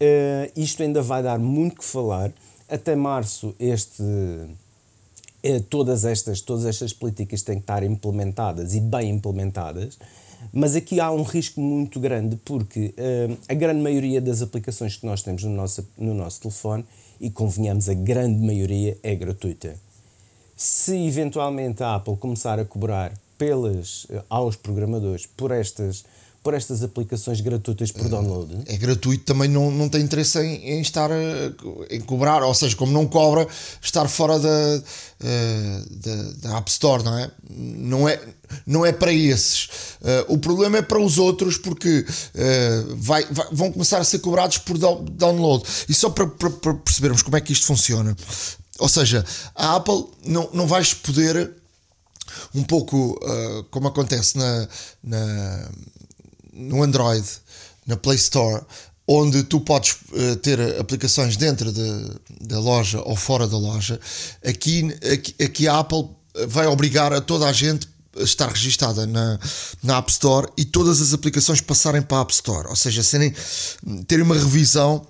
uh, 0.00 0.52
isto 0.56 0.82
ainda 0.82 1.02
vai 1.02 1.22
dar 1.22 1.38
muito 1.38 1.76
que 1.76 1.84
falar. 1.84 2.32
Até 2.66 2.96
março, 2.96 3.54
este 3.60 4.02
é, 5.42 5.60
todas 5.60 6.06
estas, 6.06 6.40
todas 6.40 6.64
estas 6.64 6.94
políticas 6.94 7.42
têm 7.42 7.56
que 7.56 7.64
estar 7.64 7.82
implementadas 7.82 8.74
e 8.74 8.80
bem 8.80 9.10
implementadas, 9.10 9.98
mas 10.50 10.74
aqui 10.74 10.98
há 10.98 11.12
um 11.12 11.22
risco 11.22 11.60
muito 11.60 12.00
grande 12.00 12.36
porque 12.42 12.94
uh, 12.96 13.36
a 13.46 13.52
grande 13.52 13.82
maioria 13.82 14.18
das 14.18 14.40
aplicações 14.40 14.96
que 14.96 15.04
nós 15.04 15.22
temos 15.22 15.44
no 15.44 15.50
nosso, 15.50 15.86
no 15.98 16.14
nosso 16.14 16.40
telefone 16.40 16.86
e 17.20 17.28
convenhamos, 17.28 17.86
a 17.86 17.94
grande 17.94 18.38
maioria 18.38 18.96
é 19.02 19.14
gratuita. 19.14 19.76
Se 20.56 20.96
eventualmente 21.06 21.82
a 21.82 21.96
Apple 21.96 22.16
começar 22.16 22.58
a 22.58 22.64
cobrar 22.64 23.12
pelas, 23.38 24.06
aos 24.28 24.56
programadores 24.56 25.26
por 25.26 25.50
estas 25.50 26.04
por 26.46 26.54
estas 26.54 26.80
aplicações 26.80 27.40
gratuitas 27.40 27.90
por 27.90 28.08
download? 28.08 28.56
É 28.66 28.76
gratuito, 28.76 29.24
também 29.24 29.48
não, 29.48 29.68
não 29.68 29.88
tem 29.88 30.00
interesse 30.00 30.38
em, 30.38 30.74
em 30.74 30.80
estar 30.80 31.10
a, 31.10 31.16
em 31.90 32.00
cobrar, 32.00 32.40
ou 32.44 32.54
seja, 32.54 32.76
como 32.76 32.92
não 32.92 33.04
cobra, 33.04 33.48
estar 33.82 34.06
fora 34.06 34.38
da, 34.38 34.82
eh, 35.24 35.82
da, 35.90 36.50
da 36.50 36.58
App 36.58 36.70
Store, 36.70 37.02
não 37.02 37.18
é? 37.18 37.30
Não 37.50 38.08
é, 38.08 38.20
não 38.64 38.86
é 38.86 38.92
para 38.92 39.12
esses. 39.12 39.64
Uh, 40.00 40.34
o 40.34 40.38
problema 40.38 40.78
é 40.78 40.82
para 40.82 41.00
os 41.00 41.18
outros, 41.18 41.58
porque 41.58 42.06
uh, 42.06 42.94
vai, 42.94 43.24
vai, 43.28 43.48
vão 43.50 43.72
começar 43.72 43.98
a 43.98 44.04
ser 44.04 44.20
cobrados 44.20 44.58
por 44.58 44.78
download. 44.78 45.64
E 45.88 45.94
só 45.94 46.10
para, 46.10 46.28
para, 46.28 46.50
para 46.50 46.74
percebermos 46.74 47.22
como 47.22 47.36
é 47.36 47.40
que 47.40 47.52
isto 47.52 47.66
funciona. 47.66 48.16
Ou 48.78 48.88
seja, 48.88 49.24
a 49.52 49.74
Apple 49.74 50.04
não, 50.24 50.48
não 50.52 50.68
vais 50.68 50.94
poder 50.94 51.50
um 52.54 52.62
pouco 52.62 53.18
uh, 53.22 53.64
como 53.70 53.88
acontece 53.88 54.36
na, 54.38 54.68
na, 55.02 55.70
no 56.52 56.82
Android, 56.82 57.26
na 57.86 57.96
Play 57.96 58.16
Store, 58.16 58.64
onde 59.06 59.44
tu 59.44 59.60
podes 59.60 59.96
uh, 60.12 60.36
ter 60.36 60.60
aplicações 60.80 61.36
dentro 61.36 61.72
de, 61.72 62.10
da 62.40 62.58
loja 62.58 63.00
ou 63.02 63.16
fora 63.16 63.46
da 63.46 63.56
loja, 63.56 64.00
aqui, 64.44 64.88
aqui, 65.12 65.44
aqui 65.44 65.68
a 65.68 65.78
Apple 65.78 66.08
vai 66.48 66.66
obrigar 66.66 67.12
a 67.12 67.20
toda 67.20 67.46
a 67.46 67.52
gente 67.52 67.88
a 68.18 68.22
estar 68.22 68.48
registada 68.48 69.06
na, 69.06 69.38
na 69.82 69.98
App 69.98 70.10
Store 70.10 70.48
e 70.56 70.64
todas 70.64 71.00
as 71.00 71.12
aplicações 71.12 71.60
passarem 71.60 72.02
para 72.02 72.18
a 72.18 72.20
App 72.22 72.32
Store, 72.32 72.68
ou 72.68 72.76
seja, 72.76 73.02
serem, 73.02 73.34
terem 74.06 74.24
uma 74.24 74.34
revisão 74.34 75.06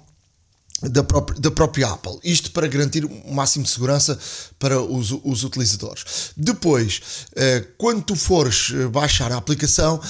da 0.82 1.02
própria, 1.02 1.40
da 1.40 1.50
própria 1.50 1.88
Apple. 1.88 2.18
Isto 2.22 2.50
para 2.50 2.66
garantir 2.66 3.04
o 3.04 3.32
máximo 3.32 3.64
de 3.64 3.70
segurança 3.70 4.18
para 4.58 4.80
os, 4.80 5.10
os 5.24 5.44
utilizadores. 5.44 6.32
Depois, 6.36 7.00
uh, 7.32 7.66
quando 7.78 8.02
tu 8.02 8.16
fores 8.16 8.72
eh, 8.74 8.86
baixar 8.88 9.32
a 9.32 9.36
aplicação, 9.36 10.00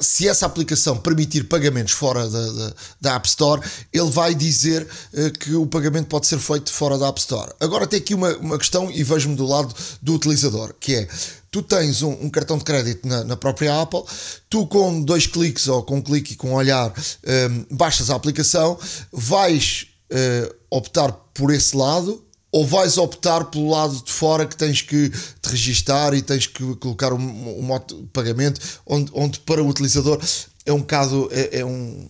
se 0.00 0.26
essa 0.26 0.46
aplicação 0.46 0.96
permitir 0.96 1.44
pagamentos 1.44 1.92
fora 1.92 2.28
da, 2.28 2.52
da, 2.52 2.74
da 3.00 3.14
App 3.16 3.28
Store, 3.28 3.60
ele 3.92 4.10
vai 4.10 4.34
dizer 4.34 4.86
uh, 5.12 5.38
que 5.38 5.54
o 5.54 5.66
pagamento 5.66 6.08
pode 6.08 6.26
ser 6.26 6.38
feito 6.38 6.72
fora 6.72 6.96
da 6.96 7.08
App 7.08 7.20
Store. 7.20 7.52
Agora 7.60 7.86
tem 7.86 8.00
aqui 8.00 8.14
uma, 8.14 8.34
uma 8.38 8.58
questão 8.58 8.90
e 8.90 9.02
vejo-me 9.02 9.36
do 9.36 9.46
lado 9.46 9.74
do 10.00 10.14
utilizador, 10.14 10.74
que 10.80 10.94
é 10.94 11.08
tu 11.50 11.62
tens 11.62 12.02
um, 12.02 12.12
um 12.12 12.30
cartão 12.30 12.58
de 12.58 12.64
crédito 12.64 13.06
na, 13.06 13.24
na, 13.24 13.36
própria 13.36 13.80
Apple, 13.80 14.02
tu 14.50 14.66
com 14.66 15.00
dois 15.02 15.26
cliques 15.26 15.68
ou 15.68 15.82
com 15.82 15.96
um 15.96 16.02
clique 16.02 16.34
e 16.34 16.36
com 16.36 16.50
um 16.50 16.54
olhar 16.54 16.92
um, 16.92 17.76
baixas 17.76 18.10
a 18.10 18.14
aplicação, 18.14 18.78
vais 19.12 19.86
uh, 20.10 20.54
optar 20.70 21.12
por 21.12 21.52
esse 21.52 21.76
lado 21.76 22.25
ou 22.50 22.66
vais 22.66 22.96
optar 22.98 23.44
pelo 23.46 23.70
lado 23.70 24.02
de 24.02 24.12
fora 24.12 24.46
que 24.46 24.56
tens 24.56 24.82
que 24.82 25.10
te 25.10 25.48
registar 25.48 26.14
e 26.14 26.22
tens 26.22 26.46
que 26.46 26.74
colocar 26.76 27.12
um, 27.12 27.58
um 27.58 27.62
modo 27.62 28.02
de 28.02 28.06
pagamento 28.08 28.60
onde, 28.86 29.10
onde 29.14 29.40
para 29.40 29.62
o 29.62 29.68
utilizador 29.68 30.20
é 30.64 30.72
um 30.72 30.80
bocado 30.80 31.28
é, 31.32 31.60
é 31.60 31.64
um 31.64 32.06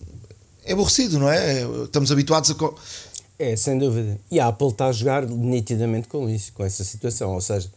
é 0.65 0.73
aborrecido, 0.73 1.17
não 1.17 1.29
é? 1.29 1.63
Estamos 1.85 2.11
habituados 2.11 2.51
a 2.51 2.55
é, 3.39 3.55
sem 3.55 3.77
dúvida. 3.77 4.19
E 4.31 4.39
a 4.39 4.47
Apple 4.47 4.69
está 4.69 4.87
a 4.87 4.91
jogar 4.91 5.25
nitidamente 5.25 6.07
com 6.07 6.27
isso, 6.27 6.51
com 6.53 6.63
essa 6.63 6.83
situação. 6.83 7.33
Ou 7.33 7.41
seja, 7.41 7.71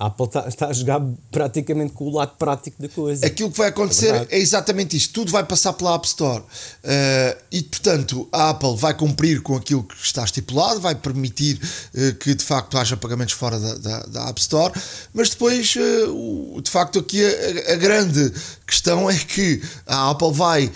a 0.00 0.06
Apple 0.06 0.24
está, 0.24 0.48
está, 0.48 0.66
a 0.68 0.72
jogar 0.72 1.02
praticamente 1.30 1.92
com 1.92 2.04
o 2.04 2.10
lado 2.10 2.32
prático 2.38 2.80
da 2.80 2.88
coisa. 2.88 3.26
Aquilo 3.26 3.50
que 3.50 3.58
vai 3.58 3.68
acontecer 3.68 4.14
é, 4.14 4.28
é 4.30 4.38
exatamente 4.38 4.96
isto: 4.96 5.12
tudo 5.12 5.30
vai 5.30 5.44
passar 5.44 5.74
pela 5.74 5.94
App 5.94 6.06
Store. 6.06 6.40
Uh, 6.40 7.38
e, 7.52 7.62
portanto, 7.62 8.26
a 8.32 8.48
Apple 8.48 8.76
vai 8.76 8.94
cumprir 8.94 9.42
com 9.42 9.54
aquilo 9.56 9.84
que 9.84 9.94
está 10.02 10.24
estipulado, 10.24 10.80
vai 10.80 10.94
permitir 10.94 11.60
uh, 11.94 12.14
que 12.14 12.34
de 12.34 12.42
facto 12.42 12.78
haja 12.78 12.96
pagamentos 12.96 13.34
fora 13.34 13.60
da, 13.60 13.74
da, 13.74 13.98
da 14.06 14.28
App 14.30 14.40
Store, 14.40 14.72
mas 15.12 15.28
depois, 15.28 15.74
uh, 15.76 16.62
de 16.62 16.70
facto, 16.70 16.98
aqui 16.98 17.22
a, 17.22 17.74
a, 17.74 17.76
grande 17.76 18.32
questão 18.66 19.10
é 19.10 19.18
que 19.18 19.62
a 19.86 20.10
Apple 20.10 20.32
vai 20.32 20.72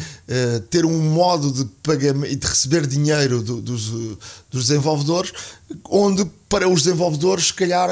ter 0.70 0.87
um 0.87 0.99
modo 1.01 1.53
de 1.53 1.66
pagamento 1.83 2.33
e 2.33 2.37
de 2.37 2.47
receber 2.47 2.87
dinheiro 2.87 3.43
do, 3.43 3.61
dos, 3.61 3.91
dos 4.51 4.68
desenvolvedores, 4.68 5.33
onde 5.91 6.25
para 6.49 6.66
os 6.66 6.83
desenvolvedores, 6.83 7.49
se 7.49 7.55
calhar 7.55 7.91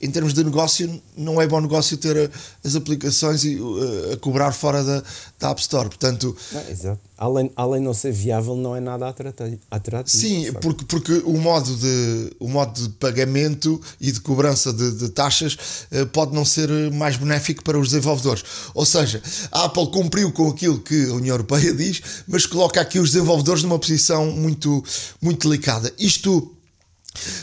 em 0.00 0.10
termos 0.10 0.34
de 0.34 0.44
negócio, 0.44 1.00
não 1.16 1.40
é 1.40 1.46
bom 1.46 1.60
negócio 1.60 1.96
ter 1.96 2.16
eh, 2.16 2.30
as 2.64 2.74
aplicações 2.74 3.44
e, 3.44 3.56
uh, 3.56 4.12
a 4.12 4.16
cobrar 4.16 4.52
fora 4.52 4.82
da, 4.82 5.02
da 5.38 5.50
App 5.50 5.60
Store. 5.60 5.88
Portanto, 5.88 6.36
não, 6.52 6.68
exato. 6.68 7.00
Além, 7.16 7.50
além 7.54 7.80
de 7.80 7.86
não 7.86 7.94
ser 7.94 8.12
viável, 8.12 8.56
não 8.56 8.74
é 8.74 8.80
nada 8.80 9.08
atrativo. 9.08 9.60
Sim, 10.06 10.52
porque, 10.60 10.84
porque 10.84 11.22
o, 11.24 11.38
modo 11.38 11.74
de, 11.76 12.32
o 12.40 12.48
modo 12.48 12.82
de 12.82 12.88
pagamento 12.96 13.80
e 14.00 14.10
de 14.10 14.20
cobrança 14.20 14.72
de, 14.72 14.92
de 14.92 15.08
taxas 15.10 15.56
uh, 15.92 16.06
pode 16.08 16.34
não 16.34 16.44
ser 16.44 16.68
mais 16.90 17.16
benéfico 17.16 17.62
para 17.62 17.78
os 17.78 17.90
desenvolvedores. 17.90 18.42
Ou 18.74 18.84
seja, 18.84 19.22
a 19.52 19.64
Apple 19.64 19.90
cumpriu 19.90 20.32
com 20.32 20.50
aquilo 20.50 20.80
que 20.80 21.06
a 21.06 21.14
União 21.14 21.34
Europeia 21.34 21.72
diz, 21.72 22.02
mas 22.26 22.46
coloca 22.46 22.80
aqui 22.80 22.98
os 22.98 23.12
desenvolvedores 23.12 23.62
numa 23.62 23.78
posição 23.78 24.26
muito, 24.32 24.84
muito 25.22 25.48
delicada. 25.48 25.92
Isto 25.98 26.53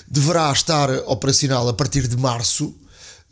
deverá 0.08 0.52
estar 0.52 0.90
operacional 1.06 1.68
a 1.68 1.74
partir 1.74 2.08
de 2.08 2.18
março. 2.18 2.76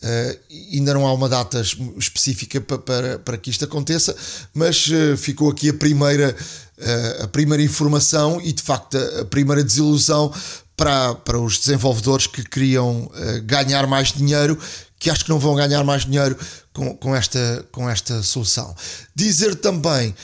Uh, 0.01 0.39
ainda 0.73 0.93
não 0.93 1.05
há 1.05 1.11
uma 1.11 1.27
data 1.27 1.61
específica 1.97 2.61
para, 2.61 2.77
para, 2.77 3.19
para 3.19 3.37
que 3.37 3.49
isto 3.49 3.65
aconteça, 3.65 4.15
mas 4.53 4.87
uh, 4.87 5.17
ficou 5.17 5.51
aqui 5.51 5.67
a 5.69 5.73
primeira, 5.73 6.33
uh, 6.77 7.23
a 7.23 7.27
primeira 7.27 7.61
informação 7.61 8.39
e 8.41 8.53
de 8.53 8.63
facto 8.63 8.97
a, 8.97 9.21
a, 9.21 9.25
primeira 9.25 9.61
desilusão 9.61 10.33
para, 10.77 11.15
para 11.15 11.37
os 11.37 11.59
desenvolvedores 11.59 12.27
que 12.27 12.41
queriam 12.41 13.11
ganhar 13.43 13.85
mais 13.85 14.13
dinheiro, 14.13 14.57
que 14.97 15.09
acho 15.09 15.25
que 15.25 15.29
não 15.29 15.37
vão 15.37 15.53
ganhar 15.53 15.83
mais 15.83 16.05
dinheiro 16.05 16.37
com, 16.71 16.95
com, 16.95 17.13
esta, 17.13 17.65
com 17.69 17.89
esta 17.89 18.23
solução. 18.23 18.73
Dizer 19.13 19.55
também 19.55 20.15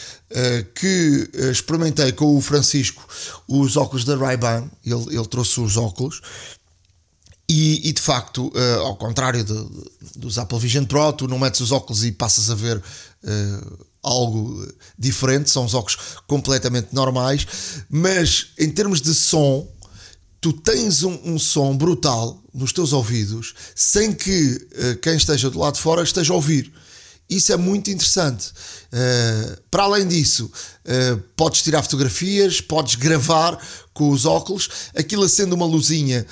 que 0.74 1.30
uh, 1.36 1.52
experimentei 1.52 2.12
com 2.12 2.36
o 2.36 2.42
Francisco 2.42 3.08
os 3.48 3.78
óculos 3.78 4.04
da 4.04 4.16
Ray-Ban, 4.16 4.70
ele, 4.86 5.16
ele 5.16 5.28
trouxe 5.28 5.60
os 5.60 5.78
óculos. 5.78 6.22
E, 7.48 7.88
e 7.90 7.94
de 7.94 8.02
facto, 8.02 8.48
uh, 8.48 8.82
ao 8.82 8.96
contrário 8.96 9.44
de, 9.44 9.54
de, 9.54 9.92
dos 10.18 10.38
Apple 10.38 10.60
Vision 10.60 10.86
Pro, 10.86 11.14
tu 11.14 11.28
não 11.28 11.38
metes 11.38 11.62
os 11.62 11.72
óculos 11.72 12.04
e 12.04 12.12
passas 12.12 12.50
a 12.50 12.56
ver 12.56 12.82
algo 14.04 14.68
diferente, 14.98 15.50
são 15.50 15.66
os 15.66 15.74
óculos 15.74 15.98
completamente 16.28 16.90
normais, 16.94 17.48
mas 17.90 18.50
em 18.60 18.70
termos 18.70 19.02
de 19.02 19.16
som, 19.16 19.68
tu 20.40 20.54
tens 20.54 21.02
um, 21.02 21.20
um, 21.26 21.40
som 21.40 21.76
brutal 21.76 22.40
nos 22.54 22.72
teus 22.72 22.94
ouvidos 22.94 23.56
sem 23.74 24.14
que 24.14 24.68
uh, 24.78 24.96
quem 25.02 25.16
esteja 25.16 25.50
do 25.50 25.58
lado 25.58 25.74
de 25.74 25.82
fora 25.82 26.04
esteja 26.04 26.34
a 26.34 26.36
ouvir. 26.36 26.72
Isso 27.30 27.52
é 27.52 27.58
muito 27.58 27.90
interessante. 27.90 28.50
Uh, 28.94 29.58
para 29.72 29.84
além 29.84 30.08
disso, 30.08 30.46
uh, 30.46 31.18
podes 31.36 31.62
tirar 31.64 31.82
fotografias, 31.82 32.62
podes 32.62 32.96
gravar 32.96 33.60
com 33.94 34.10
os 34.10 34.26
óculos, 34.26 34.70
aquilo 34.96 35.24
acende 35.24 35.54
uma 35.54 35.66
luzinha, 35.66 36.26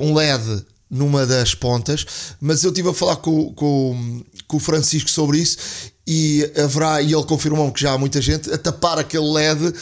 um 0.00 0.14
LED 0.14 0.64
numa 0.90 1.26
das 1.26 1.54
pontas, 1.54 2.06
mas 2.40 2.62
eu 2.62 2.70
estive 2.70 2.88
a 2.88 2.94
falar 2.94 3.16
com, 3.16 3.52
com, 3.52 4.24
com 4.46 4.56
o 4.56 4.60
Francisco 4.60 5.10
sobre 5.10 5.38
isso 5.38 5.58
e 6.10 6.50
haverá, 6.56 7.02
e 7.02 7.12
ele 7.12 7.24
confirmou 7.24 7.70
que 7.70 7.82
já 7.82 7.92
há 7.92 7.98
muita 7.98 8.22
gente, 8.22 8.50
a 8.50 8.56
tapar 8.56 8.98
aquele 8.98 9.30
LED 9.30 9.66
uh, 9.66 9.74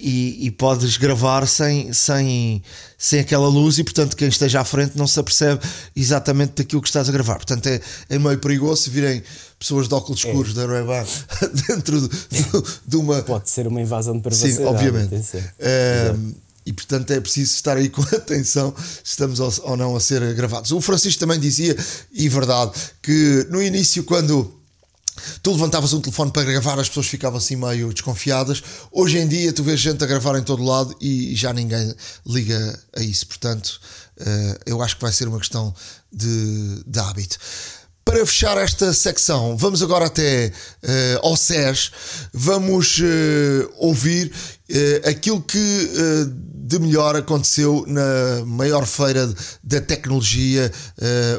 e, 0.00 0.46
e, 0.46 0.50
podes 0.50 0.96
gravar 0.96 1.46
sem, 1.46 1.92
sem, 1.92 2.62
sem 2.96 3.20
aquela 3.20 3.46
luz 3.46 3.76
e 3.76 3.84
portanto 3.84 4.16
quem 4.16 4.28
esteja 4.28 4.62
à 4.62 4.64
frente 4.64 4.96
não 4.96 5.06
se 5.06 5.20
apercebe 5.20 5.60
exatamente 5.94 6.54
daquilo 6.54 6.80
que 6.80 6.88
estás 6.88 7.06
a 7.10 7.12
gravar. 7.12 7.34
Portanto 7.34 7.66
é, 7.66 7.82
é 8.08 8.18
meio 8.18 8.38
perigoso 8.38 8.84
se 8.84 8.90
virem 8.90 9.22
pessoas 9.58 9.88
de 9.88 9.94
óculos 9.94 10.24
é. 10.24 10.28
escuros 10.28 10.54
da 10.54 10.66
Ray-Ban 10.66 11.04
dentro 11.68 12.00
de, 12.00 12.08
de, 12.08 12.44
de, 12.86 12.96
uma... 12.96 13.22
Pode 13.22 13.50
ser 13.50 13.66
uma 13.66 13.80
invasão 13.80 14.16
de 14.16 14.22
privacidade. 14.22 14.56
Sim, 14.56 14.64
obviamente. 14.64 15.14
Uh, 15.14 16.34
e 16.66 16.72
portanto 16.72 17.12
é 17.12 17.20
preciso 17.20 17.54
estar 17.54 17.76
aí 17.76 17.88
com 17.90 18.02
atenção 18.02 18.74
se 18.76 19.10
estamos 19.10 19.38
ou 19.40 19.76
não 19.76 19.94
a 19.94 20.00
ser 20.00 20.34
gravados. 20.34 20.72
O 20.72 20.80
Francisco 20.80 21.20
também 21.20 21.38
dizia, 21.38 21.76
e 22.12 22.28
verdade, 22.28 22.72
que 23.00 23.46
no 23.50 23.62
início, 23.62 24.02
quando 24.02 24.52
tu 25.42 25.52
levantavas 25.52 25.92
um 25.92 26.00
telefone 26.00 26.30
para 26.30 26.44
gravar, 26.44 26.78
as 26.78 26.88
pessoas 26.88 27.06
ficavam 27.06 27.38
assim 27.38 27.56
meio 27.56 27.92
desconfiadas. 27.92 28.62
Hoje 28.90 29.18
em 29.18 29.28
dia, 29.28 29.52
tu 29.52 29.62
vês 29.62 29.80
gente 29.80 30.02
a 30.02 30.06
gravar 30.06 30.38
em 30.38 30.42
todo 30.42 30.62
lado 30.62 30.94
e 31.00 31.34
já 31.34 31.52
ninguém 31.52 31.94
liga 32.26 32.78
a 32.94 33.00
isso. 33.00 33.26
Portanto, 33.26 33.80
eh, 34.18 34.58
eu 34.66 34.82
acho 34.82 34.96
que 34.96 35.02
vai 35.02 35.12
ser 35.12 35.28
uma 35.28 35.38
questão 35.38 35.74
de, 36.12 36.82
de 36.86 36.98
hábito. 36.98 37.38
Para 38.06 38.24
fechar 38.24 38.56
esta 38.56 38.92
secção, 38.94 39.56
vamos 39.56 39.82
agora 39.82 40.06
até 40.06 40.46
uh, 40.46 41.26
ao 41.26 41.36
SES, 41.36 41.90
vamos 42.32 43.00
uh, 43.00 43.72
ouvir 43.78 44.28
uh, 44.70 45.08
aquilo 45.08 45.42
que 45.42 45.90
de 46.54 46.78
melhor 46.78 47.16
aconteceu 47.16 47.84
na 47.86 48.44
maior 48.46 48.86
feira 48.86 49.28
da 49.62 49.80
tecnologia 49.80 50.72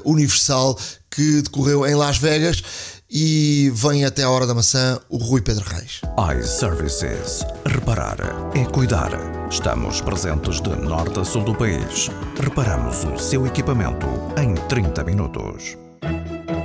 universal 0.06 0.78
que 1.10 1.42
decorreu 1.42 1.86
em 1.86 1.96
Las 1.96 2.18
Vegas 2.18 2.64
e 3.10 3.72
vem 3.74 4.06
até 4.06 4.24
a 4.24 4.30
hora 4.30 4.46
da 4.46 4.54
maçã 4.54 5.00
o 5.10 5.18
Rui 5.18 5.42
Pedro 5.42 5.66
Reis. 5.66 6.02
iServices. 6.40 7.46
Reparar 7.66 8.18
é 8.56 8.66
cuidar. 8.66 9.12
Estamos 9.50 10.00
presentes 10.00 10.62
de 10.62 10.70
norte 10.76 11.20
a 11.20 11.26
sul 11.26 11.44
do 11.44 11.56
país. 11.56 12.10
Reparamos 12.42 13.04
o 13.04 13.18
seu 13.18 13.46
equipamento 13.46 14.08
em 14.38 14.54
30 14.68 15.04
minutos. 15.04 15.87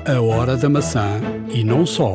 A 0.05 0.21
hora 0.21 0.57
da 0.57 0.69
maçã 0.69 1.21
e 1.55 1.63
não 1.63 1.87
só. 1.87 2.15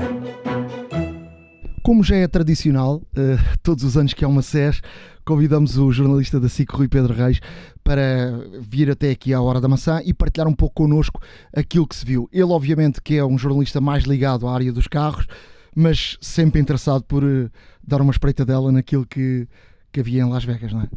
Como 1.81 2.03
já 2.03 2.17
é 2.17 2.27
tradicional, 2.27 2.97
uh, 2.97 3.57
todos 3.63 3.85
os 3.85 3.95
anos 3.95 4.13
que 4.13 4.25
há 4.25 4.27
uma 4.27 4.41
SES, 4.41 4.81
convidamos 5.23 5.77
o 5.77 5.89
jornalista 5.89 6.37
da 6.37 6.49
SIC, 6.49 6.69
Rui 6.69 6.89
Pedro 6.89 7.13
Reis, 7.13 7.39
para 7.85 8.41
vir 8.59 8.91
até 8.91 9.11
aqui 9.11 9.33
à 9.33 9.41
Hora 9.41 9.61
da 9.61 9.69
Maçã 9.69 10.01
e 10.03 10.13
partilhar 10.13 10.49
um 10.49 10.53
pouco 10.53 10.75
connosco 10.75 11.21
aquilo 11.55 11.87
que 11.87 11.95
se 11.95 12.05
viu. 12.05 12.27
Ele, 12.33 12.51
obviamente, 12.51 13.01
que 13.01 13.15
é 13.15 13.23
um 13.23 13.37
jornalista 13.37 13.79
mais 13.79 14.03
ligado 14.03 14.49
à 14.49 14.53
área 14.53 14.73
dos 14.73 14.87
carros, 14.87 15.25
mas 15.73 16.17
sempre 16.19 16.59
interessado 16.59 17.05
por 17.05 17.23
uh, 17.23 17.49
dar 17.81 18.01
uma 18.01 18.11
espreita 18.11 18.43
dela 18.43 18.69
naquilo 18.69 19.05
que, 19.05 19.47
que 19.97 20.01
havia 20.01 20.21
em 20.21 20.29
Las 20.29 20.45
Vegas, 20.45 20.71
não 20.71 20.81
é? 20.81 20.89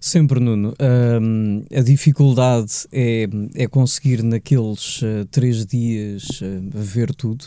Sempre, 0.00 0.38
Nuno. 0.38 0.74
Um, 1.20 1.64
a 1.76 1.80
dificuldade 1.80 2.86
é, 2.92 3.26
é 3.54 3.66
conseguir 3.66 4.22
naqueles 4.22 5.02
uh, 5.02 5.24
três 5.30 5.66
dias 5.66 6.40
uh, 6.40 6.70
ver 6.70 7.12
tudo. 7.14 7.46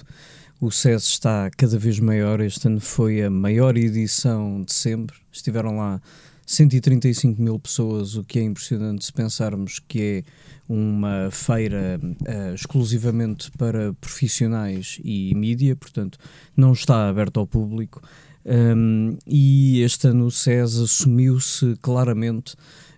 O 0.60 0.70
SES 0.70 1.04
está 1.04 1.50
cada 1.56 1.78
vez 1.80 2.00
maior. 2.00 2.42
Este 2.42 2.68
ano 2.68 2.82
foi 2.82 3.24
a 3.24 3.30
maior 3.30 3.78
edição 3.78 4.64
de 4.64 4.74
sempre. 4.74 5.16
Estiveram 5.32 5.78
lá 5.78 6.02
135 6.46 7.42
mil 7.42 7.58
pessoas, 7.58 8.16
o 8.16 8.24
que 8.24 8.40
é 8.40 8.44
impressionante 8.44 9.06
se 9.06 9.14
pensarmos 9.14 9.80
que 9.88 10.02
é 10.02 10.24
uma 10.68 11.30
feira 11.32 12.02
uh, 12.04 12.54
exclusivamente 12.54 13.50
para 13.52 13.94
profissionais 13.94 15.00
e 15.06 15.34
mídia, 15.36 15.74
portanto, 15.74 16.18
não 16.56 16.74
está 16.74 17.08
aberto 17.08 17.40
ao 17.40 17.48
público. 17.48 18.02
Um, 18.48 19.18
e 19.28 19.82
este 19.82 20.08
ano 20.08 20.26
o 20.26 20.32
SES 20.32 20.80
assumiu-se 20.80 21.76
claramente, 21.82 22.56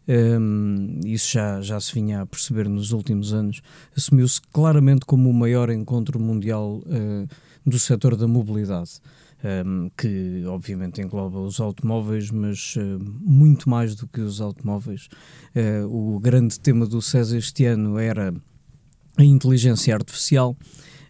um, 0.08 1.00
isso 1.04 1.32
já, 1.32 1.60
já 1.62 1.80
se 1.80 1.92
vinha 1.94 2.22
a 2.22 2.26
perceber 2.26 2.70
nos 2.70 2.92
últimos 2.92 3.34
anos, 3.34 3.62
assumiu-se 3.98 4.40
claramente 4.54 5.06
como 5.06 5.28
o 5.28 5.34
maior 5.34 5.72
encontro 5.72 6.20
mundial 6.20 6.84
uh, 6.86 7.28
do 7.66 7.80
setor 7.80 8.16
da 8.16 8.28
mobilidade. 8.28 8.92
Um, 9.42 9.90
que 9.96 10.44
obviamente 10.48 11.02
engloba 11.02 11.40
os 11.40 11.62
automóveis, 11.62 12.30
mas 12.30 12.76
uh, 12.76 13.00
muito 13.22 13.70
mais 13.70 13.96
do 13.96 14.06
que 14.06 14.20
os 14.20 14.42
automóveis. 14.42 15.08
Uh, 15.56 15.88
o 15.88 16.20
grande 16.20 16.60
tema 16.60 16.86
do 16.86 17.02
SES 17.02 17.32
este 17.32 17.64
ano 17.64 17.98
era 17.98 18.34
a 19.16 19.24
inteligência 19.24 19.96
artificial 19.96 20.58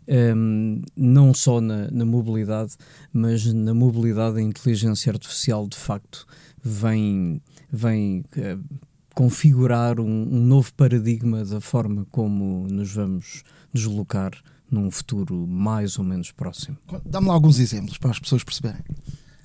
um, 0.10 0.82
não 0.96 1.34
só 1.34 1.62
na, 1.62 1.90
na, 1.92 2.06
mobilidade, 2.06 2.74
mas 3.14 3.46
na 3.54 3.74
mobilidade 3.74 4.40
a 4.40 4.42
inteligência 4.42 5.12
artificial 5.12 5.68
de 5.68 5.78
facto 5.78 6.26
vem, 6.64 7.42
vem 7.72 8.26
uh, 8.36 8.80
configurar 9.14 10.00
um, 10.00 10.06
um, 10.06 10.44
novo 10.44 10.74
paradigma 10.74 11.46
da 11.46 11.62
forma 11.62 12.08
como 12.12 12.68
nos 12.68 12.92
vamos 12.92 13.44
deslocar 13.72 14.32
num 14.72 14.90
futuro 14.90 15.46
mais 15.48 15.98
ou 16.00 16.04
menos 16.04 16.32
próximo. 16.32 16.78
Dá-me 17.06 17.28
lá 17.28 17.34
alguns 17.34 17.60
exemplos 17.60 17.98
para 17.98 18.12
as 18.12 18.20
pessoas 18.20 18.44
perceberem. 18.44 18.82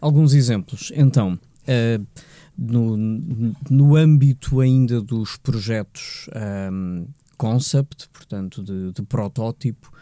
Alguns 0.00 0.34
exemplos. 0.34 0.92
Então, 0.94 1.34
uh, 1.34 2.06
no, 2.56 2.96
no 3.68 3.96
âmbito 3.96 4.60
ainda 4.60 5.00
dos 5.00 5.36
projetos 5.36 6.28
um, 6.70 7.06
concept, 7.36 8.08
portanto, 8.12 8.62
de, 8.62 8.92
de 8.92 9.02
protótipo, 9.02 9.92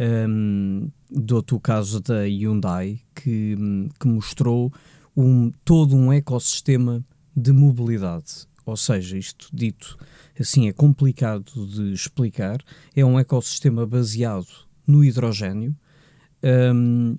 um, 0.00 0.90
dou-te 1.10 1.54
o 1.54 1.60
caso 1.60 2.00
da 2.00 2.22
Hyundai, 2.22 3.00
que, 3.14 3.54
que 3.98 4.08
mostrou 4.08 4.72
um, 5.14 5.52
todo 5.64 5.94
um 5.94 6.12
ecossistema 6.12 7.04
de 7.36 7.52
mobilidade. 7.52 8.48
Ou 8.64 8.76
seja, 8.76 9.18
isto 9.18 9.48
dito 9.52 9.98
assim 10.38 10.68
é 10.68 10.72
complicado 10.72 11.66
de 11.66 11.92
explicar, 11.92 12.62
é 12.96 13.04
um 13.04 13.18
ecossistema 13.18 13.86
baseado 13.86 14.46
no 14.86 15.04
hidrogênio 15.04 15.76
um, 16.74 17.16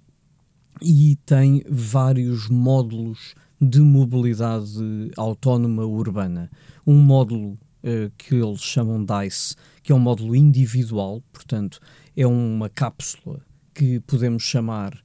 e 0.81 1.17
tem 1.25 1.63
vários 1.69 2.47
módulos 2.49 3.35
de 3.59 3.79
mobilidade 3.79 5.11
autónoma 5.15 5.85
urbana. 5.85 6.49
Um 6.85 6.97
módulo 6.97 7.51
uh, 7.83 8.11
que 8.17 8.35
eles 8.35 8.61
chamam 8.61 9.05
DICE, 9.05 9.55
que 9.83 9.91
é 9.91 9.95
um 9.95 9.99
módulo 9.99 10.35
individual, 10.35 11.21
portanto, 11.31 11.79
é 12.15 12.25
uma 12.27 12.69
cápsula 12.69 13.41
que 13.73 13.99
podemos 14.01 14.43
chamar 14.43 15.01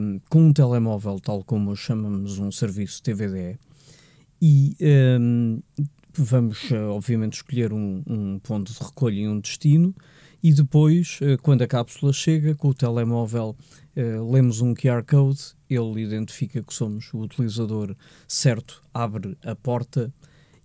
um, 0.00 0.20
com 0.28 0.46
um 0.46 0.52
telemóvel, 0.52 1.20
tal 1.20 1.44
como 1.44 1.76
chamamos 1.76 2.38
um 2.38 2.50
serviço 2.50 3.02
TVDE, 3.02 3.58
e 4.40 4.76
um, 5.20 5.60
vamos, 6.14 6.70
eh, 6.70 6.80
obviamente, 6.80 7.34
escolher 7.34 7.72
um, 7.72 8.02
um, 8.06 8.38
ponto 8.38 8.72
de 8.72 8.78
recolha 8.78 9.20
e 9.20 9.28
um 9.28 9.40
destino, 9.40 9.94
e 10.42 10.52
depois, 10.52 11.18
uh, 11.20 11.40
quando 11.42 11.62
a 11.62 11.66
cápsula 11.66 12.12
chega, 12.12 12.54
com 12.54 12.68
o 12.68 12.74
telemóvel, 12.74 13.56
uh, 13.96 14.32
lemos 14.32 14.60
um 14.60 14.74
QR 14.74 15.04
Code, 15.04 15.40
ele 15.68 16.02
identifica 16.02 16.62
que 16.62 16.72
somos 16.72 17.12
o 17.12 17.18
utilizador 17.18 17.94
certo, 18.26 18.80
abre 18.94 19.36
a 19.42 19.56
porta, 19.56 20.12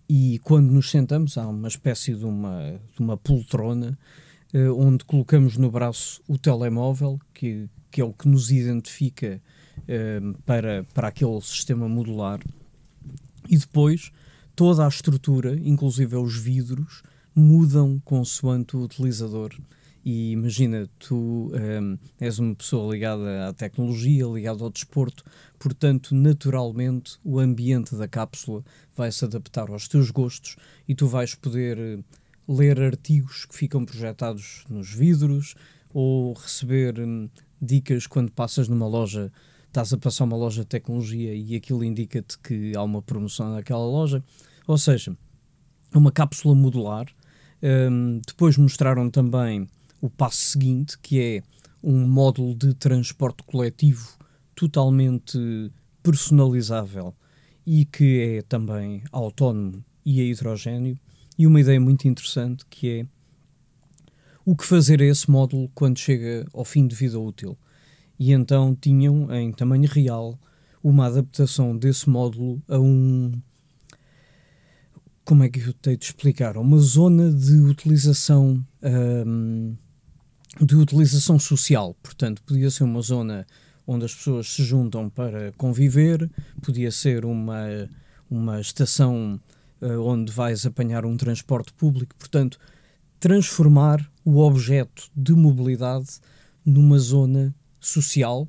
e 0.07 0.39
quando 0.43 0.71
nos 0.71 0.91
sentamos, 0.91 1.37
há 1.37 1.47
uma 1.47 1.67
espécie 1.67 2.13
de 2.13 2.25
uma, 2.25 2.79
de 2.95 2.99
uma 2.99 3.17
poltrona 3.17 3.97
onde 4.77 5.03
colocamos 5.05 5.57
no 5.57 5.71
braço 5.71 6.21
o 6.27 6.37
telemóvel, 6.37 7.19
que, 7.33 7.67
que 7.89 8.01
é 8.01 8.03
o 8.03 8.13
que 8.13 8.27
nos 8.27 8.51
identifica 8.51 9.41
uh, 9.79 10.37
para, 10.43 10.85
para 10.93 11.07
aquele 11.07 11.41
sistema 11.41 11.89
modular, 11.89 12.39
e 13.49 13.57
depois 13.57 14.11
toda 14.55 14.85
a 14.85 14.87
estrutura, 14.87 15.59
inclusive 15.63 16.15
os 16.15 16.37
vidros, 16.37 17.03
mudam 17.35 17.99
consoante 18.05 18.77
o 18.77 18.81
utilizador. 18.81 19.53
E 20.05 20.31
imagina, 20.31 20.89
tu 20.99 21.15
um, 21.15 21.55
ehm, 21.55 21.97
és 22.19 22.37
uma 22.37 22.53
pessoa 22.53 22.91
ligada 22.91 23.47
à 23.47 23.53
tecnologia, 23.53 24.25
ligada 24.25 24.61
ao 24.61 24.69
desporto, 24.69 25.23
portanto, 25.57 26.13
naturalmente, 26.13 27.17
o 27.23 27.39
ambiente 27.39 27.95
da 27.95 28.05
cápsula 28.05 28.65
vai 28.95 29.11
se 29.13 29.23
adaptar 29.23 29.69
aos 29.69 29.87
teus 29.87 30.11
gostos 30.11 30.57
e 30.87 30.93
tu 30.93 31.07
vais 31.07 31.35
poder 31.35 31.77
eh, 31.77 31.99
ler 32.47 32.81
artigos 32.81 33.45
que 33.45 33.55
ficam 33.55 33.85
projetados 33.85 34.63
nos 34.69 34.93
vidros 34.93 35.55
ou 35.93 36.33
receber 36.33 36.99
hum, 36.99 37.29
dicas 37.61 38.07
quando 38.07 38.31
passas 38.31 38.67
numa 38.67 38.87
loja, 38.87 39.31
estás 39.67 39.93
a 39.93 39.97
passar 39.97 40.25
uma 40.25 40.37
loja 40.37 40.61
de 40.61 40.67
tecnologia 40.67 41.33
e 41.33 41.55
aquilo 41.55 41.83
indica-te 41.83 42.37
que 42.39 42.75
há 42.75 42.83
uma 42.83 43.01
promoção 43.01 43.53
naquela 43.53 43.85
loja. 43.85 44.23
Ou 44.67 44.77
seja, 44.77 45.15
é 45.93 45.97
uma 45.97 46.11
cápsula 46.11 46.55
modular. 46.55 47.05
Um, 47.61 48.19
depois 48.25 48.57
mostraram 48.57 49.09
também 49.09 49.67
o 50.01 50.09
passo 50.09 50.37
seguinte, 50.37 50.97
que 50.99 51.21
é 51.21 51.43
um 51.81 52.07
módulo 52.07 52.55
de 52.55 52.73
transporte 52.73 53.43
coletivo 53.43 54.17
totalmente 54.55 55.71
personalizável 56.01 57.15
e 57.65 57.85
que 57.85 58.19
é 58.19 58.41
também 58.41 59.03
autónomo 59.11 59.83
e 60.05 60.19
a 60.19 60.23
hidrogênio 60.23 60.97
e 61.43 61.47
uma 61.47 61.59
ideia 61.59 61.79
muito 61.79 62.07
interessante 62.07 62.65
que 62.69 63.01
é 63.01 63.05
o 64.45 64.55
que 64.55 64.65
fazer 64.65 65.01
a 65.01 65.05
esse 65.05 65.29
módulo 65.29 65.69
quando 65.75 65.99
chega 65.99 66.45
ao 66.53 66.63
fim 66.63 66.87
de 66.87 66.95
vida 66.95 67.19
útil. 67.19 67.57
E 68.17 68.31
então 68.31 68.73
tinham 68.73 69.29
em 69.33 69.51
tamanho 69.51 69.89
real 69.89 70.39
uma 70.81 71.07
adaptação 71.07 71.77
desse 71.77 72.09
módulo 72.09 72.63
a 72.69 72.79
um. 72.79 73.33
Como 75.25 75.43
é 75.43 75.49
que 75.49 75.59
eu 75.59 75.73
tenho 75.73 75.97
de 75.97 76.05
explicar? 76.05 76.55
Uma 76.55 76.77
zona 76.77 77.29
de 77.29 77.59
utilização. 77.59 78.63
Um, 78.81 79.75
de 80.61 80.75
utilização 80.77 81.37
social. 81.37 81.93
Portanto, 82.01 82.41
podia 82.43 82.71
ser 82.71 82.85
uma 82.85 83.01
zona 83.01 83.45
onde 83.85 84.05
as 84.05 84.15
pessoas 84.15 84.47
se 84.47 84.63
juntam 84.63 85.09
para 85.09 85.51
conviver, 85.57 86.29
podia 86.61 86.89
ser 86.89 87.25
uma, 87.25 87.65
uma 88.29 88.61
estação 88.61 89.41
onde 89.99 90.31
vais 90.31 90.65
apanhar 90.65 91.05
um 91.05 91.17
transporte 91.17 91.73
público. 91.73 92.15
Portanto, 92.17 92.57
transformar 93.19 94.05
o 94.25 94.39
objeto 94.39 95.09
de 95.15 95.33
mobilidade 95.33 96.07
numa 96.65 96.97
zona 96.99 97.53
social 97.79 98.47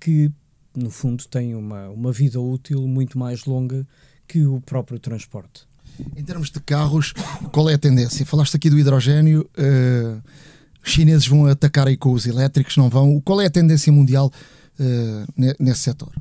que, 0.00 0.30
no 0.74 0.90
fundo, 0.90 1.24
tem 1.28 1.54
uma, 1.54 1.88
uma 1.88 2.12
vida 2.12 2.40
útil 2.40 2.86
muito 2.86 3.18
mais 3.18 3.44
longa 3.44 3.86
que 4.26 4.44
o 4.46 4.60
próprio 4.60 4.98
transporte. 4.98 5.66
Em 6.16 6.22
termos 6.22 6.50
de 6.50 6.60
carros, 6.60 7.14
qual 7.52 7.70
é 7.70 7.74
a 7.74 7.78
tendência? 7.78 8.26
Falaste 8.26 8.56
aqui 8.56 8.68
do 8.68 8.78
hidrogênio, 8.78 9.48
uh, 9.58 10.22
os 10.84 10.90
chineses 10.92 11.26
vão 11.26 11.46
atacar 11.46 11.88
aí 11.88 11.96
com 11.96 12.12
os 12.12 12.26
elétricos, 12.26 12.76
não 12.76 12.90
vão? 12.90 13.20
Qual 13.20 13.40
é 13.40 13.46
a 13.46 13.50
tendência 13.50 13.92
mundial 13.92 14.30
uh, 14.78 15.54
nesse 15.58 15.80
setor? 15.80 16.12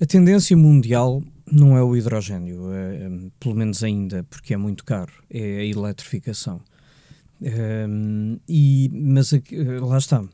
A 0.00 0.06
tendência 0.06 0.56
mundial 0.56 1.22
não 1.50 1.76
é 1.76 1.82
o 1.82 1.96
hidrogênio, 1.96 2.72
é, 2.72 2.96
é, 2.96 3.10
pelo 3.38 3.54
menos 3.54 3.82
ainda, 3.82 4.24
porque 4.24 4.54
é 4.54 4.56
muito 4.56 4.84
caro, 4.84 5.12
é 5.30 5.58
a 5.58 5.64
eletrificação. 5.64 6.60
Um, 7.40 8.38
e, 8.48 8.90
mas 8.92 9.32
aqui, 9.32 9.56
lá 9.78 9.98
está, 9.98 10.24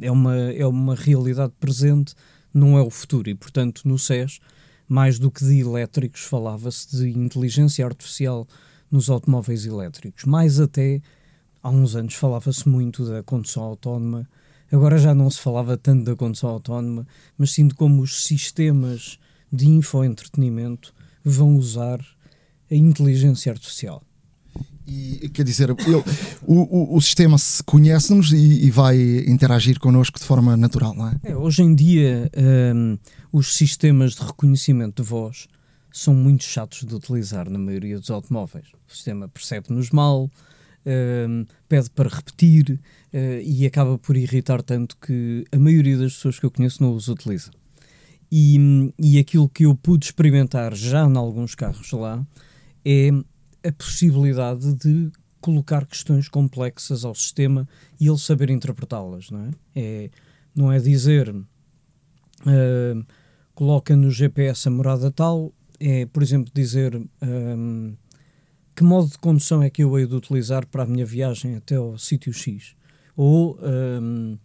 É 0.00 0.10
uma, 0.10 0.36
é 0.36 0.66
uma 0.66 0.94
realidade 0.94 1.52
presente, 1.60 2.14
não 2.52 2.76
é 2.76 2.82
o 2.82 2.90
futuro. 2.90 3.28
E, 3.28 3.34
portanto, 3.34 3.82
no 3.84 3.98
SES, 3.98 4.40
mais 4.88 5.18
do 5.18 5.30
que 5.30 5.44
de 5.44 5.60
elétricos, 5.60 6.22
falava-se 6.22 6.96
de 6.96 7.10
inteligência 7.10 7.84
artificial 7.84 8.46
nos 8.90 9.10
automóveis 9.10 9.66
elétricos. 9.66 10.24
Mais 10.24 10.58
até, 10.58 11.00
há 11.62 11.70
uns 11.70 11.94
anos, 11.94 12.14
falava-se 12.14 12.68
muito 12.68 13.04
da 13.04 13.22
condução 13.22 13.62
autónoma. 13.62 14.28
Agora 14.72 14.98
já 14.98 15.14
não 15.14 15.30
se 15.30 15.40
falava 15.40 15.76
tanto 15.76 16.04
da 16.04 16.16
condução 16.16 16.50
autónoma, 16.50 17.06
mas 17.36 17.52
sim 17.52 17.68
de 17.68 17.74
como 17.74 18.02
os 18.02 18.24
sistemas 18.24 19.18
de 19.52 19.68
infoentretenimento 19.68 20.94
vão 21.24 21.56
usar 21.56 22.00
a 22.70 22.74
inteligência 22.74 23.52
artificial. 23.52 24.02
E, 24.86 25.28
quer 25.28 25.44
dizer, 25.44 25.68
ele, 25.68 26.02
o, 26.46 26.54
o, 26.54 26.96
o, 26.96 27.00
sistema 27.02 27.36
conhece-nos 27.66 28.32
e, 28.32 28.64
e, 28.64 28.70
vai 28.70 28.96
interagir 29.26 29.78
connosco 29.78 30.18
de 30.18 30.24
forma 30.24 30.56
natural, 30.56 30.94
não 30.94 31.08
é? 31.08 31.20
é 31.24 31.36
hoje 31.36 31.62
em 31.62 31.74
dia, 31.74 32.30
um, 32.74 32.98
os 33.30 33.54
sistemas 33.54 34.14
de 34.14 34.22
reconhecimento 34.22 35.02
de 35.02 35.08
voz 35.08 35.46
são 35.92 36.14
muito 36.14 36.44
chatos 36.44 36.84
de 36.86 36.94
utilizar 36.94 37.50
na 37.50 37.58
maioria 37.58 37.98
dos 37.98 38.10
automóveis. 38.10 38.68
O 38.88 38.94
sistema 38.94 39.28
percebe-nos 39.28 39.90
mal, 39.90 40.30
um, 40.86 41.44
pede 41.68 41.90
para 41.90 42.08
repetir 42.08 42.80
uh, 43.12 43.42
e 43.42 43.66
acaba 43.66 43.98
por 43.98 44.16
irritar 44.16 44.62
tanto 44.62 44.96
que 44.96 45.44
a 45.52 45.58
maioria 45.58 45.98
das 45.98 46.14
pessoas 46.14 46.38
que 46.38 46.46
eu 46.46 46.50
conheço 46.50 46.82
não 46.82 46.94
os 46.94 47.08
utiliza. 47.08 47.50
E, 48.30 48.92
e 48.98 49.18
aquilo 49.18 49.48
que 49.48 49.64
eu 49.64 49.74
pude 49.74 50.06
experimentar 50.06 50.74
já 50.74 51.06
em 51.06 51.16
alguns 51.16 51.54
carros 51.54 51.90
lá 51.92 52.26
é 52.84 53.10
a 53.66 53.72
possibilidade 53.72 54.74
de 54.74 55.10
colocar 55.40 55.86
questões 55.86 56.28
complexas 56.28 57.04
ao 57.04 57.14
sistema 57.14 57.66
e 57.98 58.06
ele 58.06 58.18
saber 58.18 58.50
interpretá-las, 58.50 59.30
não 59.30 59.46
é? 59.46 59.50
é? 59.74 60.10
Não 60.54 60.72
é 60.72 60.78
dizer 60.78 61.30
uh, 61.30 63.06
coloca 63.54 63.96
no 63.96 64.10
GPS 64.10 64.68
a 64.68 64.70
morada 64.70 65.10
tal, 65.10 65.52
é, 65.80 66.06
por 66.06 66.22
exemplo, 66.22 66.52
dizer 66.54 67.00
um, 67.22 67.96
que 68.74 68.84
modo 68.84 69.10
de 69.10 69.18
condução 69.18 69.62
é 69.62 69.70
que 69.70 69.82
eu 69.82 69.98
hei 69.98 70.06
de 70.06 70.14
utilizar 70.14 70.66
para 70.66 70.84
a 70.84 70.86
minha 70.86 71.04
viagem 71.04 71.56
até 71.56 71.76
ao 71.76 71.98
sítio 71.98 72.32
X? 72.32 72.76
Ou 73.16 73.58
um, 73.60 74.38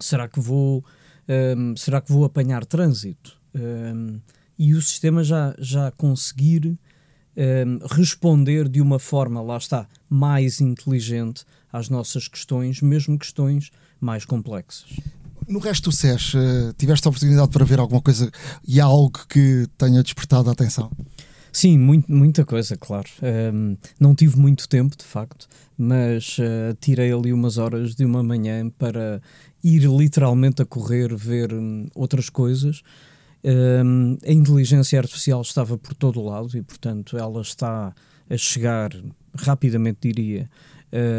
será 0.00 0.26
que 0.28 0.40
vou 0.40 0.84
um, 1.28 1.76
será 1.76 2.00
que 2.00 2.12
vou 2.12 2.24
apanhar 2.24 2.64
trânsito? 2.64 3.36
Um, 3.54 4.20
e 4.58 4.74
o 4.74 4.82
sistema 4.82 5.24
já, 5.24 5.54
já 5.58 5.90
conseguir 5.92 6.78
um, 7.36 7.78
responder 7.90 8.68
de 8.68 8.80
uma 8.80 8.98
forma, 8.98 9.42
lá 9.42 9.56
está, 9.56 9.86
mais 10.08 10.60
inteligente 10.60 11.44
às 11.72 11.88
nossas 11.88 12.28
questões, 12.28 12.80
mesmo 12.80 13.18
questões 13.18 13.70
mais 14.00 14.24
complexas. 14.24 14.86
No 15.46 15.58
resto 15.58 15.90
do 15.90 15.96
SES, 15.96 16.34
uh, 16.34 16.72
tiveste 16.78 17.06
a 17.06 17.10
oportunidade 17.10 17.50
para 17.50 17.64
ver 17.64 17.78
alguma 17.78 18.00
coisa 18.00 18.30
e 18.66 18.80
algo 18.80 19.26
que 19.28 19.66
tenha 19.76 20.02
despertado 20.02 20.48
a 20.48 20.52
atenção? 20.52 20.90
Sim, 21.54 21.78
muito, 21.78 22.10
muita 22.10 22.44
coisa, 22.44 22.76
claro. 22.76 23.08
Um, 23.22 23.76
não 24.00 24.12
tive 24.12 24.36
muito 24.36 24.68
tempo, 24.68 24.96
de 24.96 25.04
facto, 25.04 25.46
mas 25.78 26.36
uh, 26.38 26.74
tirei 26.80 27.12
ali 27.12 27.32
umas 27.32 27.58
horas 27.58 27.94
de 27.94 28.04
uma 28.04 28.24
manhã 28.24 28.68
para 28.70 29.22
ir 29.62 29.84
literalmente 29.88 30.62
a 30.62 30.66
correr 30.66 31.14
ver 31.14 31.54
um, 31.54 31.86
outras 31.94 32.28
coisas. 32.28 32.82
Um, 33.44 34.18
a 34.26 34.32
inteligência 34.32 34.98
artificial 34.98 35.42
estava 35.42 35.78
por 35.78 35.94
todo 35.94 36.20
o 36.20 36.28
lado 36.28 36.58
e, 36.58 36.60
portanto, 36.60 37.16
ela 37.16 37.40
está 37.40 37.94
a 38.28 38.36
chegar 38.36 38.90
rapidamente, 39.36 39.98
diria, 40.02 40.50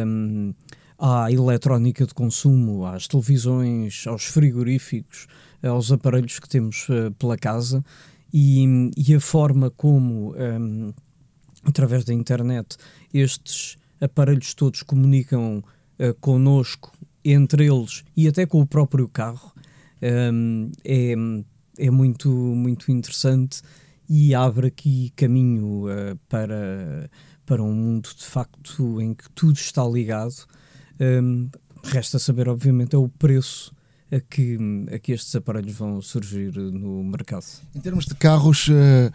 um, 0.05 0.53
à 0.99 1.31
eletrónica 1.31 2.05
de 2.05 2.13
consumo, 2.13 2.85
às 2.85 3.07
televisões, 3.07 4.05
aos 4.05 4.25
frigoríficos, 4.25 5.27
aos 5.63 5.93
aparelhos 5.93 6.39
que 6.39 6.49
temos 6.49 6.89
uh, 6.89 7.09
pela 7.17 7.37
casa 7.37 7.81
e, 8.37 8.91
e, 8.97 9.15
a 9.15 9.19
forma 9.21 9.71
como, 9.71 10.35
um, 10.35 10.93
através 11.63 12.03
da 12.03 12.13
internet, 12.13 12.75
estes 13.13 13.77
aparelhos 14.01 14.53
todos 14.53 14.83
comunicam 14.83 15.63
uh, 15.99 16.13
connosco 16.19 16.91
entre 17.23 17.65
eles 17.65 18.03
e 18.15 18.27
até 18.27 18.45
com 18.45 18.59
o 18.59 18.67
próprio 18.67 19.07
carro 19.07 19.53
um, 20.33 20.69
é, 20.83 21.15
é 21.79 21.89
muito, 21.89 22.29
muito 22.29 22.91
interessante 22.91 23.61
e 24.09 24.35
abre 24.35 24.67
aqui 24.67 25.13
caminho 25.15 25.85
uh, 25.85 26.17
para, 26.27 27.09
para 27.45 27.63
um 27.63 27.73
mundo 27.73 28.09
de 28.17 28.25
facto 28.25 28.99
em 28.99 29.13
que 29.13 29.29
tudo 29.31 29.55
está 29.55 29.87
ligado. 29.87 30.45
Um, 30.99 31.49
resta 31.85 32.19
saber, 32.19 32.49
obviamente, 32.49 32.95
é 32.95 32.99
o 32.99 33.07
preço 33.07 33.73
a 34.15 34.19
que, 34.19 34.57
a 34.93 34.99
que 34.99 35.11
estes 35.11 35.35
aparelhos 35.35 35.73
vão 35.73 36.01
surgir 36.01 36.55
no 36.55 37.03
mercado. 37.03 37.45
Em 37.75 37.79
termos 37.79 38.05
de 38.05 38.15
carros, 38.15 38.67
uh, 38.69 39.11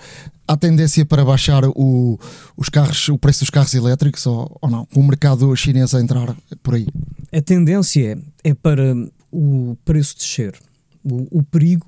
há 0.47 0.57
tendência 0.57 1.05
para 1.07 1.25
baixar 1.25 1.65
o, 1.65 2.19
os 2.57 2.69
carros, 2.69 3.09
o 3.09 3.19
preço 3.19 3.41
dos 3.41 3.51
carros 3.51 3.73
elétricos 3.75 4.27
ou, 4.27 4.59
ou 4.61 4.71
não? 4.71 4.85
Com 4.87 5.01
o 5.01 5.05
mercado 5.07 5.55
chinês 5.57 5.95
a 5.95 6.01
entrar 6.01 6.37
por 6.63 6.75
aí? 6.75 6.87
A 7.33 7.41
tendência 7.41 8.19
é 8.45 8.55
para 8.55 8.95
o 9.31 9.77
preço 9.85 10.17
descer. 10.17 10.55
O, 11.03 11.39
o 11.39 11.43
perigo 11.43 11.87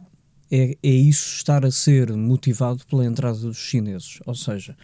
é, 0.50 0.76
é 0.82 0.90
isso 0.90 1.36
estar 1.36 1.64
a 1.66 1.70
ser 1.70 2.12
motivado 2.12 2.84
pela 2.86 3.04
entrada 3.04 3.38
dos 3.38 3.58
chineses. 3.58 4.20
Ou 4.24 4.34
seja, 4.34 4.76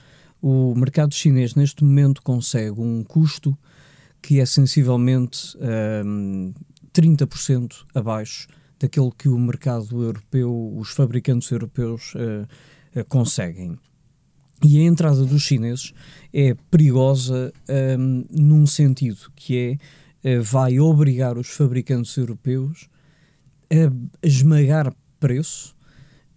o 0.42 0.74
mercado 0.74 1.14
chinês 1.14 1.54
neste 1.54 1.82
momento 1.82 2.22
consegue 2.22 2.80
um 2.80 3.02
custo 3.02 3.56
que 4.20 4.40
é 4.40 4.46
sensivelmente 4.46 5.56
um, 6.04 6.52
30% 6.98 7.84
abaixo 7.94 8.48
daquele 8.80 9.10
que 9.16 9.28
o 9.28 9.38
mercado 9.38 10.02
europeu, 10.02 10.74
os 10.76 10.90
fabricantes 10.90 11.50
europeus 11.50 12.14
uh, 12.14 13.00
uh, 13.00 13.04
conseguem. 13.06 13.76
E 14.64 14.80
a 14.80 14.82
entrada 14.82 15.24
dos 15.24 15.42
chineses 15.42 15.92
é 16.32 16.54
perigosa 16.68 17.52
um, 17.98 18.24
num 18.30 18.66
sentido 18.66 19.30
que 19.36 19.78
é 20.24 20.38
uh, 20.38 20.42
vai 20.42 20.80
obrigar 20.80 21.38
os 21.38 21.48
fabricantes 21.48 22.16
europeus 22.16 22.88
a 23.70 24.26
esmagar 24.26 24.92
preço 25.20 25.76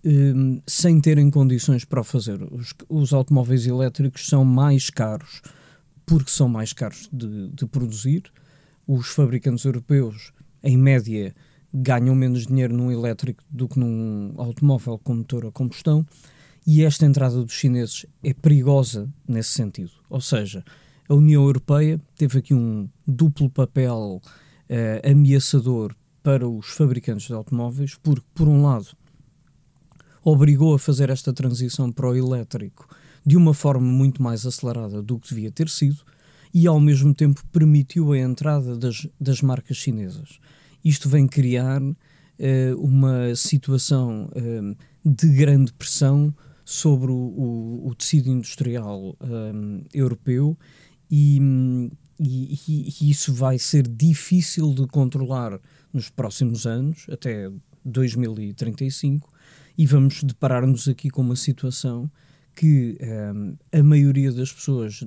um, 0.05 0.61
sem 0.67 0.99
terem 0.99 1.29
condições 1.31 1.85
para 1.85 2.01
o 2.01 2.03
fazer. 2.03 2.41
Os, 2.51 2.73
os, 2.89 3.13
automóveis 3.13 3.65
elétricos 3.65 4.27
são 4.27 4.43
mais 4.43 4.89
caros 4.89 5.41
porque 6.05 6.29
são 6.29 6.49
mais 6.49 6.73
caros 6.73 7.09
de, 7.11 7.49
de 7.49 7.65
produzir. 7.65 8.23
Os 8.87 9.07
fabricantes 9.07 9.63
europeus 9.63 10.33
em 10.63 10.77
média, 10.77 11.33
ganham 11.73 12.15
menos 12.15 12.45
dinheiro 12.45 12.75
num 12.75 12.91
elétrico 12.91 13.43
do 13.49 13.67
que 13.67 13.79
num 13.79 14.33
automóvel 14.37 14.99
com 14.99 15.15
motor 15.15 15.45
a 15.45 15.51
combustão, 15.51 16.05
e 16.65 16.83
esta 16.83 17.05
entrada 17.05 17.43
dos 17.43 17.53
chineses 17.53 18.05
é 18.23 18.33
perigosa 18.33 19.09
nesse 19.27 19.49
sentido. 19.49 19.91
Ou 20.09 20.21
seja, 20.21 20.63
a 21.09 21.13
União 21.13 21.43
Europeia 21.43 21.99
teve 22.15 22.39
aqui 22.39 22.53
um 22.53 22.87
duplo 23.07 23.49
papel 23.49 24.21
uh, 24.21 25.09
ameaçador 25.11 25.95
para 26.21 26.47
os 26.47 26.67
fabricantes 26.67 27.27
de 27.27 27.33
automóveis, 27.33 27.95
porque, 28.01 28.25
por 28.33 28.47
um 28.47 28.63
lado, 28.63 28.89
obrigou 30.23 30.75
a 30.75 30.79
fazer 30.79 31.09
esta 31.09 31.33
transição 31.33 31.91
para 31.91 32.07
o 32.07 32.15
elétrico 32.15 32.87
de 33.25 33.37
uma 33.37 33.53
forma 33.53 33.85
muito 33.85 34.21
mais 34.21 34.45
acelerada 34.45 35.01
do 35.01 35.19
que 35.19 35.29
devia 35.29 35.51
ter 35.51 35.69
sido, 35.69 35.97
e 36.53 36.67
ao 36.67 36.79
mesmo 36.79 37.13
tempo 37.13 37.45
permitiu 37.51 38.11
a 38.11 38.17
entrada 38.19 38.77
das, 38.77 39.07
das 39.19 39.41
marcas 39.41 39.77
chinesas. 39.77 40.39
Isto 40.83 41.07
vem 41.09 41.27
criar 41.27 41.81
uh, 41.81 41.95
uma 42.77 43.35
situação 43.35 44.29
uh, 44.35 44.75
de 45.03 45.27
grande 45.29 45.71
pressão 45.73 46.33
sobre 46.65 47.11
o, 47.11 47.15
o, 47.15 47.87
o 47.87 47.95
tecido 47.95 48.29
industrial 48.29 49.15
um, 49.19 49.83
europeu 49.93 50.57
e, 51.09 51.37
e, 52.19 52.57
e, 52.67 53.09
isso 53.09 53.33
vai 53.33 53.59
ser 53.59 53.87
difícil 53.87 54.73
de 54.73 54.87
controlar 54.87 55.59
nos 55.91 56.09
próximos 56.09 56.65
anos, 56.65 57.05
até 57.11 57.51
2035, 57.83 59.29
e 59.77 59.85
vamos 59.85 60.23
deparar-nos 60.23 60.87
aqui 60.87 61.09
com 61.09 61.21
uma 61.21 61.35
situação 61.35 62.09
que 62.55 62.97
um, 63.01 63.57
a 63.71 63.83
maioria 63.83 64.31
das 64.31 64.51
pessoas 64.51 65.03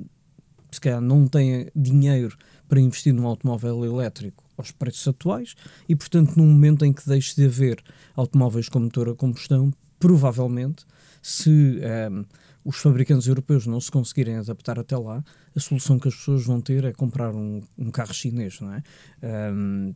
se 0.75 0.81
calhar 0.81 1.01
não 1.01 1.27
tem 1.27 1.70
dinheiro 1.75 2.37
para 2.68 2.81
investir 2.81 3.12
num 3.12 3.27
automóvel 3.27 3.85
elétrico 3.85 4.45
aos 4.57 4.70
preços 4.70 5.07
atuais 5.09 5.55
e, 5.89 5.95
portanto, 5.95 6.37
no 6.37 6.45
momento 6.45 6.85
em 6.85 6.93
que 6.93 7.07
deixe 7.07 7.35
de 7.35 7.47
haver 7.47 7.83
automóveis 8.14 8.68
com 8.68 8.81
motor 8.81 9.09
a 9.09 9.14
combustão, 9.14 9.72
provavelmente, 9.99 10.85
se 11.22 11.51
um, 11.51 11.79
ehm, 11.83 12.25
os 12.64 12.77
fabricantes 12.77 13.27
europeus 13.27 13.66
não 13.66 13.81
se 13.81 13.91
conseguirem 13.91 14.37
adaptar 14.37 14.79
até 14.79 14.97
lá, 14.97 15.22
a 15.55 15.61
solução 15.61 15.99
que 15.99 16.09
as 16.09 16.14
pessoas 16.14 16.45
vão 16.45 16.61
ter 16.61 16.85
é 16.85 16.93
comprar 16.93 17.35
um, 17.35 17.62
um 17.79 17.91
carro 17.91 18.14
chinês, 18.14 18.61
não 18.61 18.72
é? 18.72 18.83
Um, 19.22 19.27
ehm, 19.27 19.95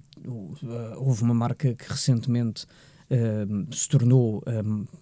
eh, 0.62 0.95
houve 0.97 1.22
uma 1.22 1.35
marca 1.35 1.74
que 1.74 1.85
recentemente 1.89 2.66
um, 3.11 3.14
ehm, 3.14 3.66
se 3.72 3.89
tornou 3.89 4.43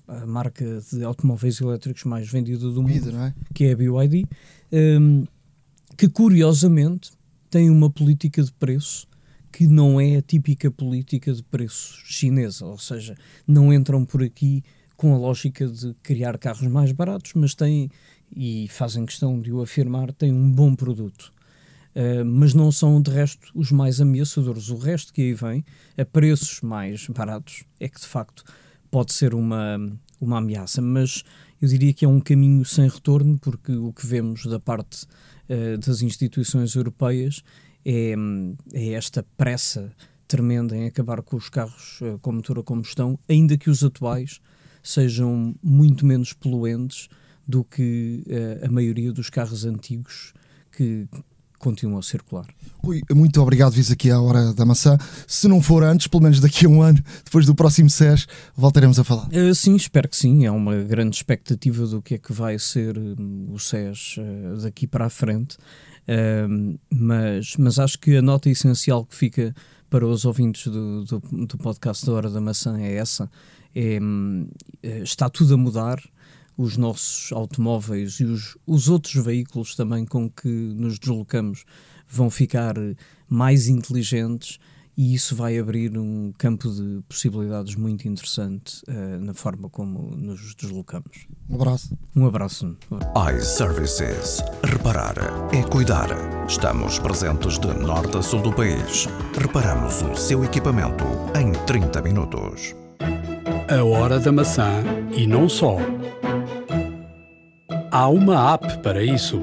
a, 0.09 0.23
a, 0.23 0.27
marca 0.27 0.81
de 0.93 1.03
automóveis 1.05 1.61
elétricos 1.61 2.05
mais 2.05 2.29
vendida 2.29 2.59
do 2.71 2.83
mundo, 2.83 3.17
é? 3.19 3.35
que 3.53 3.65
é 3.65 3.73
a 3.73 3.77
BYD, 3.77 4.25
que 5.97 6.09
curiosamente 6.09 7.13
tem 7.51 7.71
uma 7.71 7.89
política 7.89 8.43
de 8.43 8.53
preço 8.53 9.09
que 9.51 9.67
não 9.67 9.99
é 9.99 10.17
a 10.17 10.23
típica 10.23 10.71
política 10.71 11.33
de 11.33 11.43
preços 11.43 12.03
chinesa, 12.05 12.67
ou 12.67 12.77
seja, 12.77 13.17
não 13.47 13.73
entram 13.73 14.05
por 14.05 14.23
aqui 14.23 14.63
com 14.97 15.15
a 15.15 15.19
lógica 15.19 15.67
de 15.67 15.95
criar 16.03 16.37
carros 16.37 16.67
mais 16.69 16.93
baratos, 16.93 17.33
mas 17.35 17.55
têm, 17.55 17.91
e 18.35 18.69
fazem 18.69 19.07
questão 19.07 19.41
de 19.41 19.51
o 19.53 19.63
afirmar, 19.63 20.13
têm 20.13 20.33
um 20.33 20.51
bom 20.51 20.75
produto. 20.75 21.33
Uh, 21.95 22.23
mas 22.27 22.53
não 22.53 22.71
são 22.71 23.01
de 23.01 23.11
resto 23.11 23.51
os 23.55 23.73
mais 23.73 23.99
ameaçadores. 23.99 24.69
O 24.69 24.77
resto 24.77 25.11
que 25.11 25.23
aí 25.23 25.33
vem, 25.33 25.65
a 25.97 26.05
preços 26.05 26.61
mais 26.61 27.07
baratos, 27.09 27.65
é 27.81 27.89
que 27.89 27.99
de 27.99 28.07
facto 28.07 28.45
pode 28.91 29.15
ser 29.15 29.35
uma, 29.35 29.79
uma 30.21 30.37
ameaça. 30.37 30.83
Mas 30.83 31.25
eu 31.61 31.69
diria 31.69 31.95
que 31.95 32.05
é 32.05 32.09
um 32.09 32.21
caminho 32.21 32.63
sem 32.67 32.87
retorno, 32.87 33.39
porque 33.39 33.73
o 33.73 33.91
que 33.95 34.07
vemos 34.07 34.45
da 34.45 34.61
parte 34.61 35.07
uh, 35.49 35.79
das 35.79 36.03
instituições 36.03 36.75
europeias 36.75 37.43
é, 37.85 38.15
é, 38.75 38.93
esta 38.93 39.25
pressa 39.37 39.93
tremenda 40.27 40.77
em 40.77 40.87
acabar 40.87 41.23
com 41.23 41.37
os 41.37 41.49
carros 41.49 42.01
uh, 42.01 42.19
com 42.21 42.33
motor 42.33 42.59
a 42.59 42.63
combustão, 42.63 43.19
ainda 43.29 43.57
que 43.57 43.71
os 43.71 43.85
atuais 43.85 44.41
sejam 44.83 45.55
muito 45.63 46.05
menos 46.05 46.33
poluentes 46.33 47.09
do 47.47 47.63
que 47.63 48.25
uh, 48.27 48.67
a 48.67 48.71
maioria 48.71 49.13
dos 49.13 49.31
carros 49.31 49.65
antigos 49.65 50.35
que 50.73 51.07
continuam 51.59 51.99
a 51.99 52.03
circular. 52.03 52.47
Rui, 52.83 53.03
muito 53.13 53.41
obrigado, 53.41 53.73
vis 53.73 53.91
aqui 53.91 54.11
à 54.11 54.21
Hora 54.21 54.53
da 54.53 54.65
Maçã. 54.65 54.97
Se 55.27 55.49
não 55.49 55.61
for 55.61 55.83
antes, 55.83 56.07
pelo 56.07 56.23
menos 56.23 56.41
daqui 56.41 56.67
a 56.67 56.69
um 56.69 56.83
ano, 56.83 57.03
depois 57.25 57.47
do 57.47 57.55
próximo 57.55 57.91
SES, 57.91 58.27
voltaremos 58.57 58.99
a 58.99 59.05
falar. 59.05 59.29
Uh, 59.29 59.55
sim, 59.55 59.75
espero 59.75 60.09
que 60.09 60.17
sim. 60.17 60.45
É 60.45 60.51
uma 60.51 60.77
grande 60.77 61.17
expectativa 61.17 61.87
do 61.87 62.01
que 62.01 62.15
é 62.15 62.19
que 62.19 62.33
vai 62.33 62.59
ser 62.59 62.97
um, 62.97 63.53
o 63.53 63.59
SES 63.59 64.17
uh, 64.19 64.63
daqui 64.63 64.87
para 64.87 65.07
a 65.07 65.11
frente. 65.11 65.57
Uh, 66.09 66.79
mas, 66.91 67.57
mas 67.57 67.79
acho 67.79 67.99
que 67.99 68.17
a 68.17 68.23
nota 68.23 68.49
essencial 68.49 69.05
que 69.05 69.15
fica 69.15 69.55
para 69.91 70.07
os 70.07 70.25
ouvintes 70.25 70.67
do, 70.67 71.05
do, 71.05 71.47
do 71.47 71.59
podcast 71.59 72.05
da 72.07 72.13
Hora 72.13 72.31
da 72.31 72.41
Maçã 72.41 72.79
é 72.79 72.95
essa. 72.95 73.31
É, 73.75 73.99
hum, 74.01 74.49
está 74.83 75.29
tudo 75.29 75.55
a 75.55 75.57
mudar 75.57 76.01
os 76.57 76.77
nossos 76.77 77.33
automóveis 77.33 78.21
e 78.21 78.25
os, 78.25 78.57
os 78.67 78.89
outros 78.89 79.15
veículos 79.15 79.75
também 79.75 80.05
com 80.05 80.31
que 80.31 80.49
nos 80.49 80.99
deslocamos 80.99 81.65
vão 82.09 82.31
ficar 82.31 82.75
mais 83.29 83.69
inteligentes 83.69 84.59
e 84.97 85.15
isso 85.15 85.37
vai 85.37 85.59
abrir 85.59 85.99
um 85.99 86.33
campo 86.39 86.71
de 86.71 87.03
possibilidades 87.07 87.75
muito 87.75 88.09
interessante 88.09 88.83
uh, 88.89 89.21
na 89.21 89.35
forma 89.35 89.69
como 89.69 90.17
nos 90.17 90.55
deslocamos. 90.55 91.27
Um 91.51 91.57
abraço. 91.57 91.99
Um 92.15 92.27
abraço. 92.27 92.77
iServices. 93.37 94.43
Reparar 94.65 95.17
é 95.53 95.63
cuidar. 95.63 96.09
Estamos 96.49 96.99
presentes 96.99 97.59
de 97.59 97.75
norte 97.75 98.17
a 98.17 98.23
sul 98.23 98.41
do 98.41 98.53
país. 98.53 99.07
Reparamos 99.39 100.01
o 100.01 100.17
seu 100.17 100.43
equipamento 100.43 101.05
em 101.39 101.53
30 101.67 102.01
minutos. 102.01 102.75
A 103.69 103.85
hora 103.85 104.19
da 104.19 104.33
maçã 104.33 104.83
e 105.15 105.27
não 105.27 105.47
só. 105.47 105.77
Há 107.97 108.11
uma 108.11 108.53
app 108.53 108.83
para 108.83 109.03
isso. 109.03 109.43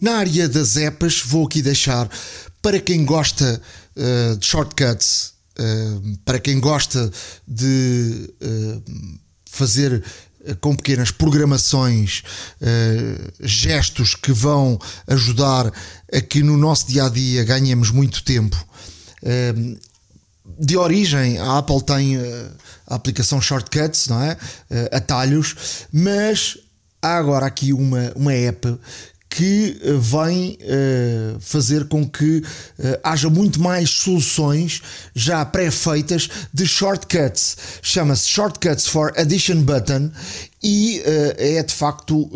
Na 0.00 0.18
área 0.18 0.48
das 0.48 0.76
apps, 0.76 1.20
vou 1.26 1.46
aqui 1.46 1.60
deixar 1.60 2.08
para 2.62 2.78
quem 2.78 3.04
gosta 3.04 3.60
uh, 3.96 4.36
de 4.36 4.46
shortcuts, 4.46 5.34
uh, 5.58 6.18
para 6.24 6.38
quem 6.38 6.60
gosta 6.60 7.10
de 7.44 8.32
uh, 8.40 8.82
fazer 9.50 10.00
com 10.60 10.76
pequenas 10.76 11.10
programações, 11.10 12.22
gestos 13.40 14.14
que 14.14 14.30
vão 14.30 14.78
ajudar 15.08 15.72
a 16.12 16.20
que 16.20 16.40
no 16.40 16.56
nosso 16.56 16.86
dia 16.86 17.06
a 17.06 17.08
dia 17.08 17.42
ganhemos 17.42 17.90
muito 17.90 18.22
tempo. 18.22 18.56
de 20.56 20.76
origem, 20.76 21.36
a 21.38 21.58
Apple 21.58 21.82
tem 21.82 22.16
a 22.86 22.94
aplicação 22.94 23.40
Shortcuts, 23.40 24.06
não 24.06 24.22
é? 24.22 24.36
atalhos, 24.92 25.88
mas 25.92 26.58
há 27.00 27.16
agora 27.16 27.46
aqui 27.46 27.72
uma, 27.72 28.12
uma 28.16 28.32
app 28.32 28.78
que 29.28 29.78
eh, 29.82 29.92
vem 29.92 30.58
uh, 30.62 31.40
fazer 31.40 31.86
com 31.88 32.08
que 32.08 32.38
uh, 32.38 32.44
haja 33.02 33.28
muito 33.28 33.60
mais 33.60 33.90
soluções 33.90 34.82
já 35.14 35.44
pré-feitas 35.44 36.28
de 36.52 36.66
shortcuts. 36.66 37.56
Chama-se 37.82 38.28
Shortcuts 38.28 38.86
for 38.86 39.12
Addition 39.16 39.62
Button 39.62 40.10
e 40.62 41.00
uh, 41.00 41.34
é 41.36 41.62
de 41.62 41.74
facto 41.74 42.30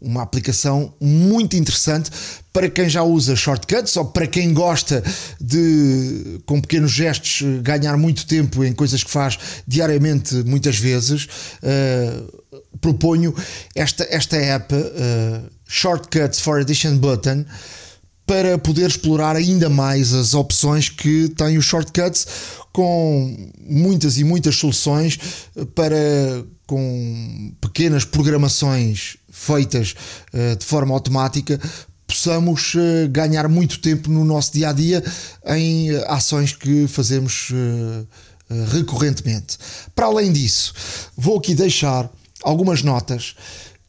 uma 0.00 0.22
aplicação 0.22 0.92
muito 1.00 1.56
interessante 1.56 2.10
para 2.52 2.68
quem 2.68 2.88
já 2.88 3.02
usa 3.02 3.34
shortcuts 3.34 3.96
ou 3.96 4.04
para 4.04 4.26
quem 4.26 4.52
gosta 4.52 5.02
de, 5.40 6.40
com 6.44 6.60
pequenos 6.60 6.92
gestos, 6.92 7.42
ganhar 7.62 7.96
muito 7.96 8.26
tempo 8.26 8.62
em 8.62 8.72
coisas 8.72 9.02
que 9.02 9.10
faz 9.10 9.38
diariamente, 9.66 10.34
muitas 10.44 10.76
vezes 10.76 11.28
proponho 12.80 13.34
esta, 13.74 14.06
esta 14.10 14.36
app, 14.36 14.74
Shortcuts 15.72 16.38
for 16.38 16.60
Edition 16.60 16.98
Button, 16.98 17.46
para 18.26 18.58
poder 18.58 18.90
explorar 18.90 19.36
ainda 19.36 19.70
mais 19.70 20.12
as 20.12 20.34
opções 20.34 20.90
que 20.90 21.30
tem 21.30 21.56
o 21.56 21.62
Shortcuts, 21.62 22.26
com 22.74 23.50
muitas 23.58 24.18
e 24.18 24.24
muitas 24.24 24.56
soluções 24.56 25.18
para 25.74 25.96
com 26.66 27.52
pequenas 27.58 28.04
programações 28.04 29.16
feitas 29.30 29.94
uh, 30.32 30.56
de 30.56 30.64
forma 30.64 30.94
automática 30.94 31.58
possamos 32.06 32.74
uh, 32.74 33.08
ganhar 33.10 33.48
muito 33.48 33.80
tempo 33.80 34.10
no 34.10 34.26
nosso 34.26 34.52
dia 34.52 34.68
a 34.68 34.72
dia 34.72 35.02
em 35.46 35.90
ações 36.06 36.52
que 36.52 36.86
fazemos 36.86 37.50
recorrentemente. 38.70 39.56
Para 39.94 40.06
além 40.06 40.30
disso, 40.30 40.74
vou 41.16 41.38
aqui 41.38 41.54
deixar 41.54 42.10
algumas 42.42 42.82
notas 42.82 43.34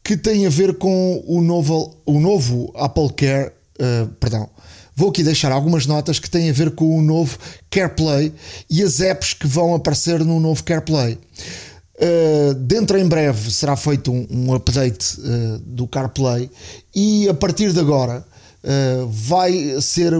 que 0.04 0.16
têm 0.16 0.46
a 0.46 0.50
ver 0.50 0.74
com 0.74 1.24
o 1.26 1.40
novo, 1.40 1.96
o 2.04 2.20
novo 2.20 2.70
Apple 2.76 3.10
Care, 3.14 3.50
uh, 3.80 4.06
perdão, 4.20 4.48
vou 4.94 5.08
aqui 5.08 5.22
deixar 5.22 5.50
algumas 5.50 5.86
notas 5.86 6.18
que 6.18 6.28
têm 6.28 6.50
a 6.50 6.52
ver 6.52 6.72
com 6.72 6.98
o 6.98 7.02
novo 7.02 7.38
CarePlay 7.70 8.32
e 8.68 8.82
as 8.82 9.00
apps 9.00 9.32
que 9.32 9.46
vão 9.46 9.74
aparecer 9.74 10.22
no 10.22 10.38
novo 10.38 10.62
CarePlay. 10.62 11.18
Uh, 11.96 12.54
dentro 12.54 12.98
em 12.98 13.06
breve 13.06 13.50
será 13.52 13.76
feito 13.76 14.12
um, 14.12 14.26
um 14.28 14.52
update 14.52 15.16
uh, 15.20 15.58
do 15.60 15.86
CarPlay 15.86 16.50
e 16.92 17.28
a 17.28 17.34
partir 17.34 17.72
de 17.72 17.78
agora 17.78 18.26
uh, 18.64 19.06
vai 19.06 19.80
ser 19.80 20.12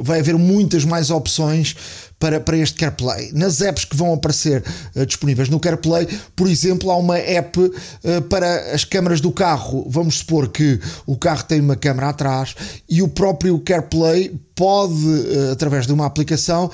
vai 0.00 0.20
haver 0.20 0.38
muitas 0.38 0.84
mais 0.84 1.10
opções 1.10 1.74
para, 2.18 2.40
para 2.40 2.56
este 2.56 2.78
CarPlay. 2.78 3.30
Nas 3.32 3.60
apps 3.60 3.84
que 3.84 3.96
vão 3.96 4.12
aparecer 4.12 4.64
uh, 4.94 5.06
disponíveis 5.06 5.48
no 5.48 5.60
CarPlay, 5.60 6.06
por 6.34 6.48
exemplo, 6.48 6.90
há 6.90 6.96
uma 6.96 7.18
app 7.18 7.58
uh, 7.58 8.22
para 8.28 8.74
as 8.74 8.84
câmaras 8.84 9.20
do 9.20 9.30
carro. 9.30 9.86
Vamos 9.88 10.18
supor 10.18 10.48
que 10.48 10.80
o 11.06 11.16
carro 11.16 11.44
tem 11.44 11.60
uma 11.60 11.76
câmara 11.76 12.08
atrás 12.08 12.54
e 12.88 13.02
o 13.02 13.08
próprio 13.08 13.58
CarPlay 13.60 14.34
pode, 14.54 14.94
uh, 14.94 15.52
através 15.52 15.86
de 15.86 15.92
uma 15.92 16.06
aplicação, 16.06 16.70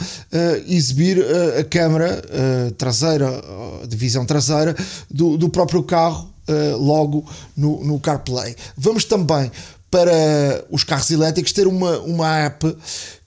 exibir 0.66 1.24
a 1.59 1.64
câmara 1.64 2.22
traseira, 2.78 3.30
de 3.86 3.97
visão 3.97 4.24
traseira, 4.24 4.74
do, 5.11 5.36
do 5.36 5.49
próprio 5.49 5.82
carro 5.82 6.32
logo 6.78 7.24
no, 7.57 7.84
no 7.84 8.01
CarPlay. 8.01 8.57
Vamos 8.76 9.05
também 9.05 9.51
para 9.90 10.64
os 10.70 10.82
carros 10.82 11.11
elétricos 11.11 11.53
ter 11.53 11.66
uma, 11.66 11.99
uma 12.01 12.38
app 12.38 12.76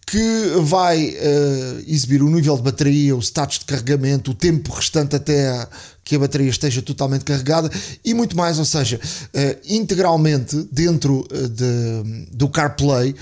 que 0.07 0.53
vai 0.61 1.09
uh, 1.09 1.83
exibir 1.85 2.23
o 2.23 2.29
nível 2.29 2.55
de 2.55 2.63
bateria, 2.63 3.13
o 3.13 3.19
status 3.19 3.59
de 3.59 3.65
carregamento, 3.65 4.31
o 4.31 4.33
tempo 4.33 4.71
restante 4.71 5.17
até 5.17 5.67
que 6.01 6.15
a 6.15 6.19
bateria 6.19 6.49
esteja 6.49 6.81
totalmente 6.81 7.25
carregada 7.25 7.69
e 8.05 8.13
muito 8.13 8.35
mais, 8.37 8.57
ou 8.57 8.63
seja, 8.63 8.97
uh, 9.01 9.57
integralmente 9.67 10.65
dentro 10.71 11.27
uh, 11.29 11.49
de, 11.49 12.25
do 12.31 12.47
CarPlay, 12.47 13.13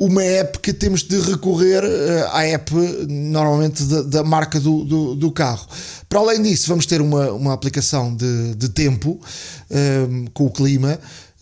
uma 0.00 0.22
app 0.22 0.58
que 0.60 0.72
temos 0.72 1.02
de 1.02 1.20
recorrer 1.20 1.84
à 2.32 2.44
app 2.46 2.72
normalmente 3.06 3.84
da, 3.84 4.02
da 4.02 4.24
marca 4.24 4.58
do, 4.58 4.84
do, 4.84 5.14
do, 5.14 5.30
carro. 5.30 5.68
Para 6.08 6.18
além 6.18 6.42
disso, 6.42 6.66
vamos 6.66 6.86
ter 6.86 7.02
uma, 7.02 7.30
uma 7.30 7.52
aplicação 7.52 8.12
de, 8.16 8.54
de 8.56 8.68
tempo 8.70 9.20
com 10.32 10.46
o 10.46 10.50
clima 10.50 10.98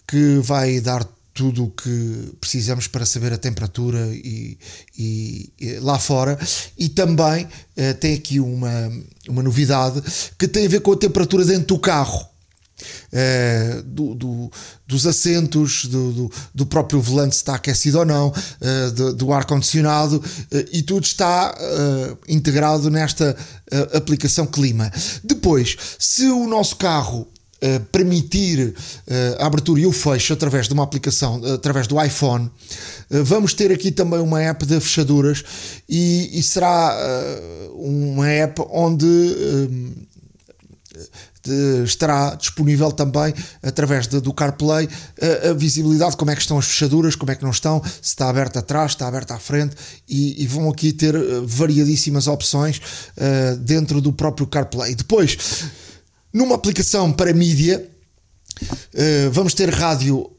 que 0.07 0.41
vai 0.43 0.79
dar 0.81 1.07
tudo 1.33 1.65
o 1.65 1.71
que 1.71 2.33
precisamos 2.41 2.87
para 2.87 3.07
saber 3.07 3.33
a 3.33 3.39
temperatura 3.39 4.07
e, 4.13 4.59
e, 4.99 5.53
e 5.61 5.79
lá 5.79 5.99
fora. 5.99 6.39
E 6.77 6.89
também 6.89 7.45
uh, 7.45 7.95
tem 7.99 8.15
aqui 8.15 8.41
uma, 8.41 8.93
uma 9.29 9.43
novidade 9.43 10.03
que 10.39 10.49
tem 10.49 10.67
a 10.67 10.69
ver 10.69 10.81
com 10.81 10.93
a 10.93 10.97
temperatura 10.97 11.45
dentro 11.45 11.67
do 11.67 11.79
carro. 11.79 12.29
Uh, 13.13 13.83
do, 13.83 14.15
do, 14.15 14.51
dos 14.87 15.07
assentos, 15.07 15.85
do, 15.85 16.13
do, 16.13 16.33
do, 16.55 16.65
próprio 16.65 16.99
volante 16.99 17.35
se 17.35 17.43
está 17.43 17.55
aquecido 17.57 17.99
ou 17.99 18.07
não, 18.07 18.29
uh, 18.29 18.91
do, 18.93 19.13
do 19.13 19.33
ar-condicionado 19.35 20.23
e 20.73 20.83
tudo 20.83 21.05
está 21.05 21.55
integrado 22.27 22.91
nesta 22.91 23.37
aplicação 23.93 24.47
clima. 24.47 24.91
Depois, 25.23 25.77
se 25.99 26.25
o 26.31 26.47
nosso 26.47 26.77
carro 26.77 27.29
uh, 27.63 27.81
permitir 27.93 28.69
uh, 28.69 29.43
a 29.43 29.47
abertura 29.47 29.81
e 29.81 29.87
o 29.87 29.93
fecho 29.93 30.33
através 30.33 30.69
de 30.69 30.75
uma 30.75 30.83
aplicação, 30.83 31.41
através 31.55 31.87
do 31.87 32.03
iPhone. 32.03 32.51
vamos 33.11 33.55
ter 33.55 33.73
aqui 33.73 33.91
também 33.91 34.21
uma 34.21 34.41
app 34.43 34.65
de 34.65 34.79
fechaduras 34.81 35.45
e, 35.89 36.31
e 36.39 36.43
será 36.43 36.97
uma 37.75 38.29
app 38.29 38.63
onde 38.71 39.07
estará 41.85 42.35
disponível 42.35 42.93
também 42.93 43.33
através 43.63 44.07
de, 44.07 44.21
do 44.21 44.33
CarPlay 44.33 44.89
a, 45.21 45.49
a, 45.49 45.55
visibilidade, 45.55 46.17
como 46.17 46.31
é 46.31 46.35
que 46.35 46.43
estão 46.43 46.59
as 46.59 46.67
fechaduras, 46.67 47.17
como 47.17 47.33
é 47.33 47.35
que 47.35 47.43
não 47.43 47.51
estão, 47.51 47.83
se 47.85 48.11
está 48.11 48.29
aberto 48.29 48.59
atrás, 48.59 48.93
se 48.93 48.97
está 48.97 49.09
aberto 49.09 49.33
à 49.33 49.39
frente 49.39 49.75
e, 50.09 50.43
e 50.43 50.47
vão 50.47 50.69
aqui 50.69 50.93
ter 50.93 51.15
variadíssimas 51.45 52.27
opções 52.27 52.79
uh, 53.17 53.57
dentro 53.57 54.01
do 54.01 54.13
próprio 54.13 54.47
CarPlay. 54.47 54.95
Depois, 54.95 55.39
numa 56.33 56.55
aplicação 56.55 57.13
para 57.13 57.33
mídia, 57.33 57.89
uh, 58.63 59.31
vamos 59.31 59.55
ter 59.55 59.71
rádio 59.71 60.31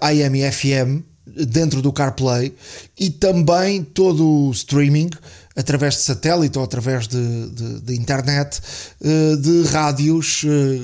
AM 0.00 0.40
e 0.40 0.50
FM 0.50 1.04
dentro 1.46 1.82
do 1.82 1.92
CarPlay 1.92 2.54
e 2.98 3.10
também 3.10 3.82
todo 3.84 4.26
o 4.26 4.50
streaming 4.50 5.10
através 5.58 5.94
de 5.94 6.02
satélite 6.02 6.56
ou 6.56 6.64
através 6.64 7.08
de, 7.08 7.50
de, 7.50 7.80
de 7.80 7.94
internet, 7.96 8.60
eh, 9.02 9.36
de 9.36 9.62
rádios 9.64 10.44
eh, 10.46 10.78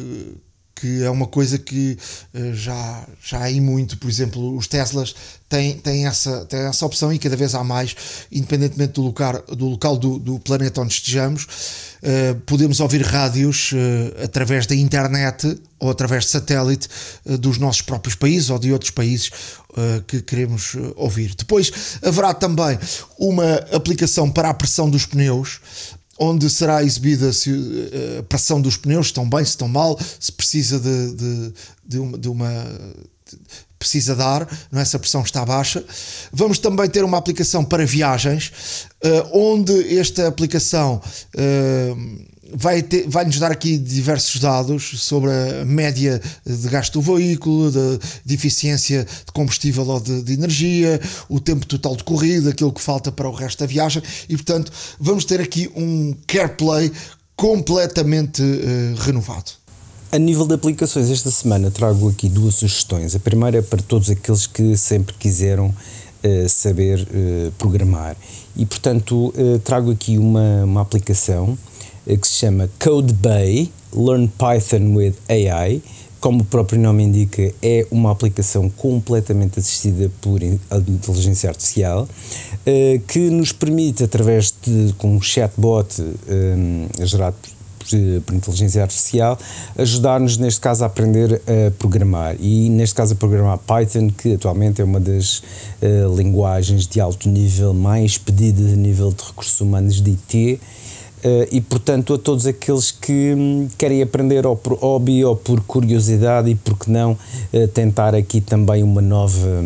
que 0.85 1.03
é 1.03 1.09
uma 1.09 1.27
coisa 1.27 1.57
que 1.57 1.97
eh, 2.35 2.53
já, 2.53 3.07
já 3.25 3.47
há 3.47 3.51
muito, 3.53 3.97
por 3.97 4.11
exemplo, 4.11 4.55
os 4.55 4.67
Teslas 4.67 5.15
têm, 5.49 5.79
têm, 5.79 6.07
essa, 6.07 6.45
têm 6.45 6.61
essa 6.61 6.85
opção 6.85 7.11
e 7.11 7.19
cada 7.19 7.35
vez 7.35 7.55
há 7.55 7.65
mais, 7.65 7.97
independentemente 8.31 8.93
do 8.93 9.01
local 9.01 9.43
do, 9.49 9.67
local 9.67 9.97
do, 9.97 10.19
do 10.19 10.39
planeta 10.39 10.83
onde 10.83 10.93
estejamos, 10.93 11.45
uh, 12.03 12.39
podemos 12.45 12.81
ouvir 12.81 13.01
rádios 13.01 13.73
uh, 13.73 14.25
através 14.25 14.67
da 14.67 14.75
internet 14.75 15.59
ou 15.79 15.89
através 15.89 16.25
de 16.25 16.31
satélite 16.33 16.87
dos 17.41 17.57
nossos 17.57 17.81
próprios 17.81 18.15
países 18.15 18.51
ou 18.51 18.59
de 18.59 18.71
outros 18.73 18.91
países 18.91 19.31
que 20.07 20.23
queremos 20.23 20.77
ouvir. 20.97 21.35
Depois 21.35 21.99
haverá 22.01 22.33
também 22.33 22.79
uma 23.19 23.57
aplicação 23.71 24.31
para 24.31 24.49
a 24.49 24.55
pressão 24.55 24.89
dos 24.89 25.05
pneus 25.05 25.61
onde 26.19 26.49
será 26.49 26.83
exibida 26.83 27.33
se 27.33 27.51
a 28.19 28.23
pressão 28.23 28.61
dos 28.61 28.77
pneus 28.77 29.07
estão 29.07 29.29
bem, 29.29 29.45
se 29.45 29.51
estão 29.51 29.69
mal, 29.69 29.99
se 30.21 30.31
precisa 30.33 30.79
de, 30.79 31.15
de, 31.15 31.53
de 31.87 31.99
uma, 31.99 32.19
de 32.19 32.29
uma 32.29 32.65
precisa 33.79 34.17
dar, 34.17 34.49
não 34.73 34.81
é? 34.81 34.85
se 34.85 34.97
a 34.97 34.99
pressão 34.99 35.23
está 35.23 35.45
baixa. 35.45 35.85
Vamos 36.33 36.59
também 36.59 36.89
ter 36.89 37.05
uma 37.05 37.19
aplicação 37.19 37.63
para 37.63 37.85
viagens, 37.85 38.87
uh, 39.05 39.39
onde 39.39 39.99
esta 39.99 40.27
aplicação 40.27 41.03
uh, 41.35 42.34
vai, 42.53 42.83
ter, 42.83 43.09
vai 43.09 43.25
nos 43.25 43.39
dar 43.39 43.51
aqui 43.51 43.79
diversos 43.79 44.41
dados 44.41 45.01
sobre 45.01 45.31
a 45.31 45.65
média 45.65 46.21
de 46.45 46.69
gasto 46.69 47.01
do 47.01 47.15
veículo, 47.15 47.71
de, 47.71 47.99
de 48.25 48.35
eficiência 48.35 49.05
de 49.05 49.33
combustível 49.33 49.87
ou 49.87 50.01
de, 50.01 50.23
de, 50.23 50.33
energia, 50.33 51.01
o 51.29 51.41
tempo 51.41 51.67
total 51.67 51.97
de 51.97 52.05
corrida, 52.05 52.51
aquilo 52.51 52.73
que 52.73 52.81
falta 52.81 53.11
para 53.11 53.29
o 53.29 53.33
resto 53.33 53.61
da 53.61 53.67
viagem 53.67 54.03
e, 54.29 54.37
portanto, 54.37 54.73
vamos 54.99 55.25
ter 55.25 55.41
aqui 55.41 55.71
um 55.75 56.15
CarePlay 56.27 56.91
completamente 57.37 58.43
uh, 58.43 58.95
renovado. 59.01 59.53
A 60.13 60.19
nível 60.19 60.47
de 60.47 60.55
aplicações, 60.55 61.11
esta 61.11 61.31
semana 61.31 61.71
trago 61.71 62.09
aqui 62.09 62.29
duas 62.29 62.55
sugestões. 62.55 63.17
A 63.17 63.19
primeira 63.19 63.59
é 63.59 63.63
para 63.63 63.83
todos 63.83 64.09
aqueles 64.11 64.47
que 64.47 64.77
sempre 64.77 65.13
quiseram 65.19 65.67
uh, 65.67 66.49
saber 66.49 67.01
uh, 67.01 67.51
programar. 67.59 68.17
E, 68.57 68.65
portanto, 68.65 69.35
trago 69.65 69.91
aqui 69.91 70.17
uma, 70.17 70.63
uma 70.63 70.81
aplicação 70.81 71.59
que 72.07 72.27
se 72.27 72.35
chama 72.35 72.69
CodeBay 72.79 73.71
Learn 73.95 74.29
Python 74.29 74.95
with 74.95 75.15
AI. 75.29 75.83
Como 76.21 76.41
o 76.41 76.45
próprio 76.45 76.81
nome 76.81 77.03
indica, 77.03 77.53
é 77.63 77.87
uma 77.91 78.11
aplicação 78.11 78.71
completamente 78.71 79.59
assistida 79.59 80.11
por 80.23 80.43
inteligência 80.43 81.51
artificial 81.51 82.09
eh, 82.65 82.99
que 83.07 83.29
nos 83.29 83.53
permite, 83.53 84.05
através 84.05 84.55
de 84.63 84.95
um 85.05 85.21
chatbot 85.21 85.87
eh, 86.01 87.05
gerado 87.05 87.37
por 88.25 88.35
inteligência 88.35 88.83
artificial, 88.83 89.39
ajudar-nos, 89.77 90.39
neste 90.39 90.61
caso, 90.61 90.85
a 90.85 90.87
aprender 90.87 91.43
a 91.47 91.71
programar. 91.73 92.37
E, 92.41 92.69
neste 92.71 92.95
caso, 92.95 93.13
a 93.13 93.17
programar 93.17 93.59
Python, 93.59 94.09
que 94.11 94.35
atualmente 94.35 94.81
é 94.81 94.85
uma 94.85 95.01
das 95.01 95.39
uh, 95.83 96.17
linguagens 96.17 96.87
de 96.87 97.01
alto 97.01 97.29
nível 97.29 97.75
mais 97.75 98.17
pedidas 98.17 98.73
a 98.73 98.77
nível 98.77 99.13
de 99.13 99.23
recursos 99.23 99.61
humanos 99.61 100.01
de 100.01 100.13
IT 100.13 100.61
e 101.51 101.61
portanto 101.61 102.15
a 102.15 102.19
todos 102.19 102.47
aqueles 102.47 102.91
que 102.91 103.35
hum, 103.35 103.69
querem 103.79 104.03
aprender 104.03 104.47
ou 104.47 104.55
por 104.55 104.75
hobby 104.75 105.25
ou 105.25 105.35
por 105.35 105.61
curiosidade 105.63 106.51
e 106.51 106.55
por 106.55 106.79
que 106.79 106.91
não 106.91 107.13
uh, 107.13 107.69
tentar 107.69 108.15
aqui 108.15 108.41
também 108.41 108.83
uma 108.83 109.01
nova 109.01 109.65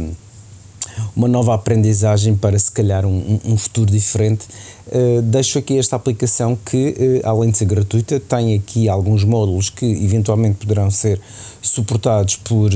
uma 1.14 1.28
nova 1.28 1.54
aprendizagem 1.54 2.34
para 2.34 2.58
se 2.58 2.72
calhar 2.72 3.06
um, 3.06 3.38
um 3.44 3.56
futuro 3.56 3.88
diferente. 3.88 4.46
Uh, 4.88 5.22
deixo 5.22 5.58
aqui 5.58 5.78
esta 5.78 5.94
aplicação 5.94 6.58
que 6.64 7.20
além 7.22 7.50
de 7.50 7.58
ser 7.58 7.66
gratuita 7.66 8.18
tem 8.18 8.54
aqui 8.54 8.88
alguns 8.88 9.22
módulos 9.22 9.70
que 9.70 9.84
eventualmente 9.84 10.56
poderão 10.56 10.90
ser 10.90 11.20
suportados 11.60 12.36
por, 12.36 12.70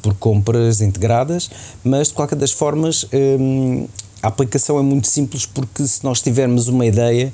por 0.00 0.14
compras 0.14 0.80
integradas 0.80 1.50
mas 1.82 2.08
de 2.08 2.14
qualquer 2.14 2.36
das 2.36 2.52
formas 2.52 3.06
hum, 3.12 3.88
a 4.22 4.28
aplicação 4.28 4.78
é 4.78 4.82
muito 4.82 5.06
simples 5.06 5.46
porque 5.46 5.86
se 5.86 6.02
nós 6.02 6.20
tivermos 6.20 6.66
uma 6.66 6.84
ideia, 6.84 7.32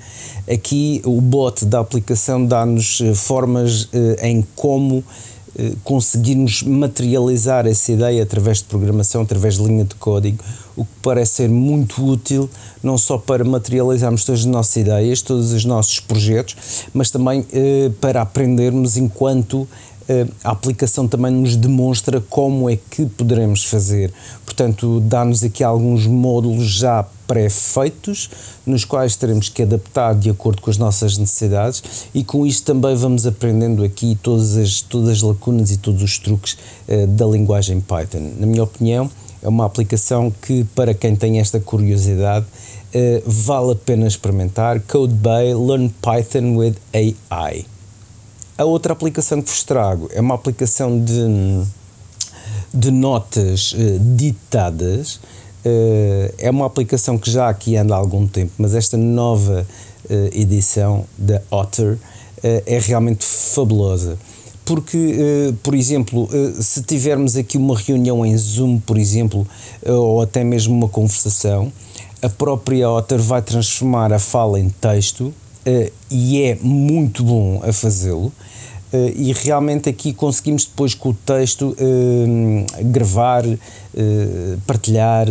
aqui 0.50 1.00
o 1.04 1.20
bot 1.20 1.64
da 1.64 1.80
aplicação 1.80 2.44
dá-nos 2.44 3.00
eh, 3.00 3.14
formas 3.14 3.88
eh, 3.92 4.28
em 4.28 4.46
como 4.54 5.02
eh, 5.56 5.72
conseguirmos 5.82 6.62
materializar 6.62 7.66
essa 7.66 7.90
ideia 7.90 8.22
através 8.22 8.58
de 8.58 8.64
programação, 8.64 9.22
através 9.22 9.56
de 9.56 9.64
linha 9.64 9.84
de 9.84 9.94
código, 9.94 10.44
o 10.76 10.84
que 10.84 10.90
parece 11.00 11.32
ser 11.36 11.48
muito 11.48 12.04
útil, 12.04 12.50
não 12.82 12.98
só 12.98 13.16
para 13.16 13.44
materializarmos 13.44 14.22
todas 14.22 14.40
as 14.40 14.46
nossas 14.46 14.76
ideias, 14.76 15.22
todos 15.22 15.52
os 15.52 15.64
nossos 15.64 16.00
projetos, 16.00 16.54
mas 16.92 17.10
também 17.10 17.46
para 18.00 18.20
aprendermos 18.20 18.96
enquanto 18.96 19.68
a 20.42 20.50
aplicação 20.50 21.08
também 21.08 21.32
nos 21.32 21.56
demonstra 21.56 22.20
como 22.20 22.68
é 22.68 22.76
que 22.76 23.06
poderemos 23.06 23.64
fazer. 23.64 24.12
Portanto, 24.44 25.00
dá-nos 25.00 25.42
aqui 25.42 25.64
alguns 25.64 26.06
módulos 26.06 26.64
já 26.64 27.06
pré-feitos, 27.26 28.30
nos 28.66 28.84
quais 28.84 29.16
teremos 29.16 29.48
que 29.48 29.62
adaptar 29.62 30.14
de 30.14 30.30
acordo 30.30 30.60
com 30.60 30.70
as 30.70 30.78
nossas 30.78 31.16
necessidades 31.16 31.82
e 32.14 32.22
com 32.22 32.46
isto 32.46 32.64
também 32.64 32.94
vamos 32.94 33.26
aprendendo 33.26 33.82
aqui 33.82 34.18
todas 34.22 34.56
as, 34.56 34.80
todas 34.82 35.08
as 35.08 35.22
lacunas 35.22 35.70
e 35.70 35.78
todos 35.78 36.02
os 36.02 36.18
truques 36.18 36.56
uh, 36.88 37.06
da 37.06 37.26
linguagem 37.26 37.80
Python. 37.80 38.32
Na 38.38 38.46
minha 38.46 38.62
opinião, 38.62 39.10
é 39.42 39.48
uma 39.48 39.66
aplicação 39.66 40.32
que, 40.42 40.64
para 40.74 40.94
quem 40.94 41.16
tem 41.16 41.38
esta 41.40 41.60
curiosidade, 41.60 42.46
uh, 42.46 43.22
vale 43.26 43.72
a 43.72 43.76
pena 43.76 44.06
experimentar. 44.06 44.80
CodeBay 44.80 45.54
Learn 45.54 45.92
Python 46.00 46.56
with 46.56 46.74
AI. 46.94 47.73
A 48.56 48.64
outra 48.64 48.92
aplicação 48.92 49.42
que 49.42 49.50
vos 49.50 49.64
trago 49.64 50.08
é 50.12 50.20
uma 50.20 50.36
aplicação 50.36 51.02
de, 51.02 51.64
de 52.72 52.90
notas 52.92 53.72
uh, 53.72 53.98
ditadas. 54.14 55.16
Uh, 55.66 56.32
é 56.38 56.50
uma 56.50 56.64
aplicação 56.64 57.18
que 57.18 57.28
já 57.28 57.48
aqui 57.48 57.76
anda 57.76 57.94
há 57.94 57.98
algum 57.98 58.28
tempo, 58.28 58.52
mas 58.56 58.74
esta 58.74 58.96
nova 58.96 59.66
uh, 60.04 60.14
edição 60.32 61.04
da 61.18 61.42
Otter 61.50 61.98
é 62.66 62.78
realmente 62.78 63.24
fabulosa. 63.24 64.18
Porque, 64.66 65.54
por 65.62 65.74
exemplo, 65.74 66.28
se 66.60 66.82
tivermos 66.82 67.36
aqui 67.36 67.56
uma 67.56 67.74
reunião 67.74 68.24
em 68.24 68.36
Zoom, 68.36 68.78
por 68.80 68.98
exemplo, 68.98 69.46
ou 69.86 70.20
até 70.20 70.44
mesmo 70.44 70.74
uma 70.74 70.88
conversação, 70.88 71.72
a 72.20 72.28
própria 72.28 72.90
Otter 72.90 73.18
vai 73.18 73.40
transformar 73.40 74.12
a 74.12 74.18
fala 74.18 74.60
em 74.60 74.68
texto 74.68 75.32
uh, 75.66 75.92
e 76.10 76.42
é 76.42 76.58
muito 76.60 77.22
bom 77.24 77.60
a 77.62 77.72
fazê-lo. 77.72 78.32
Uh, 78.92 79.12
e 79.16 79.32
realmente 79.32 79.88
aqui 79.88 80.12
conseguimos 80.12 80.64
depois 80.66 80.94
com 80.94 81.10
o 81.10 81.14
texto 81.14 81.76
uh, 81.78 82.84
gravar, 82.84 83.44
partilhar 84.66 85.28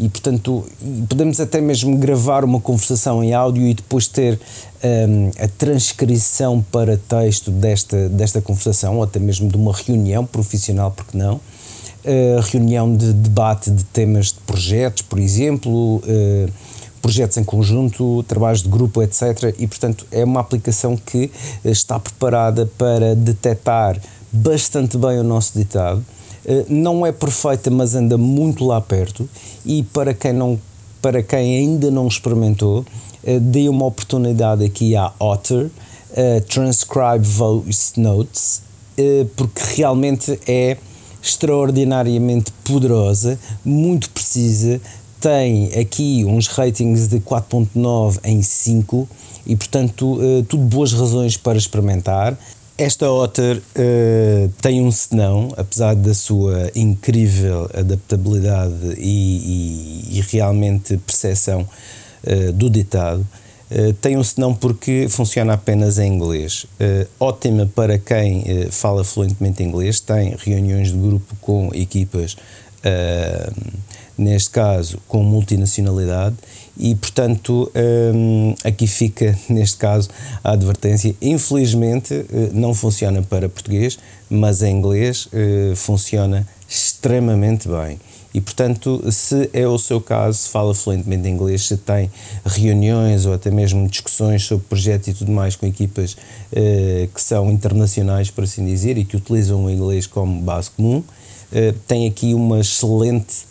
e 0.00 0.08
portanto 0.08 0.64
podemos 1.08 1.38
até 1.40 1.60
mesmo 1.60 1.96
gravar 1.98 2.42
uma 2.42 2.58
conversação 2.58 3.22
em 3.22 3.34
áudio 3.34 3.66
e 3.66 3.74
depois 3.74 4.08
ter 4.08 4.40
um, 4.82 5.30
a 5.38 5.46
transcrição 5.46 6.64
para 6.72 6.96
texto 6.96 7.50
desta, 7.50 8.08
desta 8.08 8.40
conversação 8.40 8.96
ou 8.96 9.02
até 9.02 9.18
mesmo 9.18 9.50
de 9.50 9.56
uma 9.56 9.74
reunião 9.74 10.24
profissional, 10.24 10.90
porque 10.90 11.16
não? 11.16 11.34
Uh, 12.02 12.40
reunião 12.50 12.96
de 12.96 13.12
debate 13.12 13.70
de 13.70 13.84
temas 13.84 14.28
de 14.28 14.40
projetos, 14.46 15.02
por 15.02 15.18
exemplo, 15.18 15.96
uh, 15.96 16.50
projetos 17.00 17.36
em 17.36 17.44
conjunto, 17.44 18.22
trabalhos 18.24 18.62
de 18.62 18.68
grupo, 18.68 19.02
etc. 19.02 19.54
E, 19.58 19.66
portanto, 19.66 20.06
é 20.10 20.24
uma 20.24 20.40
aplicação 20.40 20.96
que 20.96 21.30
eh, 21.64 21.70
está 21.70 21.98
preparada 21.98 22.70
para 22.78 23.14
detectar 23.14 24.00
bastante 24.30 24.96
bem 24.96 25.18
o 25.18 25.24
nosso 25.24 25.58
ditado. 25.58 26.04
Eh, 26.44 26.66
não 26.68 27.04
é 27.04 27.12
perfeita, 27.12 27.70
mas 27.70 27.94
anda 27.94 28.16
muito 28.16 28.64
lá 28.64 28.80
perto. 28.80 29.28
E 29.64 29.82
para 29.82 30.14
quem, 30.14 30.32
não, 30.32 30.58
para 31.00 31.22
quem 31.22 31.56
ainda 31.56 31.90
não 31.90 32.06
experimentou, 32.06 32.84
eh, 33.24 33.38
dê 33.38 33.68
uma 33.68 33.86
oportunidade 33.86 34.64
aqui 34.64 34.94
à 34.96 35.12
Otter, 35.18 35.70
Transcribe 36.48 37.24
Voice 37.24 38.00
Notes, 38.00 38.62
porque 39.36 39.62
realmente 39.76 40.40
é 40.44 40.76
extraordinariamente 41.22 42.50
poderosa, 42.64 43.38
muito 43.64 44.10
precisa, 44.10 44.80
tem 45.20 45.78
aqui 45.78 46.24
uns 46.24 46.48
ratings 46.48 47.08
de 47.08 47.20
4.9 47.20 48.18
em 48.24 48.42
5 48.42 49.08
e 49.46 49.54
portanto 49.54 50.18
tudo 50.48 50.64
boas 50.64 50.92
razões 50.92 51.36
para 51.36 51.58
experimentar. 51.58 52.36
Esta 52.80 53.10
Otter 53.10 53.58
uh, 53.58 54.48
tem 54.62 54.80
um 54.80 54.90
senão, 54.90 55.52
apesar 55.54 55.94
da 55.94 56.14
sua 56.14 56.70
incrível 56.74 57.68
adaptabilidade 57.74 58.94
e, 58.96 60.06
e, 60.08 60.18
e 60.18 60.24
realmente 60.30 60.96
percepção 60.96 61.60
uh, 61.60 62.52
do 62.54 62.70
ditado, 62.70 63.20
uh, 63.70 63.92
tem 64.00 64.16
um 64.16 64.24
senão 64.24 64.54
porque 64.54 65.08
funciona 65.10 65.52
apenas 65.52 65.98
em 65.98 66.10
inglês. 66.10 66.64
ótima 67.20 67.66
para 67.66 67.98
quem 67.98 68.44
fala 68.70 69.04
fluentemente 69.04 69.62
inglês, 69.62 70.00
tem 70.00 70.34
reuniões 70.38 70.88
de 70.88 70.96
grupo 70.96 71.36
com 71.42 71.68
equipas, 71.74 72.34
neste 74.20 74.50
caso 74.50 74.98
com 75.08 75.22
multinacionalidade, 75.22 76.36
e 76.76 76.94
portanto 76.94 77.70
um, 78.14 78.54
aqui 78.64 78.86
fica 78.86 79.36
neste 79.48 79.76
caso 79.76 80.08
a 80.44 80.52
advertência. 80.52 81.14
Infelizmente 81.20 82.14
eh, 82.14 82.50
não 82.52 82.74
funciona 82.74 83.22
para 83.22 83.48
português 83.48 83.98
mas 84.30 84.62
em 84.62 84.76
inglês 84.76 85.26
uh, 85.26 85.74
funciona 85.74 86.46
extremamente 86.68 87.68
bem. 87.68 87.98
E 88.32 88.40
portanto 88.40 89.02
se 89.10 89.50
é 89.52 89.66
o 89.66 89.76
seu 89.76 90.00
caso 90.00 90.38
se 90.38 90.48
fala 90.48 90.72
fluentemente 90.72 91.28
inglês 91.28 91.66
se 91.66 91.76
tem 91.76 92.08
reuniões 92.46 93.26
ou 93.26 93.34
até 93.34 93.50
mesmo 93.50 93.88
discussões 93.88 94.44
sobre 94.44 94.64
projetos 94.68 95.08
e 95.08 95.14
tudo 95.14 95.32
mais 95.32 95.56
com 95.56 95.66
equipas 95.66 96.12
uh, 96.12 97.08
que 97.12 97.20
são 97.20 97.50
internacionais 97.50 98.30
por 98.30 98.44
assim 98.44 98.64
dizer 98.64 98.96
e 98.96 99.04
que 99.04 99.16
utilizam 99.16 99.64
o 99.64 99.70
inglês 99.70 100.06
como 100.06 100.40
base 100.40 100.70
comum 100.70 101.02
tem 101.88 102.06
aqui 102.06 102.32
uma 102.32 102.60
excelente 102.60 103.44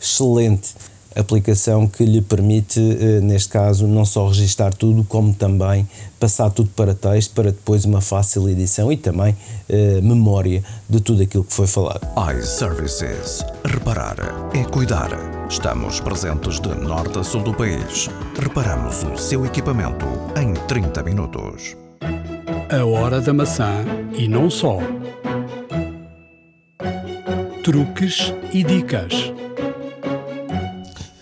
excelente 0.00 0.74
aplicação 1.16 1.88
que 1.88 2.04
lhe 2.04 2.20
permite, 2.20 2.78
eh, 2.78 3.20
neste 3.20 3.48
caso, 3.48 3.86
não 3.86 4.04
só 4.04 4.28
registar 4.28 4.74
tudo, 4.74 5.02
como 5.04 5.32
também 5.32 5.88
passar 6.20 6.50
tudo 6.50 6.68
para 6.76 6.94
texto, 6.94 7.34
para 7.34 7.50
depois 7.50 7.84
uma 7.86 8.02
fácil 8.02 8.48
edição 8.48 8.92
e 8.92 8.96
também 8.96 9.34
eh, 9.68 10.00
memória 10.02 10.62
de 10.88 11.00
tudo 11.00 11.22
aquilo 11.22 11.42
que 11.42 11.54
foi 11.54 11.66
falado. 11.66 12.06
iServices. 12.38 13.44
Reparar 13.64 14.16
é 14.54 14.62
cuidar. 14.64 15.10
Estamos 15.48 16.00
presentes 16.00 16.60
de 16.60 16.68
norte 16.74 17.18
a 17.18 17.24
sul 17.24 17.42
do 17.42 17.54
país. 17.54 18.10
Reparamos 18.38 19.02
o 19.04 19.16
seu 19.16 19.46
equipamento 19.46 20.04
em 20.38 20.52
30 20.66 21.02
minutos. 21.02 21.76
A 22.68 22.84
hora 22.84 23.20
da 23.20 23.32
maçã 23.32 23.84
e 24.12 24.28
não 24.28 24.50
só. 24.50 24.78
Truques 27.62 28.34
e 28.52 28.62
dicas. 28.62 29.32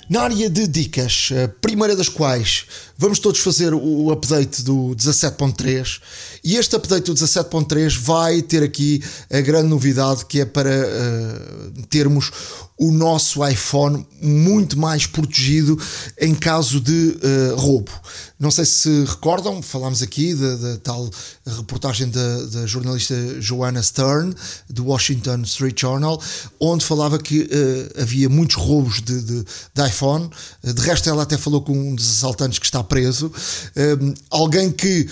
Na 0.09 0.23
área 0.23 0.51
de 0.51 0.67
dicas, 0.67 1.31
a 1.33 1.49
primeira 1.49 1.97
das 1.97 2.11
quais 2.11 2.67
vamos 2.97 3.19
todos 3.19 3.41
fazer 3.41 3.73
o 3.73 4.11
update 4.13 4.63
do 4.63 4.95
17.3 4.95 6.01
e 6.45 6.57
este 6.57 6.77
update 6.77 7.07
do 7.07 7.15
17.3 7.15 7.99
vai 7.99 8.43
ter 8.43 8.63
aqui 8.63 9.03
a 9.33 9.41
grande 9.41 9.69
novidade 9.69 10.27
que 10.27 10.41
é 10.41 10.45
para 10.45 10.71
uh, 10.71 11.87
termos 11.89 12.31
o 12.79 12.91
nosso 12.91 13.47
iPhone 13.47 14.05
muito 14.21 14.79
mais 14.79 15.07
protegido 15.07 15.81
em 16.19 16.35
caso 16.35 16.81
de 16.81 17.17
uh, 17.53 17.57
roubo. 17.57 17.91
Não 18.39 18.51
sei 18.51 18.65
se 18.65 19.05
recordam, 19.05 19.63
falámos 19.63 20.03
aqui 20.03 20.35
da, 20.35 20.77
tal 20.79 21.09
reportagem 21.47 22.11
da, 22.11 22.67
jornalista 22.67 23.15
Joanna 23.41 23.83
Stern, 23.83 24.35
do 24.69 24.87
Washington 24.87 25.43
Street 25.43 25.81
Journal, 25.81 26.21
onde 26.59 26.85
falava 26.85 27.19
que 27.19 27.43
uh, 27.43 28.03
havia 28.03 28.29
muitos 28.29 28.57
roubos 28.57 29.01
de, 29.01 29.23
de, 29.23 29.45
de 29.45 29.89
iPhone. 29.89 30.29
De 30.63 30.83
resto, 30.83 31.09
ela 31.09 31.23
até 31.23 31.39
falou 31.39 31.63
com 31.63 31.73
um 31.73 31.95
dos 31.95 32.09
assaltantes 32.19 32.59
que 32.59 32.67
está 32.67 32.83
preso. 32.83 33.27
Uh, 33.29 34.15
alguém 34.31 34.71
que 34.71 35.09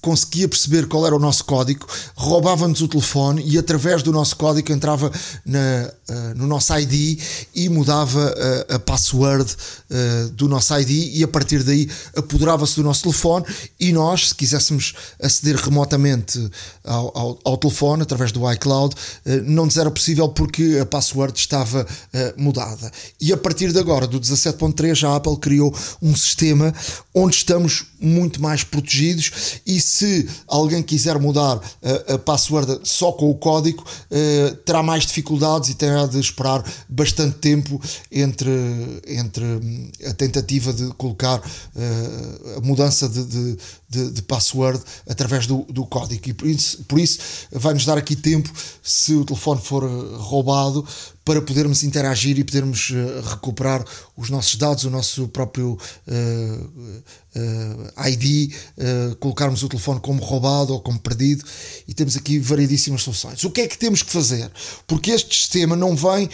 conseguia 0.00 0.48
perceber 0.48 0.86
qual 0.86 1.06
era 1.06 1.14
o 1.14 1.18
nosso 1.18 1.44
código, 1.44 1.86
roubava-nos 2.14 2.80
o 2.80 2.88
telefone 2.88 3.42
e, 3.44 3.58
através 3.58 4.02
do 4.02 4.10
nosso 4.10 4.36
código, 4.36 4.72
entrava 4.72 5.12
na, 5.44 5.92
no 6.34 6.46
nosso 6.46 6.72
ID 6.78 6.87
e 7.54 7.68
mudava 7.68 8.34
a, 8.70 8.74
a 8.76 8.78
password 8.78 9.54
uh, 9.90 10.30
do 10.30 10.48
nosso 10.48 10.74
ID 10.78 11.16
e 11.16 11.24
a 11.24 11.28
partir 11.28 11.62
daí 11.62 11.88
apoderava-se 12.16 12.76
do 12.76 12.82
nosso 12.82 13.02
telefone 13.02 13.44
e 13.78 13.92
nós, 13.92 14.28
se 14.28 14.34
quiséssemos 14.34 14.94
aceder 15.22 15.56
remotamente 15.56 16.50
ao, 16.84 17.16
ao, 17.16 17.38
ao 17.44 17.56
telefone 17.56 18.02
através 18.02 18.32
do 18.32 18.50
iCloud, 18.52 18.94
uh, 18.94 19.30
não 19.44 19.66
nos 19.66 19.76
era 19.76 19.90
possível 19.90 20.28
porque 20.28 20.78
a 20.80 20.86
password 20.86 21.38
estava 21.38 21.82
uh, 21.82 22.40
mudada. 22.40 22.90
E 23.20 23.32
a 23.32 23.36
partir 23.36 23.72
de 23.72 23.78
agora, 23.78 24.06
do 24.06 24.20
17.3, 24.20 25.06
a 25.06 25.16
Apple 25.16 25.36
criou 25.38 25.74
um 26.02 26.14
sistema 26.14 26.74
onde 27.14 27.36
estamos 27.36 27.86
muito 28.00 28.40
mais 28.40 28.62
protegidos 28.62 29.60
e 29.66 29.80
se 29.80 30.28
alguém 30.46 30.82
quiser 30.82 31.18
mudar 31.18 31.60
a 32.08 32.16
password 32.18 32.78
só 32.84 33.10
com 33.10 33.28
o 33.28 33.34
código, 33.34 33.84
terá 34.64 34.84
mais 34.84 35.04
dificuldades 35.04 35.70
e 35.70 35.74
terá 35.74 36.06
de 36.06 36.20
esperar 36.20 36.64
bastante 36.88 37.38
tempo 37.38 37.80
entre, 38.10 38.50
entre 39.06 39.44
a 40.06 40.14
tentativa 40.14 40.72
de 40.72 40.88
colocar 40.94 41.38
uh, 41.38 42.58
a 42.58 42.60
mudança 42.60 43.08
de, 43.08 43.24
de, 43.24 43.58
de, 43.88 44.10
de, 44.10 44.22
password 44.22 44.82
através 45.08 45.46
do, 45.46 45.62
do 45.70 45.86
código. 45.86 46.28
E 46.28 46.32
por 46.32 46.46
isso, 46.46 46.84
por 46.84 46.98
isso 46.98 47.18
vai-nos 47.52 47.84
dar 47.84 47.98
aqui 47.98 48.16
tempo, 48.16 48.50
se 48.82 49.14
o 49.14 49.24
telefone 49.24 49.60
for 49.60 49.84
roubado, 50.18 50.86
para 51.24 51.42
podermos 51.42 51.82
interagir 51.82 52.38
e 52.38 52.44
podermos 52.44 52.88
uh, 52.88 53.28
recuperar 53.28 53.84
os 54.16 54.30
nossos 54.30 54.54
dados, 54.56 54.84
o 54.84 54.90
nosso 54.90 55.28
próprio 55.28 55.72
uh, 56.06 57.02
uh, 57.38 58.08
ID, 58.08 58.52
colocarmos 59.20 59.62
o 59.62 59.68
telefone 59.68 60.00
como 60.00 60.22
roubado 60.22 60.72
ou 60.72 60.80
como 60.80 60.98
perdido 60.98 61.44
e 61.86 61.94
temos 61.94 62.16
aqui 62.16 62.38
variedíssimas 62.38 63.02
soluções. 63.02 63.42
O 63.44 63.50
que 63.50 63.62
é 63.62 63.68
que 63.68 63.78
temos 63.78 64.02
que 64.02 64.10
fazer? 64.10 64.50
Porque 64.86 65.10
este 65.10 65.34
sistema 65.34 65.74
não 65.76 65.96
vem 65.96 66.28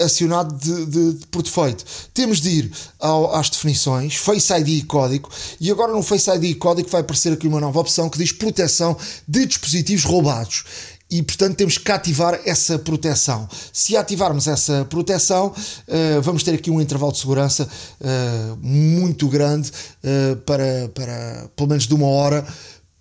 acionado 0.00 0.54
de, 0.54 0.86
de, 0.86 1.12
de, 1.14 1.26
por 1.26 1.42
defeito. 1.42 1.84
Temos 2.14 2.40
de 2.40 2.50
ir 2.50 2.72
ao, 2.98 3.34
às 3.34 3.50
definições, 3.50 4.16
Face 4.16 4.52
ID 4.52 4.68
e 4.68 4.82
código, 4.82 5.28
e 5.60 5.70
agora 5.70 5.92
no 5.92 6.02
Face 6.02 6.30
ID 6.30 6.44
e 6.44 6.54
código 6.54 6.88
vai 6.88 7.00
aparecer 7.00 7.32
aqui 7.32 7.46
uma 7.46 7.60
nova 7.60 7.80
opção 7.80 8.08
que 8.08 8.18
diz 8.18 8.32
proteção 8.32 8.96
de 9.26 9.46
dispositivos 9.46 10.04
roubados 10.04 10.64
e 11.12 11.22
portanto 11.22 11.56
temos 11.56 11.76
que 11.76 11.92
ativar 11.92 12.40
essa 12.46 12.78
proteção. 12.78 13.46
Se 13.70 13.94
ativarmos 13.94 14.46
essa 14.46 14.86
proteção, 14.86 15.48
uh, 15.48 16.22
vamos 16.22 16.42
ter 16.42 16.54
aqui 16.54 16.70
um 16.70 16.80
intervalo 16.80 17.12
de 17.12 17.18
segurança 17.18 17.68
uh, 18.00 18.56
muito 18.62 19.28
grande 19.28 19.70
uh, 19.70 20.36
para, 20.38 20.88
para 20.94 21.50
pelo 21.54 21.68
menos 21.68 21.86
de 21.86 21.94
uma 21.94 22.06
hora 22.06 22.46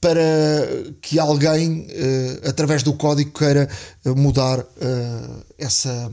para 0.01 0.20
que 0.99 1.20
alguém 1.20 1.86
através 2.43 2.82
do 2.82 2.91
código 2.91 3.30
queira 3.38 3.70
mudar 4.03 4.66
essa 5.59 6.12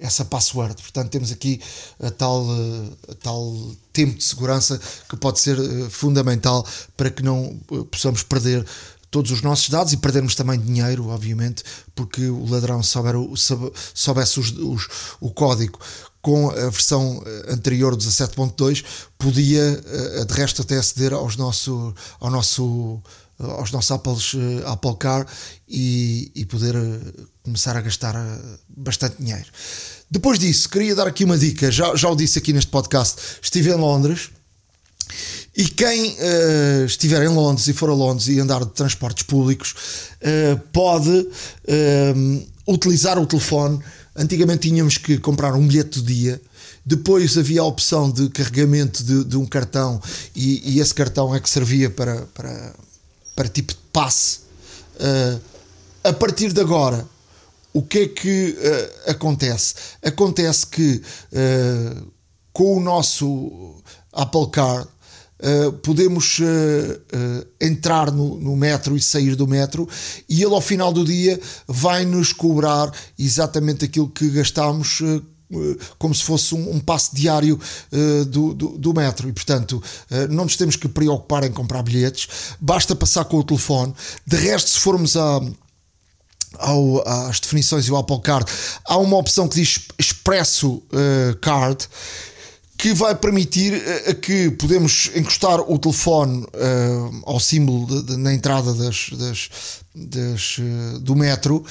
essa 0.00 0.24
password. 0.24 0.82
Portanto, 0.82 1.10
temos 1.10 1.30
aqui 1.30 1.60
a 2.02 2.10
tal, 2.10 2.44
a 3.08 3.14
tal 3.22 3.54
tempo 3.92 4.18
de 4.18 4.24
segurança 4.24 4.80
que 5.08 5.16
pode 5.16 5.38
ser 5.38 5.56
fundamental 5.90 6.66
para 6.96 7.08
que 7.08 7.22
não 7.22 7.56
possamos 7.88 8.24
perder 8.24 8.66
todos 9.14 9.30
os 9.30 9.42
nossos 9.42 9.68
dados 9.68 9.92
e 9.92 9.96
perdermos 9.96 10.34
também 10.34 10.58
dinheiro, 10.58 11.06
obviamente, 11.06 11.62
porque 11.94 12.26
o 12.26 12.50
ladrão 12.50 12.82
souber, 12.82 13.14
soubesse 13.94 14.40
os, 14.40 14.50
os, 14.50 14.88
o 15.20 15.30
código 15.30 15.78
com 16.20 16.50
a 16.50 16.68
versão 16.68 17.22
eh, 17.24 17.52
anterior 17.52 17.96
17.2 17.96 18.84
podia 19.16 19.62
eh, 19.86 20.24
de 20.24 20.34
resto 20.34 20.62
até 20.62 20.78
aceder 20.78 21.12
aos 21.12 21.36
nosso, 21.36 21.94
ao 22.18 22.28
nosso 22.28 23.00
aos 23.38 23.70
nossos 23.70 23.92
Apples, 23.92 24.34
eh, 24.34 24.62
Apple 24.66 24.96
Car 24.96 25.24
e, 25.68 26.32
e 26.34 26.44
poder 26.46 26.74
começar 27.44 27.76
a 27.76 27.82
gastar 27.82 28.16
bastante 28.68 29.22
dinheiro. 29.22 29.46
Depois 30.10 30.40
disso, 30.40 30.68
queria 30.68 30.96
dar 30.96 31.06
aqui 31.06 31.22
uma 31.22 31.38
dica, 31.38 31.70
já, 31.70 31.94
já 31.94 32.08
o 32.08 32.16
disse 32.16 32.40
aqui 32.40 32.52
neste 32.52 32.70
podcast, 32.72 33.38
estive 33.40 33.70
em 33.70 33.76
Londres 33.76 34.30
e 35.56 35.66
quem 35.68 36.10
uh, 36.12 36.84
estiver 36.84 37.22
em 37.22 37.28
Londres 37.28 37.68
e 37.68 37.72
for 37.72 37.88
a 37.88 37.94
Londres 37.94 38.26
e 38.26 38.40
andar 38.40 38.64
de 38.64 38.72
transportes 38.72 39.22
públicos 39.22 39.74
uh, 40.20 40.58
pode 40.72 41.10
uh, 41.10 42.46
utilizar 42.66 43.18
o 43.18 43.26
telefone. 43.26 43.78
Antigamente 44.16 44.68
tínhamos 44.68 44.98
que 44.98 45.16
comprar 45.18 45.54
um 45.54 45.66
bilhete 45.66 46.00
do 46.00 46.06
dia. 46.06 46.40
Depois 46.84 47.38
havia 47.38 47.60
a 47.60 47.64
opção 47.64 48.10
de 48.10 48.28
carregamento 48.30 49.04
de, 49.04 49.24
de 49.24 49.36
um 49.36 49.46
cartão 49.46 50.02
e, 50.34 50.74
e, 50.74 50.80
esse 50.80 50.92
cartão 50.92 51.34
é 51.34 51.40
que 51.40 51.48
servia 51.48 51.88
para, 51.88 52.22
para, 52.34 52.74
para 53.34 53.48
tipo 53.48 53.72
de 53.72 53.78
passe. 53.90 54.40
a 56.02 56.12
partir 56.12 56.52
de 56.52 56.60
agora, 56.60 57.06
o 57.72 57.80
que 57.80 58.00
é 58.00 58.08
que 58.08 58.56
acontece? 59.06 59.74
Acontece 60.02 60.66
que 60.66 61.00
com 62.52 62.76
o 62.76 62.80
nosso 62.80 63.82
Apple 64.12 64.50
Card 64.50 64.86
uh, 65.44 65.72
podemos 65.74 66.40
entrar 67.60 68.10
no, 68.10 68.38
no, 68.40 68.56
metro 68.56 68.96
e 68.96 69.02
sair 69.02 69.36
do 69.36 69.46
metro, 69.46 69.88
e 70.28 70.42
ele 70.42 70.54
ao 70.54 70.60
final 70.60 70.92
do 70.92 71.04
dia 71.04 71.38
vai 71.68 72.04
nos 72.04 72.32
cobrar 72.32 72.92
exatamente 73.18 73.84
aquilo 73.84 74.08
que 74.08 74.28
gastámos 74.30 75.02
como 75.98 76.14
se 76.14 76.22
fosse 76.22 76.54
um, 76.54 76.76
um 76.76 76.80
passe 76.80 77.14
diário 77.14 77.58
uh, 77.92 78.24
do, 78.24 78.54
do, 78.54 78.68
do, 78.78 78.94
metro. 78.94 79.28
E 79.28 79.32
portanto 79.32 79.82
uh, 80.10 80.32
não 80.32 80.44
nos 80.44 80.56
temos 80.56 80.76
que 80.76 80.88
preocupar 80.88 81.44
em 81.44 81.52
comprar 81.52 81.82
bilhetes. 81.82 82.28
Basta 82.60 82.94
passar 82.94 83.24
com 83.24 83.38
o 83.38 83.44
telefone. 83.44 83.94
De 84.26 84.36
resto 84.36 84.70
se 84.70 84.78
formos 84.78 85.16
a 85.16 85.40
ao, 86.56 87.02
às 87.08 87.40
definições 87.40 87.86
e 87.86 87.90
o 87.90 87.96
Apple 87.96 88.20
Card 88.20 88.46
há 88.84 88.96
uma 88.96 89.16
opção 89.16 89.48
que 89.48 89.56
diz 89.56 89.80
Expresso 89.98 90.74
uh, 90.74 91.36
Card 91.40 91.88
que 92.76 92.92
vai 92.92 93.14
permitir 93.14 93.74
uh, 93.74 94.14
que 94.16 94.50
podemos 94.50 95.10
encostar 95.14 95.60
o 95.60 95.78
telefone 95.78 96.42
uh, 96.42 97.22
ao 97.24 97.40
símbolo 97.40 97.86
de, 97.86 98.02
de, 98.02 98.16
na 98.16 98.32
entrada 98.32 98.74
das, 98.74 99.10
das, 99.12 99.50
das 99.94 100.56
do 101.00 101.14
metro 101.14 101.64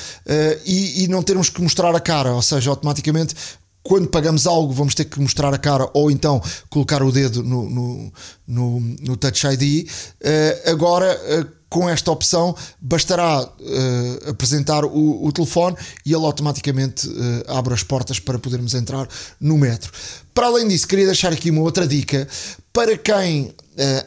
e, 0.66 1.04
e, 1.04 1.08
não 1.10 1.22
termos 1.22 1.50
que 1.50 1.62
mostrar 1.62 1.94
a 1.94 2.00
cara, 2.00 2.34
ou 2.34 2.42
seja, 2.42 2.70
automaticamente 2.70 3.36
quando 3.84 4.08
pagamos 4.08 4.48
algo 4.48 4.74
vamos 4.74 4.96
ter 4.96 5.06
que 5.06 5.20
mostrar 5.20 5.54
a 5.54 5.58
cara 5.58 5.90
ou 5.94 6.10
então 6.10 6.42
colocar 6.70 7.04
o 7.04 7.12
dedo 7.12 7.44
no, 7.44 7.70
no, 7.70 8.14
no, 8.48 8.80
no 8.80 9.18
Touch 9.18 9.46
ID. 9.46 9.88
Uh, 10.22 10.72
agora, 10.72 11.14
uh, 11.14 11.63
com 11.74 11.90
esta 11.90 12.12
opção, 12.12 12.56
bastará 12.80 13.42
uh, 13.42 14.30
apresentar 14.30 14.86
o, 14.86 15.26
o, 15.26 15.32
telefone 15.32 15.76
e 16.06 16.14
ele 16.14 16.24
automaticamente 16.24 17.10
abre 17.48 17.74
as 17.74 17.82
portas 17.82 18.20
para 18.20 18.38
podermos 18.38 18.76
entrar 18.76 19.08
no 19.42 19.58
metro. 19.58 19.92
Para 20.36 20.46
além 20.46 20.68
disso, 20.68 20.88
queria 20.88 21.08
deixar 21.08 21.34
aqui 21.34 21.50
uma 21.50 21.62
outra 21.62 21.88
dica 21.88 22.28
para 22.72 22.96
quem 22.96 23.54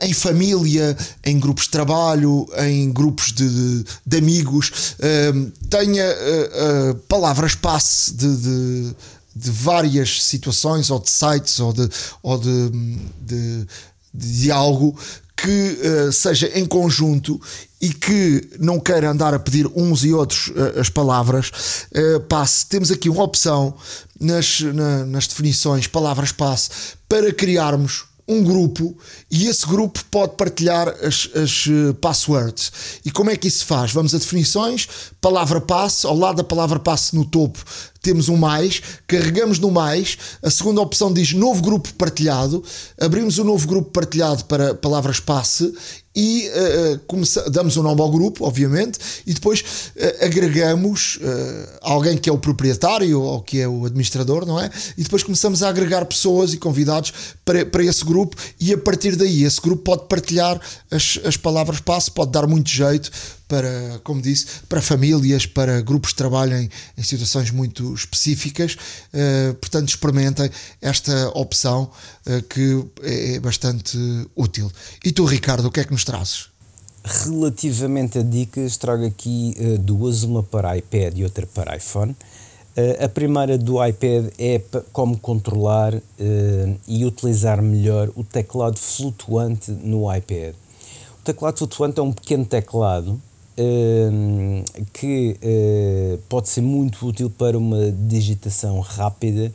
em 0.00 0.12
família, 0.12 0.96
em 1.24 1.40
grupos 1.40 1.64
de 1.64 1.70
trabalho, 1.70 2.46
em 2.58 2.92
grupos 2.92 3.32
de, 3.32 3.48
de, 3.48 3.84
de 4.06 4.16
amigos, 4.16 4.96
tenha 5.68 6.06
palavras 7.08 7.56
passe 7.56 8.14
de, 8.14 8.36
de 8.36 8.96
de 9.36 9.50
várias 9.50 10.22
situações, 10.24 10.88
ou 10.88 10.98
de 10.98 11.10
sites, 11.10 11.60
ou 11.60 11.70
de, 11.70 11.86
ou 12.22 12.38
de, 12.38 12.70
de, 13.20 13.66
de 14.14 14.50
algo 14.50 14.98
que 15.36 15.78
uh, 16.08 16.12
seja 16.12 16.50
em 16.58 16.64
conjunto 16.64 17.40
e 17.80 17.90
que 17.90 18.48
não 18.58 18.80
queira 18.80 19.10
andar 19.10 19.34
a 19.34 19.38
pedir 19.38 19.66
uns 19.76 20.02
e 20.02 20.12
outros 20.12 20.48
uh, 20.48 20.80
as 20.80 20.88
palavras, 20.88 21.50
uh, 21.94 22.20
passe. 22.20 22.66
Temos 22.66 22.90
aqui 22.90 23.08
uma 23.10 23.22
opção 23.22 23.74
nas, 24.18 24.60
na, 24.60 25.04
nas 25.04 25.26
definições, 25.26 25.86
palavras-passe, 25.86 26.70
para 27.08 27.32
criarmos 27.32 28.04
um 28.28 28.42
grupo 28.42 28.96
e 29.30 29.46
esse 29.46 29.66
grupo 29.66 30.04
pode 30.10 30.34
partilhar 30.36 30.88
as, 30.88 31.28
as 31.34 31.64
passwords. 32.00 32.72
E 33.04 33.10
como 33.10 33.30
é 33.30 33.36
que 33.36 33.48
isso 33.48 33.58
se 33.58 33.64
faz? 33.64 33.92
Vamos 33.92 34.14
a 34.14 34.18
definições, 34.18 34.88
palavra 35.20 35.60
passe, 35.60 36.06
ao 36.06 36.16
lado 36.16 36.36
da 36.36 36.44
palavra 36.44 36.78
passe 36.78 37.14
no 37.14 37.24
topo 37.24 37.64
temos 38.06 38.28
um 38.28 38.36
mais, 38.36 38.80
carregamos 39.04 39.58
no 39.58 39.68
mais, 39.68 40.16
a 40.40 40.48
segunda 40.48 40.80
opção 40.80 41.12
diz 41.12 41.32
novo 41.32 41.60
grupo 41.60 41.92
partilhado, 41.94 42.62
abrimos 43.00 43.36
o 43.36 43.42
um 43.42 43.46
novo 43.46 43.66
grupo 43.66 43.90
partilhado 43.90 44.44
para 44.44 44.76
palavras 44.76 45.18
passe 45.18 45.74
e 46.16 46.48
uh, 46.48 46.98
começa, 47.06 47.48
damos 47.50 47.76
o 47.76 47.80
um 47.80 47.82
nome 47.82 48.00
ao 48.00 48.10
grupo, 48.10 48.46
obviamente, 48.46 48.98
e 49.26 49.34
depois 49.34 49.60
uh, 49.60 50.24
agregamos 50.24 51.16
uh, 51.16 51.78
alguém 51.82 52.16
que 52.16 52.30
é 52.30 52.32
o 52.32 52.38
proprietário 52.38 53.20
ou 53.20 53.42
que 53.42 53.60
é 53.60 53.68
o 53.68 53.84
administrador, 53.84 54.46
não 54.46 54.58
é? 54.58 54.70
E 54.96 55.02
depois 55.02 55.22
começamos 55.22 55.62
a 55.62 55.68
agregar 55.68 56.06
pessoas 56.06 56.54
e 56.54 56.56
convidados 56.56 57.12
para, 57.44 57.66
para 57.66 57.84
esse 57.84 58.02
grupo 58.02 58.34
e 58.58 58.72
a 58.72 58.78
partir 58.78 59.14
daí 59.14 59.44
esse 59.44 59.60
grupo 59.60 59.82
pode 59.82 60.08
partilhar 60.08 60.58
as, 60.90 61.20
as 61.22 61.36
palavras 61.36 61.80
passe, 61.80 62.10
pode 62.10 62.30
dar 62.30 62.46
muito 62.46 62.70
jeito 62.70 63.10
para, 63.48 64.00
como 64.02 64.20
disse, 64.20 64.46
para 64.68 64.82
famílias, 64.82 65.46
para 65.46 65.80
grupos 65.80 66.10
que 66.10 66.16
trabalhem 66.16 66.68
em 66.96 67.02
situações 67.02 67.50
muito 67.50 67.94
específicas. 67.94 68.74
Uh, 68.74 69.54
portanto, 69.54 69.88
experimentem 69.88 70.50
esta 70.80 71.28
opção 71.30 71.90
uh, 72.26 72.42
que 72.42 72.84
é 73.02 73.38
bastante 73.40 73.98
útil. 74.34 74.70
E 75.04 75.12
tu, 75.12 75.24
Ricardo, 75.24 75.66
o 75.66 75.70
que 75.70 75.80
é 75.80 75.84
que 75.84 75.92
nos 75.92 76.04
trazes? 76.04 76.48
Relativamente 77.04 78.18
a 78.18 78.22
dicas, 78.22 78.76
trago 78.76 79.06
aqui 79.06 79.56
uh, 79.58 79.78
duas, 79.78 80.24
uma 80.24 80.42
para 80.42 80.76
iPad 80.76 81.18
e 81.18 81.24
outra 81.24 81.46
para 81.46 81.76
iPhone. 81.76 82.16
a 83.00 83.08
primeira 83.08 83.56
do 83.56 83.82
iPad 83.82 84.26
é 84.38 84.60
como 84.92 85.16
controlar 85.18 85.94
e 86.86 87.06
utilizar 87.06 87.62
melhor 87.62 88.10
o 88.14 88.22
teclado 88.22 88.78
flutuante 88.78 89.70
no 89.70 90.14
iPad. 90.14 90.54
O 91.20 91.24
teclado 91.24 91.56
flutuante 91.56 92.00
é 92.00 92.02
um 92.02 92.12
pequeno 92.12 92.44
teclado 92.44 93.18
Ehm, 93.58 94.62
que 94.92 95.38
uh, 95.42 96.18
pode 96.28 96.50
ser 96.50 96.60
muito 96.60 97.06
útil 97.06 97.30
para 97.30 97.56
uma 97.56 97.90
digitação 97.90 98.80
rápida 98.80 99.50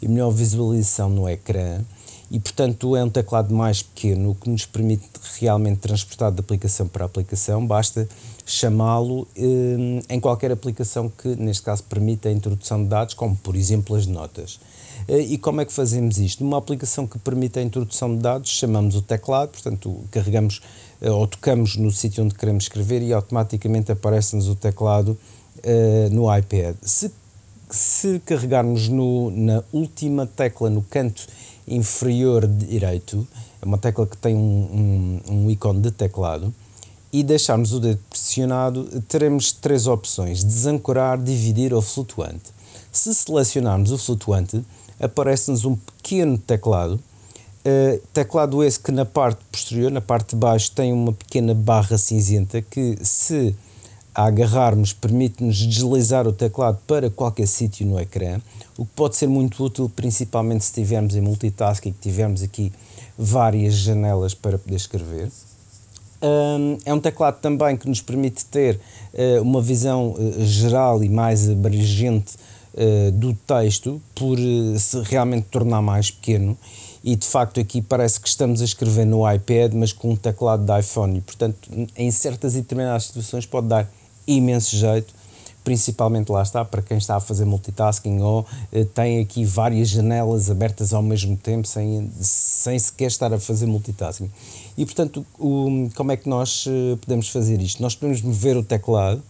e 0.00 0.08
melhor 0.08 0.30
visualização 0.30 1.10
no 1.10 1.28
ecrã 1.28 1.82
e 2.30 2.40
portanto 2.40 2.96
é 2.96 3.04
um 3.04 3.10
teclado 3.10 3.54
mais 3.54 3.82
pequeno 3.82 4.34
que 4.34 4.48
nos 4.48 4.64
permite 4.64 5.04
realmente 5.38 5.80
transportar 5.80 6.32
de 6.32 6.40
aplicação 6.40 6.88
para 6.88 7.04
aplicação, 7.04 7.66
basta 7.66 8.08
chamá-lo 8.46 9.28
ehm, 9.36 10.00
em 10.08 10.18
qualquer 10.18 10.50
aplicação 10.50 11.10
que 11.10 11.28
neste 11.36 11.62
caso 11.62 11.84
permita 11.84 12.30
a 12.30 12.32
introdução 12.32 12.82
de 12.82 12.88
dados, 12.88 13.12
como 13.12 13.36
por 13.36 13.54
exemplo 13.54 13.94
as 13.94 14.06
notas. 14.06 14.58
Uh, 15.06 15.18
e 15.18 15.36
como 15.36 15.60
é 15.60 15.64
que 15.66 15.72
fazemos 15.72 16.16
isto? 16.18 16.42
Numa 16.42 16.56
aplicação 16.56 17.06
que 17.06 17.18
permite 17.18 17.58
a 17.58 17.62
introdução 17.62 18.16
de 18.16 18.22
dados, 18.22 18.50
chamamos 18.50 18.94
o 18.94 19.02
teclado, 19.02 19.50
portanto 19.50 20.00
carregamos 20.10 20.62
eh, 20.62 20.91
ou 21.10 21.26
tocamos 21.26 21.76
no 21.76 21.90
sítio 21.90 22.24
onde 22.24 22.34
queremos 22.34 22.64
escrever 22.64 23.02
e 23.02 23.12
automaticamente 23.12 23.90
aparece-nos 23.90 24.48
o 24.48 24.54
teclado 24.54 25.18
uh, 25.58 26.14
no 26.14 26.34
iPad. 26.34 26.76
Se, 26.82 27.12
se 27.70 28.20
carregarmos 28.20 28.88
no, 28.88 29.30
na 29.30 29.64
última 29.72 30.26
tecla 30.26 30.70
no 30.70 30.82
canto 30.82 31.26
inferior 31.66 32.46
direito, 32.46 33.26
é 33.60 33.64
uma 33.64 33.78
tecla 33.78 34.06
que 34.06 34.16
tem 34.16 34.36
um, 34.36 35.20
um, 35.28 35.34
um 35.34 35.50
ícone 35.50 35.80
de 35.80 35.90
teclado, 35.90 36.52
e 37.12 37.22
deixarmos 37.22 37.74
o 37.74 37.80
dedo 37.80 38.00
pressionado, 38.08 38.84
teremos 39.02 39.52
três 39.52 39.86
opções: 39.86 40.42
desancorar, 40.42 41.20
dividir 41.22 41.74
ou 41.74 41.82
flutuante. 41.82 42.50
Se 42.90 43.14
selecionarmos 43.14 43.92
o 43.92 43.98
flutuante, 43.98 44.64
aparece-nos 44.98 45.64
um 45.64 45.76
pequeno 45.76 46.38
teclado 46.38 46.98
Uh, 47.64 48.00
teclado 48.12 48.60
esse 48.64 48.80
que 48.80 48.90
na 48.90 49.04
parte 49.04 49.38
posterior, 49.52 49.88
na 49.88 50.00
parte 50.00 50.30
de 50.30 50.36
baixo, 50.36 50.72
tem 50.72 50.92
uma 50.92 51.12
pequena 51.12 51.54
barra 51.54 51.96
cinzenta 51.96 52.60
que, 52.60 52.98
se 53.02 53.54
a 54.12 54.24
agarrarmos, 54.24 54.92
permite-nos 54.92 55.58
deslizar 55.58 56.26
o 56.26 56.32
teclado 56.32 56.78
para 56.88 57.08
qualquer 57.08 57.46
sítio 57.46 57.86
no 57.86 58.00
ecrã, 58.00 58.40
o 58.76 58.84
que 58.84 58.90
pode 58.96 59.16
ser 59.16 59.28
muito 59.28 59.62
útil, 59.62 59.88
principalmente 59.94 60.64
se 60.64 60.70
estivermos 60.70 61.14
em 61.14 61.20
multitasking, 61.20 61.94
tivermos 62.00 62.42
aqui 62.42 62.72
várias 63.16 63.74
janelas 63.74 64.34
para 64.34 64.58
poder 64.58 64.76
escrever. 64.76 65.30
Um, 66.20 66.78
é 66.84 66.92
um 66.92 67.00
teclado 67.00 67.40
também 67.40 67.76
que 67.76 67.88
nos 67.88 68.00
permite 68.00 68.44
ter 68.44 68.78
uh, 69.14 69.40
uma 69.40 69.62
visão 69.62 70.14
uh, 70.14 70.44
geral 70.44 71.02
e 71.02 71.08
mais 71.08 71.48
abrangente 71.48 72.34
do 73.16 73.34
texto, 73.34 74.00
por 74.14 74.38
se 74.78 75.02
realmente 75.02 75.44
tornar 75.50 75.82
mais 75.82 76.10
pequeno 76.10 76.56
e 77.04 77.16
de 77.16 77.26
facto 77.26 77.58
aqui 77.60 77.82
parece 77.82 78.20
que 78.20 78.28
estamos 78.28 78.60
a 78.60 78.64
escrever 78.64 79.04
no 79.04 79.30
iPad, 79.30 79.72
mas 79.74 79.92
com 79.92 80.10
um 80.10 80.16
teclado 80.16 80.64
de 80.64 80.80
iPhone, 80.80 81.18
e 81.18 81.20
portanto, 81.20 81.56
em 81.96 82.10
certas 82.10 82.54
e 82.54 82.60
determinadas 82.60 83.06
situações 83.06 83.44
pode 83.44 83.66
dar 83.66 83.88
imenso 84.26 84.76
jeito, 84.76 85.12
principalmente 85.64 86.30
lá 86.30 86.42
está, 86.42 86.64
para 86.64 86.82
quem 86.82 86.98
está 86.98 87.16
a 87.16 87.20
fazer 87.20 87.44
multitasking 87.44 88.20
ou 88.20 88.44
eh, 88.72 88.84
tem 88.84 89.20
aqui 89.20 89.44
várias 89.44 89.88
janelas 89.88 90.50
abertas 90.50 90.92
ao 90.92 91.02
mesmo 91.02 91.36
tempo 91.36 91.68
sem, 91.68 92.10
sem 92.20 92.78
sequer 92.78 93.06
estar 93.06 93.32
a 93.32 93.38
fazer 93.38 93.66
multitasking. 93.66 94.30
E 94.76 94.84
portanto, 94.84 95.24
o, 95.38 95.88
como 95.94 96.12
é 96.12 96.16
que 96.16 96.28
nós 96.28 96.64
eh, 96.66 96.96
podemos 97.00 97.28
fazer 97.28 97.60
isto? 97.60 97.80
Nós 97.80 97.94
podemos 97.94 98.20
mover 98.22 98.56
o 98.56 98.62
teclado 98.62 99.22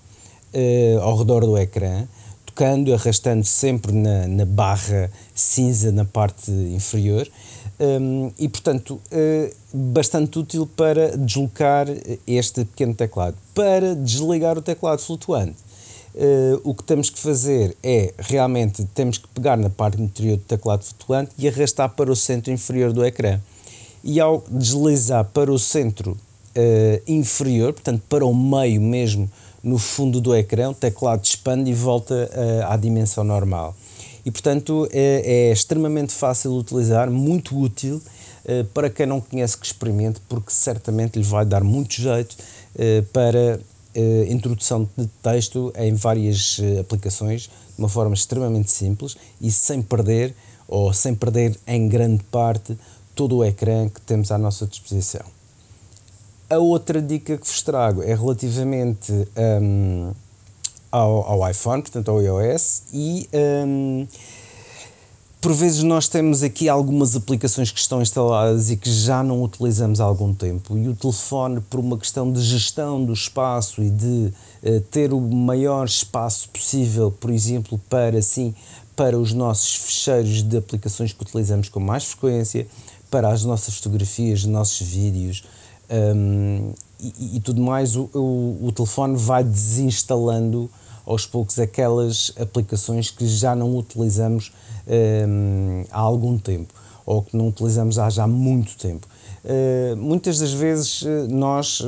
eh, 0.55 0.99
ao 1.03 1.17
redor 1.17 1.45
do 1.45 1.57
ecrã, 1.59 2.07
tocando, 2.47 2.93
arrastando 2.95 3.45
sempre 3.45 3.93
na, 3.93 4.27
na 4.27 4.45
barra 4.45 5.11
cinza 5.35 5.93
na 5.93 6.05
parte 6.05 6.51
inferior 6.51 7.29
um, 7.83 8.31
e, 8.39 8.49
portanto, 8.49 9.01
uh, 9.11 9.57
bastante 9.75 10.39
útil 10.39 10.69
para 10.77 11.17
deslocar 11.17 11.89
este 12.27 12.65
pequeno 12.65 12.95
teclado. 12.95 13.37
Para 13.55 13.97
desligar 13.97 14.57
o 14.57 14.63
teclado 14.63 15.01
flutuante, 15.01 15.57
uh, 16.15 16.61
o 16.63 16.75
que 16.75 16.85
temos 16.85 17.11
que 17.11 17.19
fazer 17.19 17.77
é 17.83 18.15
realmente 18.19 18.85
temos 18.95 19.19
que 19.19 19.27
pegar 19.29 19.57
na 19.57 19.69
parte 19.69 20.01
interior 20.01 20.37
do 20.37 20.45
teclado 20.45 20.85
flutuante 20.85 21.33
e 21.37 21.49
arrastar 21.49 21.89
para 21.91 22.11
o 22.11 22.15
centro 22.15 22.53
inferior 22.53 22.93
do 22.93 23.05
ecrã. 23.05 23.41
E 24.05 24.21
ao 24.21 24.45
deslizar 24.49 25.25
para 25.25 25.53
o 25.53 25.59
centro 25.59 26.13
uh, 26.13 27.03
inferior, 27.07 27.73
portanto, 27.73 28.03
para 28.09 28.25
o 28.25 28.35
meio 28.35 28.81
mesmo, 28.81 29.29
no 29.61 29.79
fundo 29.79 30.21
do 30.21 30.35
ecrã, 30.35 30.71
o 30.71 30.75
teclado 30.75 31.25
expande 31.25 31.71
e 31.71 31.75
volta 31.75 32.29
à 32.69 32.77
dimensão 32.77 33.23
normal 33.23 33.77
e 34.25 34.31
portanto 34.31 34.89
é, 34.93 35.49
é 35.49 35.53
extremamente 35.53 36.13
fácil 36.13 36.53
de 36.53 36.59
utilizar, 36.59 37.11
muito 37.11 37.59
útil 37.59 38.01
Uh, 38.43 38.65
para 38.75 38.91
quem 38.91 39.07
não 39.07 39.21
conhece, 39.21 39.57
que 39.57 39.65
experimente, 39.65 40.21
porque 40.29 40.53
certamente 40.53 41.17
lhe 41.17 41.25
vai 41.25 41.47
dar 41.47 41.63
muito 41.63 41.95
jeito 41.95 42.33
uh, 42.75 43.03
para 43.13 43.61
uh, 43.97 44.33
introdução 44.33 44.89
de 44.97 45.07
texto 45.23 45.73
em 45.77 45.95
várias 45.95 46.61
aplicações, 46.81 47.43
de 47.43 47.79
uma 47.79 47.89
forma 47.89 48.15
extremamente 48.15 48.69
simples 48.69 49.17
e 49.41 49.51
sem 49.53 49.81
perder, 49.81 50.35
ou 50.67 50.93
sem 50.93 51.15
perder 51.15 51.57
em 51.69 51.89
grande 51.89 52.25
parte, 52.25 52.77
todo 53.15 53.37
o 53.37 53.45
ecrã 53.45 53.89
que 53.89 54.01
temos 54.01 54.33
à 54.33 54.39
nossa 54.39 54.67
disposição. 54.67 55.23
A 56.51 56.59
outra 56.59 57.01
dica 57.01 57.39
que 57.39 57.47
vos 57.47 57.63
trago 57.63 58.03
é 58.03 58.15
relativamente 58.15 59.13
um, 59.63 60.13
ao, 60.93 61.43
ao, 61.43 61.51
iPhone, 61.51 61.83
portanto 61.83 62.11
ao 62.11 62.23
iOS, 62.23 62.83
e 62.93 63.29
um, 63.67 64.07
por 65.41 65.53
vezes 65.55 65.83
nós 65.83 66.07
temos 66.07 66.43
aqui 66.43 66.69
algumas 66.69 67.17
aplicações 67.17 67.73
que 67.73 67.81
estão 67.81 68.01
instaladas 68.01 68.71
e 68.71 68.77
que 68.77 68.89
já 68.89 69.25
não 69.25 69.43
utilizamos 69.43 70.01
há 70.01 70.05
algum 70.05 70.33
tempo, 70.33 70.79
e 70.79 70.89
o 70.89 70.95
telefone, 70.95 71.61
por 71.63 71.81
uma 71.81 71.99
questão 71.99 72.31
de 72.31 72.41
gestão 72.41 73.05
do 73.05 73.13
espaço 73.13 73.83
e 73.83 73.91
de 73.91 74.33
uh, 74.63 74.81
ter 74.91 75.13
o 75.13 75.21
maior 75.21 75.87
espaço 75.87 76.49
possível, 76.51 77.11
por 77.11 77.31
exemplo, 77.31 77.81
para 77.89 78.19
assim 78.19 78.55
para 78.95 79.19
os 79.19 79.33
nossos 79.33 79.75
fecheiros 79.75 80.43
de 80.43 80.57
aplicações 80.57 81.13
que 81.15 81.23
utilizamos 81.23 81.69
com 81.69 81.81
mais 81.81 82.05
frequência, 82.05 82.67
para 83.11 83.29
as 83.31 83.43
nossas 83.45 83.75
fotografias, 83.77 84.41
os 84.41 84.47
nossos 84.47 84.87
vídeos, 84.87 85.43
um, 85.91 86.73
e, 87.01 87.37
e, 87.37 87.41
tudo 87.41 87.61
mais, 87.61 87.97
o, 87.97 88.09
o, 88.15 88.67
o, 88.67 88.73
telefone 88.73 89.17
vai 89.17 89.43
desinstalando 89.43 90.71
aos 91.07 91.27
poucos 91.27 91.59
aquelas 91.59 92.33
aplicações 92.41 93.11
que 93.11 93.27
já 93.27 93.55
não 93.55 93.77
utilizamos 93.77 94.53
um, 94.87 95.85
há 95.91 96.01
algum 96.01 96.39
tempo 96.39 96.73
ou 97.05 97.23
que 97.23 97.37
não 97.37 97.49
utilizamos 97.49 97.99
há 97.99 98.09
já 98.09 98.27
muito 98.27 98.77
tempo. 98.77 99.09
Uh, 99.45 99.97
muitas 99.97 100.39
das 100.39 100.53
vezes 100.53 101.03
uh, 101.03 101.27
nós 101.29 101.81
uh, 101.81 101.87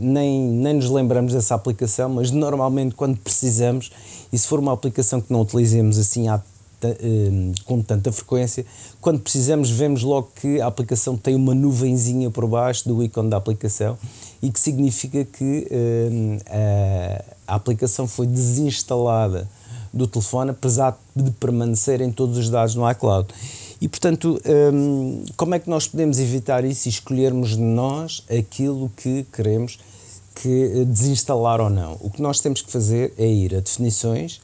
nem, 0.00 0.40
nem 0.40 0.74
nos 0.74 0.88
lembramos 0.88 1.32
dessa 1.32 1.56
aplicação, 1.56 2.08
mas 2.08 2.30
normalmente 2.30 2.94
quando 2.94 3.16
precisamos, 3.16 3.90
e 4.32 4.38
se 4.38 4.46
for 4.46 4.60
uma 4.60 4.72
aplicação 4.72 5.20
que 5.20 5.32
não 5.32 5.40
utilizemos 5.40 5.98
assim 5.98 6.28
há 6.28 6.40
Hum, 6.80 7.52
com 7.64 7.82
tanta 7.82 8.12
frequência, 8.12 8.64
quando 9.00 9.18
precisamos, 9.18 9.68
vemos 9.68 10.04
logo 10.04 10.30
que 10.40 10.60
a 10.60 10.68
aplicação 10.68 11.16
tem 11.16 11.34
uma 11.34 11.52
nuvenzinha 11.52 12.30
por 12.30 12.46
baixo 12.46 12.88
do 12.88 13.02
ícone 13.02 13.28
da 13.28 13.36
aplicação 13.36 13.98
e 14.40 14.48
que 14.48 14.60
significa 14.60 15.24
que 15.24 15.66
hum, 15.72 16.38
a, 17.48 17.54
aplicação 17.54 18.06
foi 18.06 18.26
desinstalada 18.26 19.48
do 19.92 20.06
telefone, 20.06 20.50
apesar 20.50 20.98
de 21.16 21.30
permanecerem 21.32 22.12
todos 22.12 22.36
os 22.36 22.50
dados 22.50 22.74
no 22.74 22.88
iCloud. 22.90 23.28
E 23.80 23.88
portanto, 23.88 24.40
hum, 24.72 25.24
como 25.36 25.54
é 25.54 25.58
que 25.58 25.70
nós 25.70 25.86
podemos 25.86 26.18
evitar 26.18 26.64
isso 26.64 26.88
e 26.88 26.90
escolhermos 26.90 27.56
nós 27.56 28.24
aquilo 28.28 28.90
que 28.96 29.24
queremos 29.32 29.78
que 30.34 30.84
desinstalar 30.84 31.60
ou 31.60 31.70
não? 31.70 31.96
O 32.00 32.10
que 32.10 32.20
nós 32.20 32.40
temos 32.40 32.60
que 32.60 32.70
fazer 32.70 33.14
é 33.16 33.26
ir 33.26 33.54
a 33.54 33.60
definições 33.60 34.40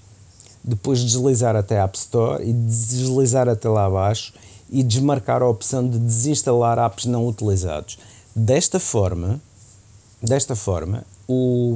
depois 0.65 1.01
deslizar 1.01 1.55
até 1.55 1.79
a 1.79 1.85
App 1.85 1.99
Store 1.99 2.43
e 2.43 2.53
deslizar 2.53 3.49
até 3.49 3.69
lá 3.69 3.85
abaixo 3.85 4.33
e 4.71 4.83
desmarcar 4.83 5.43
a 5.43 5.49
opção 5.49 5.87
de 5.87 5.99
desinstalar 5.99 6.79
apps 6.79 7.05
não 7.05 7.29
utilizados. 7.29 7.99
Desta 8.35 8.81
forma, 8.81 9.41
desta 10.23 10.57
forma, 10.57 11.05
o, 11.29 11.75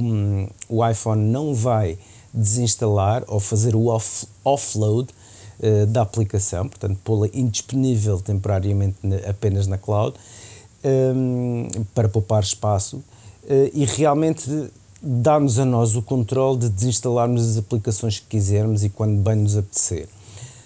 o 0.67 0.87
iPhone 0.87 1.21
não 1.21 1.53
vai 1.53 1.97
desinstalar 2.33 3.23
ou 3.27 3.39
fazer 3.39 3.75
o 3.75 3.87
off, 3.87 4.27
offload 4.43 5.09
uh, 5.59 5.85
da 5.87 6.01
aplicação, 6.01 6.67
portanto, 6.67 6.99
pô-la 7.03 7.27
indisponível 7.33 8.19
temporariamente 8.19 8.97
apenas 9.27 9.67
na 9.67 9.77
cloud, 9.77 10.15
um, 10.83 11.67
para 11.93 12.07
poupar 12.07 12.43
espaço 12.43 12.97
uh, 12.97 13.03
e 13.73 13.85
realmente 13.85 14.69
dá-nos 15.01 15.59
a 15.59 15.65
nós 15.65 15.95
o 15.95 16.01
controle 16.01 16.59
de 16.59 16.69
desinstalarmos 16.69 17.47
as 17.47 17.57
aplicações 17.57 18.19
que 18.19 18.27
quisermos 18.27 18.83
e 18.83 18.89
quando 18.89 19.21
bem 19.21 19.35
nos 19.35 19.57
apetecer. 19.57 20.07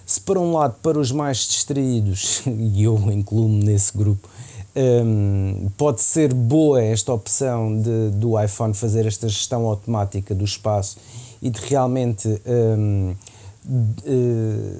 Se 0.06 0.20
por 0.20 0.38
um 0.38 0.52
lado, 0.54 0.76
para 0.82 1.00
os 1.00 1.12
mais 1.12 1.38
distraídos, 1.48 2.42
e 2.48 2.84
eu 2.84 2.96
incluo-me 3.12 3.64
nesse 3.64 3.96
grupo, 3.96 4.28
um, 4.76 5.70
pode 5.78 6.02
ser 6.02 6.34
boa 6.34 6.82
esta 6.82 7.14
opção 7.14 7.80
de, 7.80 8.10
do 8.12 8.42
iPhone 8.42 8.74
fazer 8.74 9.06
esta 9.06 9.28
gestão 9.28 9.66
automática 9.66 10.34
do 10.34 10.44
espaço 10.44 10.98
e 11.42 11.50
de 11.50 11.60
realmente 11.62 12.28
um, 12.46 13.16
de, 13.64 14.10
uh, 14.10 14.78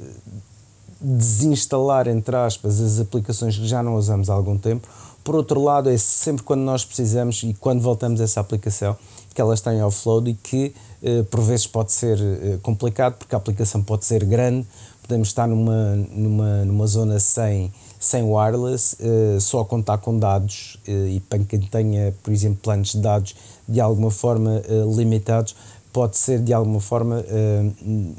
desinstalar, 1.00 2.08
entre 2.08 2.36
aspas, 2.36 2.80
as 2.80 3.00
aplicações 3.00 3.58
que 3.58 3.68
já 3.68 3.84
não 3.84 3.96
usamos 3.96 4.30
há 4.30 4.34
algum 4.34 4.58
tempo. 4.58 4.88
Por 5.24 5.36
outro 5.36 5.62
lado, 5.62 5.90
é 5.90 5.98
sempre 5.98 6.44
quando 6.44 6.62
nós 6.62 6.84
precisamos 6.84 7.44
e 7.44 7.54
quando 7.54 7.82
voltamos 7.82 8.20
a 8.20 8.24
essa 8.24 8.40
aplicação, 8.42 8.98
que 9.34 9.42
elas 9.42 9.62
têm 9.62 9.82
offload 9.82 10.30
e 10.30 10.34
que 10.34 10.74
uh, 11.02 11.24
por 11.26 11.42
vezes 11.42 11.68
pode 11.68 11.92
ser 11.92 12.18
uh, 12.18 12.60
complicado 12.62 13.16
porque 13.18 13.36
a 13.36 13.38
aplicação 13.38 13.82
pode 13.82 14.06
ser 14.06 14.24
grande, 14.26 14.68
podemos 15.04 15.28
estar 15.28 15.48
numa, 15.48 15.96
numa, 16.12 16.66
numa 16.66 16.88
zona 16.88 17.20
sem, 17.20 17.72
sem 18.00 18.24
wireless, 18.24 18.98
uh, 19.00 19.40
só 19.40 19.64
contar 19.64 20.00
com 20.00 20.18
dados 20.18 20.78
e 20.88 21.20
para 21.30 21.40
quem 21.40 21.60
tenha, 21.60 22.14
por 22.24 22.34
exemplo, 22.34 22.60
planos 22.62 22.94
de 22.94 22.98
dados 22.98 23.36
de 23.68 23.80
alguma 23.80 24.10
forma 24.10 24.62
limitados, 24.96 25.56
pode 25.92 26.18
ser 26.18 26.40
de 26.40 26.52
alguma 26.52 26.80
forma 26.80 27.24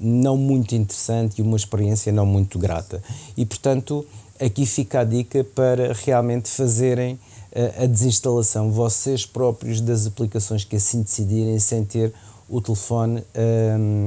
não 0.00 0.36
muito 0.36 0.74
interessante 0.74 1.38
e 1.38 1.42
uma 1.42 1.56
experiência 1.56 2.12
não 2.12 2.24
muito 2.24 2.58
grata. 2.58 3.02
E 3.36 3.44
portanto, 3.44 4.06
aqui 4.40 4.64
fica 4.64 5.00
a 5.00 5.04
dica 5.04 5.44
para 5.44 5.92
realmente 5.92 6.48
fazerem 6.48 7.18
a 7.80 7.86
desinstalação 7.86 8.70
vocês 8.70 9.26
próprios 9.26 9.80
das 9.80 10.06
aplicações 10.06 10.64
que 10.64 10.76
assim 10.76 11.02
decidirem 11.02 11.58
sem 11.58 11.84
ter 11.84 12.12
o 12.48 12.60
telefone 12.60 13.22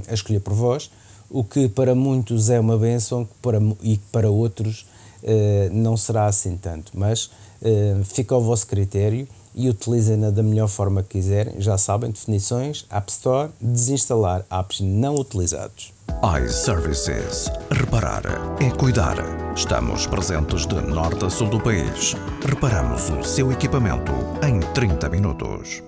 a 0.08 0.14
escolher 0.14 0.40
por 0.40 0.54
vós, 0.54 0.90
o 1.30 1.44
que 1.44 1.68
para 1.68 1.94
muitos 1.94 2.50
é 2.50 2.60
uma 2.60 2.78
benção 2.78 3.28
para, 3.42 3.60
e 3.82 3.98
para 4.12 4.30
outros 4.30 4.86
uh, 5.24 5.74
não 5.74 5.98
será 5.98 6.26
assim 6.26 6.58
tanto, 6.58 6.92
mas 6.94 7.26
uh, 7.62 8.04
fica 8.04 8.36
ao 8.36 8.42
vosso 8.42 8.68
critério 8.68 9.28
e 9.54 9.70
utilizem-na 9.70 10.30
da 10.30 10.44
melhor 10.44 10.68
forma 10.68 11.02
que 11.02 11.18
quiserem. 11.20 11.60
Já 11.60 11.78
sabem, 11.78 12.12
definições, 12.12 12.86
App 12.92 13.12
Store, 13.12 13.50
desinstalar 13.60 14.46
apps 14.52 14.82
não 14.82 15.16
utilizados 15.16 15.98
iServices. 16.24 17.52
Reparar 17.72 18.24
é 18.60 18.72
cuidar. 18.72 19.18
Estamos 19.56 20.08
presentes 20.08 20.66
de 20.66 20.76
norte 20.76 21.26
a 21.26 21.30
sul 21.30 21.48
do 21.48 21.60
país. 21.60 22.16
Reparamos 22.44 23.10
o 23.10 23.24
seu 23.24 23.52
equipamento 23.52 24.12
em 24.44 24.60
30 24.74 25.10
minutos. 25.10 25.84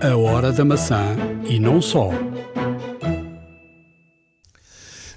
A 0.00 0.16
hora 0.16 0.52
da 0.52 0.64
maçã 0.64 1.16
e 1.48 1.58
não 1.58 1.82
só. 1.82 2.10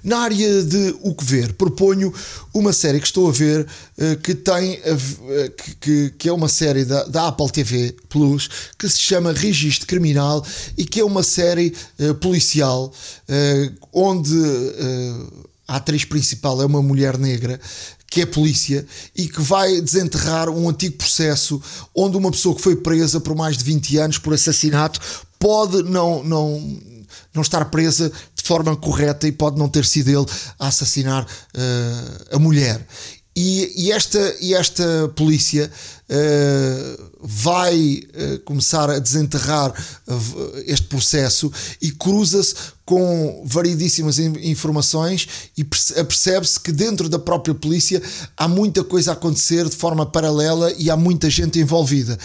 Na 0.06 0.20
área 0.20 0.62
de 0.62 0.94
o 1.02 1.12
que 1.16 1.24
ver, 1.24 1.52
proponho 1.54 2.14
uma 2.54 2.72
série 2.72 3.00
que 3.00 3.06
estou 3.06 3.28
a 3.28 3.32
ver 3.32 3.66
eh, 3.98 4.14
que 4.14 4.36
tem 4.36 4.80
eh, 4.84 5.52
que, 5.80 6.10
que 6.16 6.28
é 6.28 6.32
uma 6.32 6.48
série 6.48 6.84
da, 6.84 7.02
da 7.06 7.26
Apple 7.26 7.50
TV 7.50 7.92
Plus 8.08 8.48
que 8.78 8.88
se 8.88 9.00
chama 9.00 9.32
Registro 9.32 9.84
Criminal 9.88 10.46
e 10.78 10.84
que 10.84 11.00
é 11.00 11.04
uma 11.04 11.24
série 11.24 11.74
uh, 11.98 12.14
policial 12.14 12.92
onde 13.92 14.32
a 15.66 15.76
atriz 15.76 16.04
principal 16.04 16.62
é 16.62 16.66
uma 16.66 16.80
mulher 16.80 17.18
negra 17.18 17.60
que 18.06 18.20
é 18.20 18.26
polícia 18.26 18.86
e 19.14 19.26
que 19.26 19.42
vai 19.42 19.80
desenterrar 19.80 20.48
um 20.48 20.68
antigo 20.68 20.96
processo 20.96 21.60
onde 21.92 22.16
uma 22.16 22.30
pessoa 22.30 22.54
que 22.54 22.62
foi 22.62 22.76
presa 22.76 23.20
por 23.20 23.34
mais 23.34 23.56
de 23.58 23.64
20 23.64 23.98
anos 23.98 24.18
por 24.18 24.32
assassinato 24.32 25.00
pode 25.36 25.82
não 25.82 26.22
não 26.22 26.78
não 27.34 27.42
estar 27.42 27.64
presa 27.66 28.10
forma 28.46 28.76
correta 28.76 29.26
e 29.26 29.32
pode 29.32 29.58
não 29.58 29.68
ter 29.68 29.84
sido 29.84 30.08
ele 30.08 30.26
a 30.58 30.68
assassinar 30.68 31.24
uh, 31.24 32.36
a 32.36 32.38
mulher. 32.38 32.84
E, 33.38 33.70
e, 33.76 33.92
esta, 33.92 34.34
e 34.40 34.54
esta 34.54 35.12
polícia 35.14 35.70
uh, 36.08 37.10
vai 37.20 38.00
uh, 38.00 38.38
começar 38.46 38.88
a 38.88 38.98
desenterrar 38.98 39.74
este 40.64 40.86
processo 40.86 41.52
e 41.82 41.90
cruza-se 41.90 42.54
com 42.82 43.42
variedíssimas 43.44 44.18
informações 44.18 45.28
e 45.54 45.64
percebe-se 45.64 46.58
que 46.58 46.72
dentro 46.72 47.10
da 47.10 47.18
própria 47.18 47.54
polícia 47.54 48.00
há 48.34 48.48
muita 48.48 48.82
coisa 48.82 49.10
a 49.10 49.14
acontecer 49.14 49.68
de 49.68 49.76
forma 49.76 50.06
paralela 50.06 50.72
e 50.78 50.88
há 50.88 50.96
muita 50.96 51.28
gente 51.28 51.58
envolvida. 51.58 52.18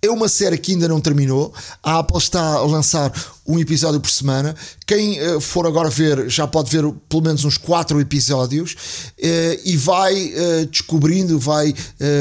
É 0.00 0.08
uma 0.08 0.28
série 0.28 0.56
que 0.56 0.72
ainda 0.72 0.86
não 0.86 1.00
terminou. 1.00 1.52
A 1.82 1.98
Apple 1.98 2.18
está 2.18 2.40
a 2.40 2.62
lançar 2.64 3.12
um 3.44 3.58
episódio 3.58 3.98
por 3.98 4.10
semana. 4.10 4.54
Quem 4.86 5.20
uh, 5.20 5.40
for 5.40 5.66
agora 5.66 5.90
ver 5.90 6.30
já 6.30 6.46
pode 6.46 6.70
ver 6.70 6.88
pelo 7.08 7.22
menos 7.22 7.44
uns 7.44 7.58
quatro 7.58 8.00
episódios 8.00 8.74
uh, 8.74 9.60
e 9.64 9.76
vai 9.76 10.14
uh, 10.14 10.66
descobrindo, 10.66 11.36
vai 11.38 11.74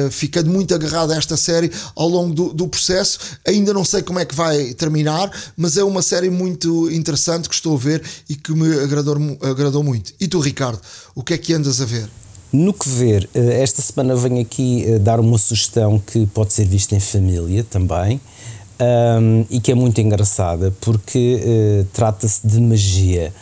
ficando 0.09 0.49
muito 0.49 0.73
agarrado 0.73 1.11
a 1.11 1.17
esta 1.17 1.37
série 1.37 1.71
ao 1.95 2.07
longo 2.07 2.33
do, 2.33 2.53
do, 2.53 2.67
processo. 2.67 3.19
Ainda 3.45 3.73
não 3.73 3.85
sei 3.85 4.01
como 4.01 4.19
é 4.19 4.25
que 4.25 4.33
vai 4.33 4.73
terminar, 4.73 5.29
mas 5.55 5.77
é 5.77 5.83
uma 5.83 6.01
série 6.01 6.29
muito 6.29 6.89
interessante 6.91 7.47
que 7.47 7.55
estou 7.55 7.75
a 7.75 7.79
ver 7.79 8.03
e 8.27 8.35
que 8.35 8.53
me 8.53 8.73
agradou, 8.79 9.17
agradou 9.41 9.83
muito. 9.83 10.13
E 10.19 10.27
tu, 10.27 10.39
Ricardo, 10.39 10.81
o 11.13 11.23
que 11.23 11.33
é 11.33 11.37
que 11.37 11.53
andas 11.53 11.79
a 11.79 11.85
ver? 11.85 12.09
No 12.51 12.73
que 12.73 12.87
ver, 12.87 13.29
eh, 13.33 13.61
esta 13.61 13.81
semana 13.81 14.15
venho 14.15 14.41
aqui 14.41 14.85
eh, 14.85 14.99
dar 14.99 15.19
uma 15.19 15.37
sugestão 15.37 15.99
que 15.99 16.25
pode 16.27 16.53
ser 16.53 16.65
vista 16.65 16.95
em 16.95 16.99
família 16.99 17.63
também 17.63 18.21
um, 18.79 19.45
e 19.49 19.59
que 19.59 19.71
é 19.71 19.75
muito 19.75 19.99
engraçada 19.99 20.73
porque 20.79 21.41
uh, 21.41 21.85
trata-se 21.91 22.47
de 22.47 22.61
magia. 22.61 23.33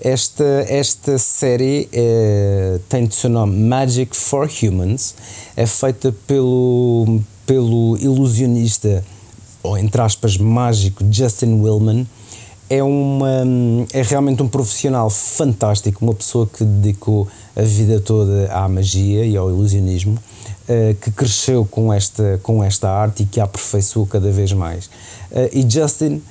Esta, 0.00 0.44
esta 0.68 1.18
série 1.18 1.88
uh, 1.92 2.78
tem 2.88 3.06
de 3.06 3.14
seu 3.14 3.30
nome 3.30 3.56
Magic 3.56 4.16
for 4.16 4.48
Humans, 4.62 5.14
é 5.56 5.66
feita 5.66 6.14
pelo, 6.26 7.20
pelo 7.46 7.96
ilusionista, 7.98 9.04
ou 9.62 9.78
entre 9.78 10.00
aspas, 10.02 10.36
mágico 10.36 11.04
Justin 11.10 11.60
Willman 11.60 12.06
é, 12.72 12.82
uma, 12.82 13.44
é 13.92 14.00
realmente 14.00 14.42
um 14.42 14.48
profissional 14.48 15.10
fantástico, 15.10 16.02
uma 16.02 16.14
pessoa 16.14 16.46
que 16.46 16.64
dedicou 16.64 17.28
a 17.54 17.60
vida 17.60 18.00
toda 18.00 18.50
à 18.50 18.66
magia 18.66 19.26
e 19.26 19.36
ao 19.36 19.50
ilusionismo, 19.50 20.14
uh, 20.14 20.94
que 20.94 21.10
cresceu 21.10 21.66
com 21.66 21.92
esta, 21.92 22.40
com 22.42 22.64
esta 22.64 22.88
arte 22.88 23.24
e 23.24 23.26
que 23.26 23.38
a 23.38 23.44
aperfeiçoou 23.44 24.06
cada 24.06 24.30
vez 24.30 24.54
mais. 24.54 24.86
Uh, 24.86 25.50
e 25.52 25.68
Justin 25.68 26.22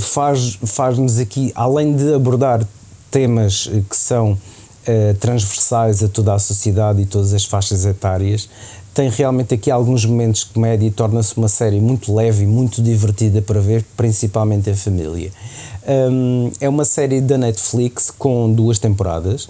faz, 0.00 0.58
faz-nos 0.64 1.18
aqui, 1.18 1.52
além 1.54 1.94
de 1.94 2.14
abordar 2.14 2.66
temas 3.08 3.70
que 3.88 3.96
são 3.96 4.36
transversais 5.20 6.02
a 6.02 6.08
toda 6.08 6.34
a 6.34 6.40
sociedade 6.40 7.02
e 7.02 7.06
todas 7.06 7.32
as 7.32 7.44
faixas 7.44 7.84
etárias, 7.84 8.48
tem 8.92 9.08
realmente 9.08 9.54
aqui 9.54 9.70
alguns 9.70 10.04
momentos 10.04 10.40
de 10.40 10.46
comédia 10.46 10.86
e 10.86 10.90
torna-se 10.90 11.36
uma 11.36 11.48
série 11.48 11.80
muito 11.80 12.14
leve 12.14 12.44
e 12.44 12.46
muito 12.46 12.82
divertida 12.82 13.40
para 13.40 13.60
ver, 13.60 13.84
principalmente 13.96 14.68
em 14.68 14.74
família. 14.74 15.30
Um, 15.88 16.50
é 16.60 16.68
uma 16.68 16.84
série 16.84 17.20
da 17.20 17.38
Netflix 17.38 18.10
com 18.10 18.52
duas 18.52 18.78
temporadas. 18.78 19.48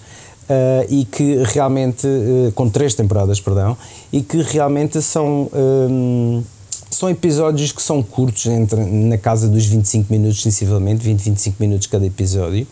Uh, 0.50 0.82
e 0.88 1.04
que 1.04 1.44
realmente, 1.44 2.08
uh, 2.08 2.50
com 2.56 2.68
três 2.68 2.92
temporadas, 2.92 3.40
perdão, 3.40 3.76
e 4.12 4.20
que 4.20 4.42
realmente 4.42 5.00
são, 5.00 5.48
um, 5.54 6.42
são 6.90 7.08
episódios 7.08 7.70
que 7.70 7.80
são 7.80 8.02
curtos, 8.02 8.46
entre, 8.46 8.80
na 8.80 9.16
casa 9.16 9.46
dos 9.46 9.64
25 9.64 10.12
minutos, 10.12 10.42
sensivelmente, 10.42 11.04
20, 11.04 11.20
25 11.20 11.56
minutos 11.60 11.86
cada 11.86 12.04
episódio, 12.04 12.66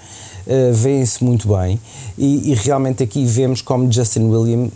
uh, 0.49 0.73
vêem-se 0.73 1.23
muito 1.23 1.49
bem 1.49 1.79
e, 2.17 2.51
e, 2.51 2.55
realmente 2.55 3.03
aqui 3.03 3.25
vemos 3.25 3.61
como 3.61 3.91
Justin 3.93 4.25
William 4.25 4.69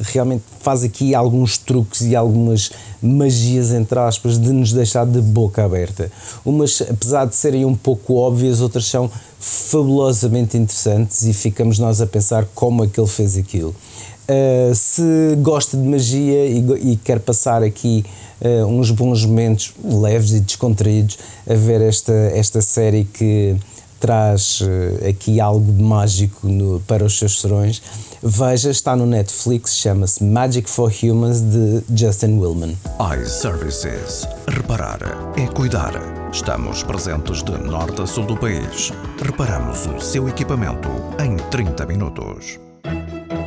realmente 0.00 0.42
faz 0.60 0.82
aqui 0.82 1.14
alguns 1.14 1.56
truques 1.56 2.02
e 2.02 2.16
algumas 2.16 2.70
magias, 3.00 3.72
entre 3.72 3.98
aspas, 3.98 4.38
de 4.38 4.50
nos 4.50 4.72
deixar 4.72 5.06
de 5.06 5.20
boca 5.20 5.64
aberta. 5.64 6.10
Umas, 6.44 6.82
apesar 6.82 7.24
de 7.26 7.36
serem 7.36 7.64
um 7.64 7.74
pouco 7.74 8.14
óbvias, 8.16 8.60
outras 8.60 8.86
são 8.86 9.10
fabulosamente 9.38 10.56
interessantes 10.56 11.22
e 11.22 11.32
ficamos 11.32 11.78
nós 11.78 12.00
a 12.00 12.06
pensar 12.06 12.46
como 12.54 12.84
é 12.84 12.88
que 12.88 13.00
ele 13.00 13.08
fez 13.08 13.36
aquilo. 13.36 13.74
Uh, 14.22 14.74
se 14.74 15.02
gosta 15.40 15.76
de 15.76 15.82
magia 15.82 16.46
e, 16.46 16.92
e 16.92 16.96
quer 16.96 17.20
passar 17.20 17.62
aqui 17.62 18.04
uh, 18.40 18.66
uns 18.66 18.90
bons 18.90 19.24
momentos 19.24 19.74
leves 19.84 20.32
e 20.32 20.40
descontraídos 20.40 21.18
a 21.48 21.54
ver 21.54 21.80
esta, 21.80 22.12
esta 22.12 22.60
série 22.62 23.04
que 23.04 23.56
traz 24.02 24.60
uh, 24.60 25.08
aqui 25.08 25.40
algo 25.40 25.72
de 25.72 25.80
mágico 25.80 26.48
no, 26.48 26.80
para 26.80 27.04
os 27.04 27.16
seus 27.16 27.40
serões, 27.40 27.80
veja, 28.20 28.68
está 28.68 28.96
no 28.96 29.06
Netflix, 29.06 29.76
chama-se 29.76 30.24
Magic 30.24 30.68
for 30.68 30.92
Humans 31.02 31.40
de 31.40 31.84
Justin 31.94 32.36
Willman. 32.40 32.76
iServices. 33.22 34.26
Reparar 34.48 34.98
é 35.36 35.46
cuidar. 35.46 35.92
Estamos 36.32 36.82
presentes 36.82 37.44
de 37.44 37.52
norte 37.52 38.02
a 38.02 38.06
sul 38.06 38.26
do 38.26 38.36
país. 38.36 38.90
Reparamos 39.24 39.86
o 39.86 40.00
seu 40.00 40.28
equipamento 40.28 40.88
em 41.24 41.36
30 41.50 41.86
minutos. 41.86 42.58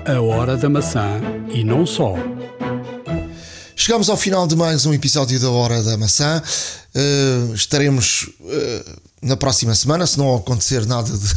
A 0.08 0.22
hora 0.22 0.56
da 0.56 0.70
maçã 0.70 1.20
e 1.50 1.66
não 1.66 1.86
só. 1.86 2.14
Chegamos 3.76 4.10
ao 4.10 4.16
final 4.16 4.48
de 4.48 4.56
mais 4.56 4.86
um 4.86 4.94
episódio 4.94 5.38
da 5.38 5.50
Hora 5.50 5.84
da 5.84 5.98
Maçã. 5.98 6.42
Uh, 6.96 7.54
estaremos 7.54 8.30
uh, 8.40 9.05
na 9.26 9.36
próxima 9.36 9.76
semana, 9.76 10.08
se 10.08 10.18
não 10.18 10.34
acontecer 10.36 10.86
nada 10.86 11.12
de, 11.12 11.34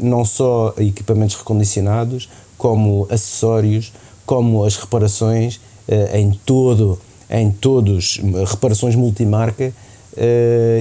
não 0.00 0.24
só 0.24 0.72
equipamentos 0.78 1.34
recondicionados, 1.34 2.28
como 2.56 3.08
acessórios, 3.10 3.92
como 4.26 4.64
as 4.64 4.76
reparações 4.76 5.60
uh, 5.88 6.16
em 6.16 6.32
todo, 6.44 6.98
em 7.30 7.50
todos, 7.50 8.20
reparações 8.48 8.96
multimarca 8.96 9.68
uh, 9.68 9.72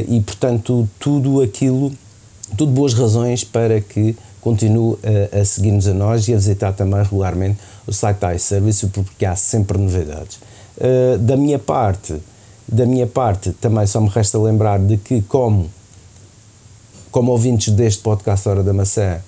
e 0.08 0.22
portanto 0.22 0.88
tudo 1.00 1.42
aquilo, 1.42 1.92
tudo 2.58 2.72
boas 2.72 2.94
razões 2.94 3.44
para 3.44 3.82
que 3.82 4.16
continue 4.42 4.98
a, 5.34 5.40
a 5.40 5.46
seguir-nos 5.46 5.88
a 5.88 5.94
nós 5.94 6.28
e 6.28 6.34
a 6.34 6.38
visitar 6.38 6.72
também 6.74 7.02
regularmente 7.02 7.58
o 7.88 7.92
site 7.92 8.20
da 8.20 8.36
iService 8.36 8.88
porque 8.88 9.26
há 9.26 9.36
sempre 9.36 9.78
novidades. 9.78 10.40
Uh, 10.78 11.18
da 11.18 11.36
minha 11.36 11.58
parte, 11.58 12.16
da 12.68 12.86
minha 12.86 13.08
parte 13.08 13.52
também 13.54 13.88
só 13.88 14.00
me 14.02 14.10
resta 14.10 14.38
lembrar 14.38 14.80
de 14.80 14.98
que 14.98 15.22
como 15.24 15.70
como 17.16 17.32
ouvintes 17.32 17.74
deste 17.74 18.02
podcast 18.02 18.48
Hora 18.50 18.62
da 18.62 18.74
Maçã 18.74 19.20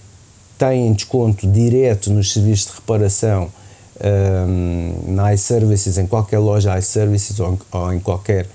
têm 0.58 0.92
desconto 0.92 1.48
direto 1.48 2.12
nos 2.12 2.34
serviços 2.34 2.66
de 2.66 2.76
reparação 2.80 3.50
um, 4.04 5.14
na 5.14 5.34
iServices, 5.34 5.98
em 5.98 6.06
qualquer 6.06 6.40
loja 6.40 6.78
iServices 6.78 7.40
ou, 7.40 7.58
ou 7.72 7.94
em 7.94 8.00
qualquer, 8.02 8.46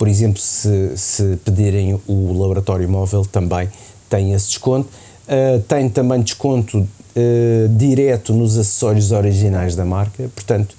por 0.00 0.08
exemplo, 0.08 0.40
se, 0.40 0.96
se 0.96 1.38
pedirem 1.44 2.00
o 2.08 2.32
laboratório 2.32 2.88
móvel, 2.88 3.22
também 3.26 3.68
tem 4.08 4.32
esse 4.32 4.48
desconto. 4.48 4.88
Uh, 5.28 5.60
tem 5.68 5.90
também 5.90 6.22
desconto 6.22 6.78
uh, 6.78 7.68
direto 7.76 8.32
nos 8.32 8.56
acessórios 8.56 9.12
originais 9.12 9.76
da 9.76 9.84
marca, 9.84 10.30
portanto, 10.34 10.74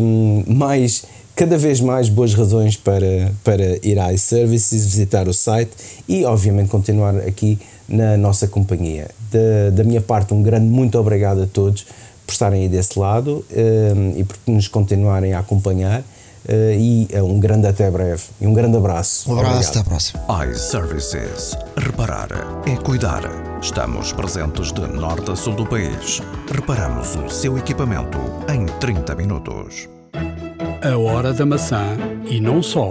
um, 0.00 0.42
mais 0.46 1.04
cada 1.36 1.58
vez 1.58 1.82
mais 1.82 2.08
boas 2.08 2.32
razões 2.32 2.78
para, 2.78 3.30
para 3.44 3.86
ir 3.86 3.98
à 3.98 4.10
iServices, 4.10 4.86
visitar 4.86 5.28
o 5.28 5.34
site 5.34 5.72
e, 6.08 6.24
obviamente, 6.24 6.70
continuar 6.70 7.18
aqui 7.18 7.58
na 7.86 8.16
nossa 8.16 8.48
companhia. 8.48 9.10
Da, 9.30 9.68
da 9.76 9.84
minha 9.84 10.00
parte, 10.00 10.32
um 10.32 10.42
grande 10.42 10.64
muito 10.64 10.98
obrigado 10.98 11.42
a 11.42 11.46
todos 11.46 11.84
por 12.26 12.32
estarem 12.32 12.62
aí 12.62 12.68
desse 12.70 12.98
lado 12.98 13.44
um, 13.54 14.18
e 14.18 14.24
por 14.24 14.38
nos 14.46 14.66
continuarem 14.66 15.34
a 15.34 15.40
acompanhar. 15.40 16.02
Uh, 16.50 16.72
e 16.72 17.08
uh, 17.14 17.24
um 17.24 17.38
grande 17.38 17.68
até 17.68 17.88
breve 17.88 18.24
e 18.40 18.46
um 18.46 18.52
grande 18.52 18.76
abraço. 18.76 19.30
Um 19.30 19.38
abraço, 19.38 19.54
Obrigado. 19.54 19.70
até 19.70 19.78
à 19.78 19.84
próxima. 19.84 20.46
iServices. 20.50 21.56
Reparar 21.76 22.28
é 22.66 22.74
cuidar. 22.76 23.22
Estamos 23.62 24.12
presentes 24.12 24.72
de 24.72 24.80
norte 24.80 25.30
a 25.30 25.36
sul 25.36 25.54
do 25.54 25.64
país. 25.64 26.20
Reparamos 26.52 27.14
o 27.14 27.28
seu 27.28 27.56
equipamento 27.56 28.18
em 28.52 28.66
30 28.80 29.14
minutos. 29.14 29.88
A 30.82 30.98
hora 30.98 31.32
da 31.32 31.46
maçã 31.46 31.84
e 32.28 32.40
não 32.40 32.60
só. 32.62 32.90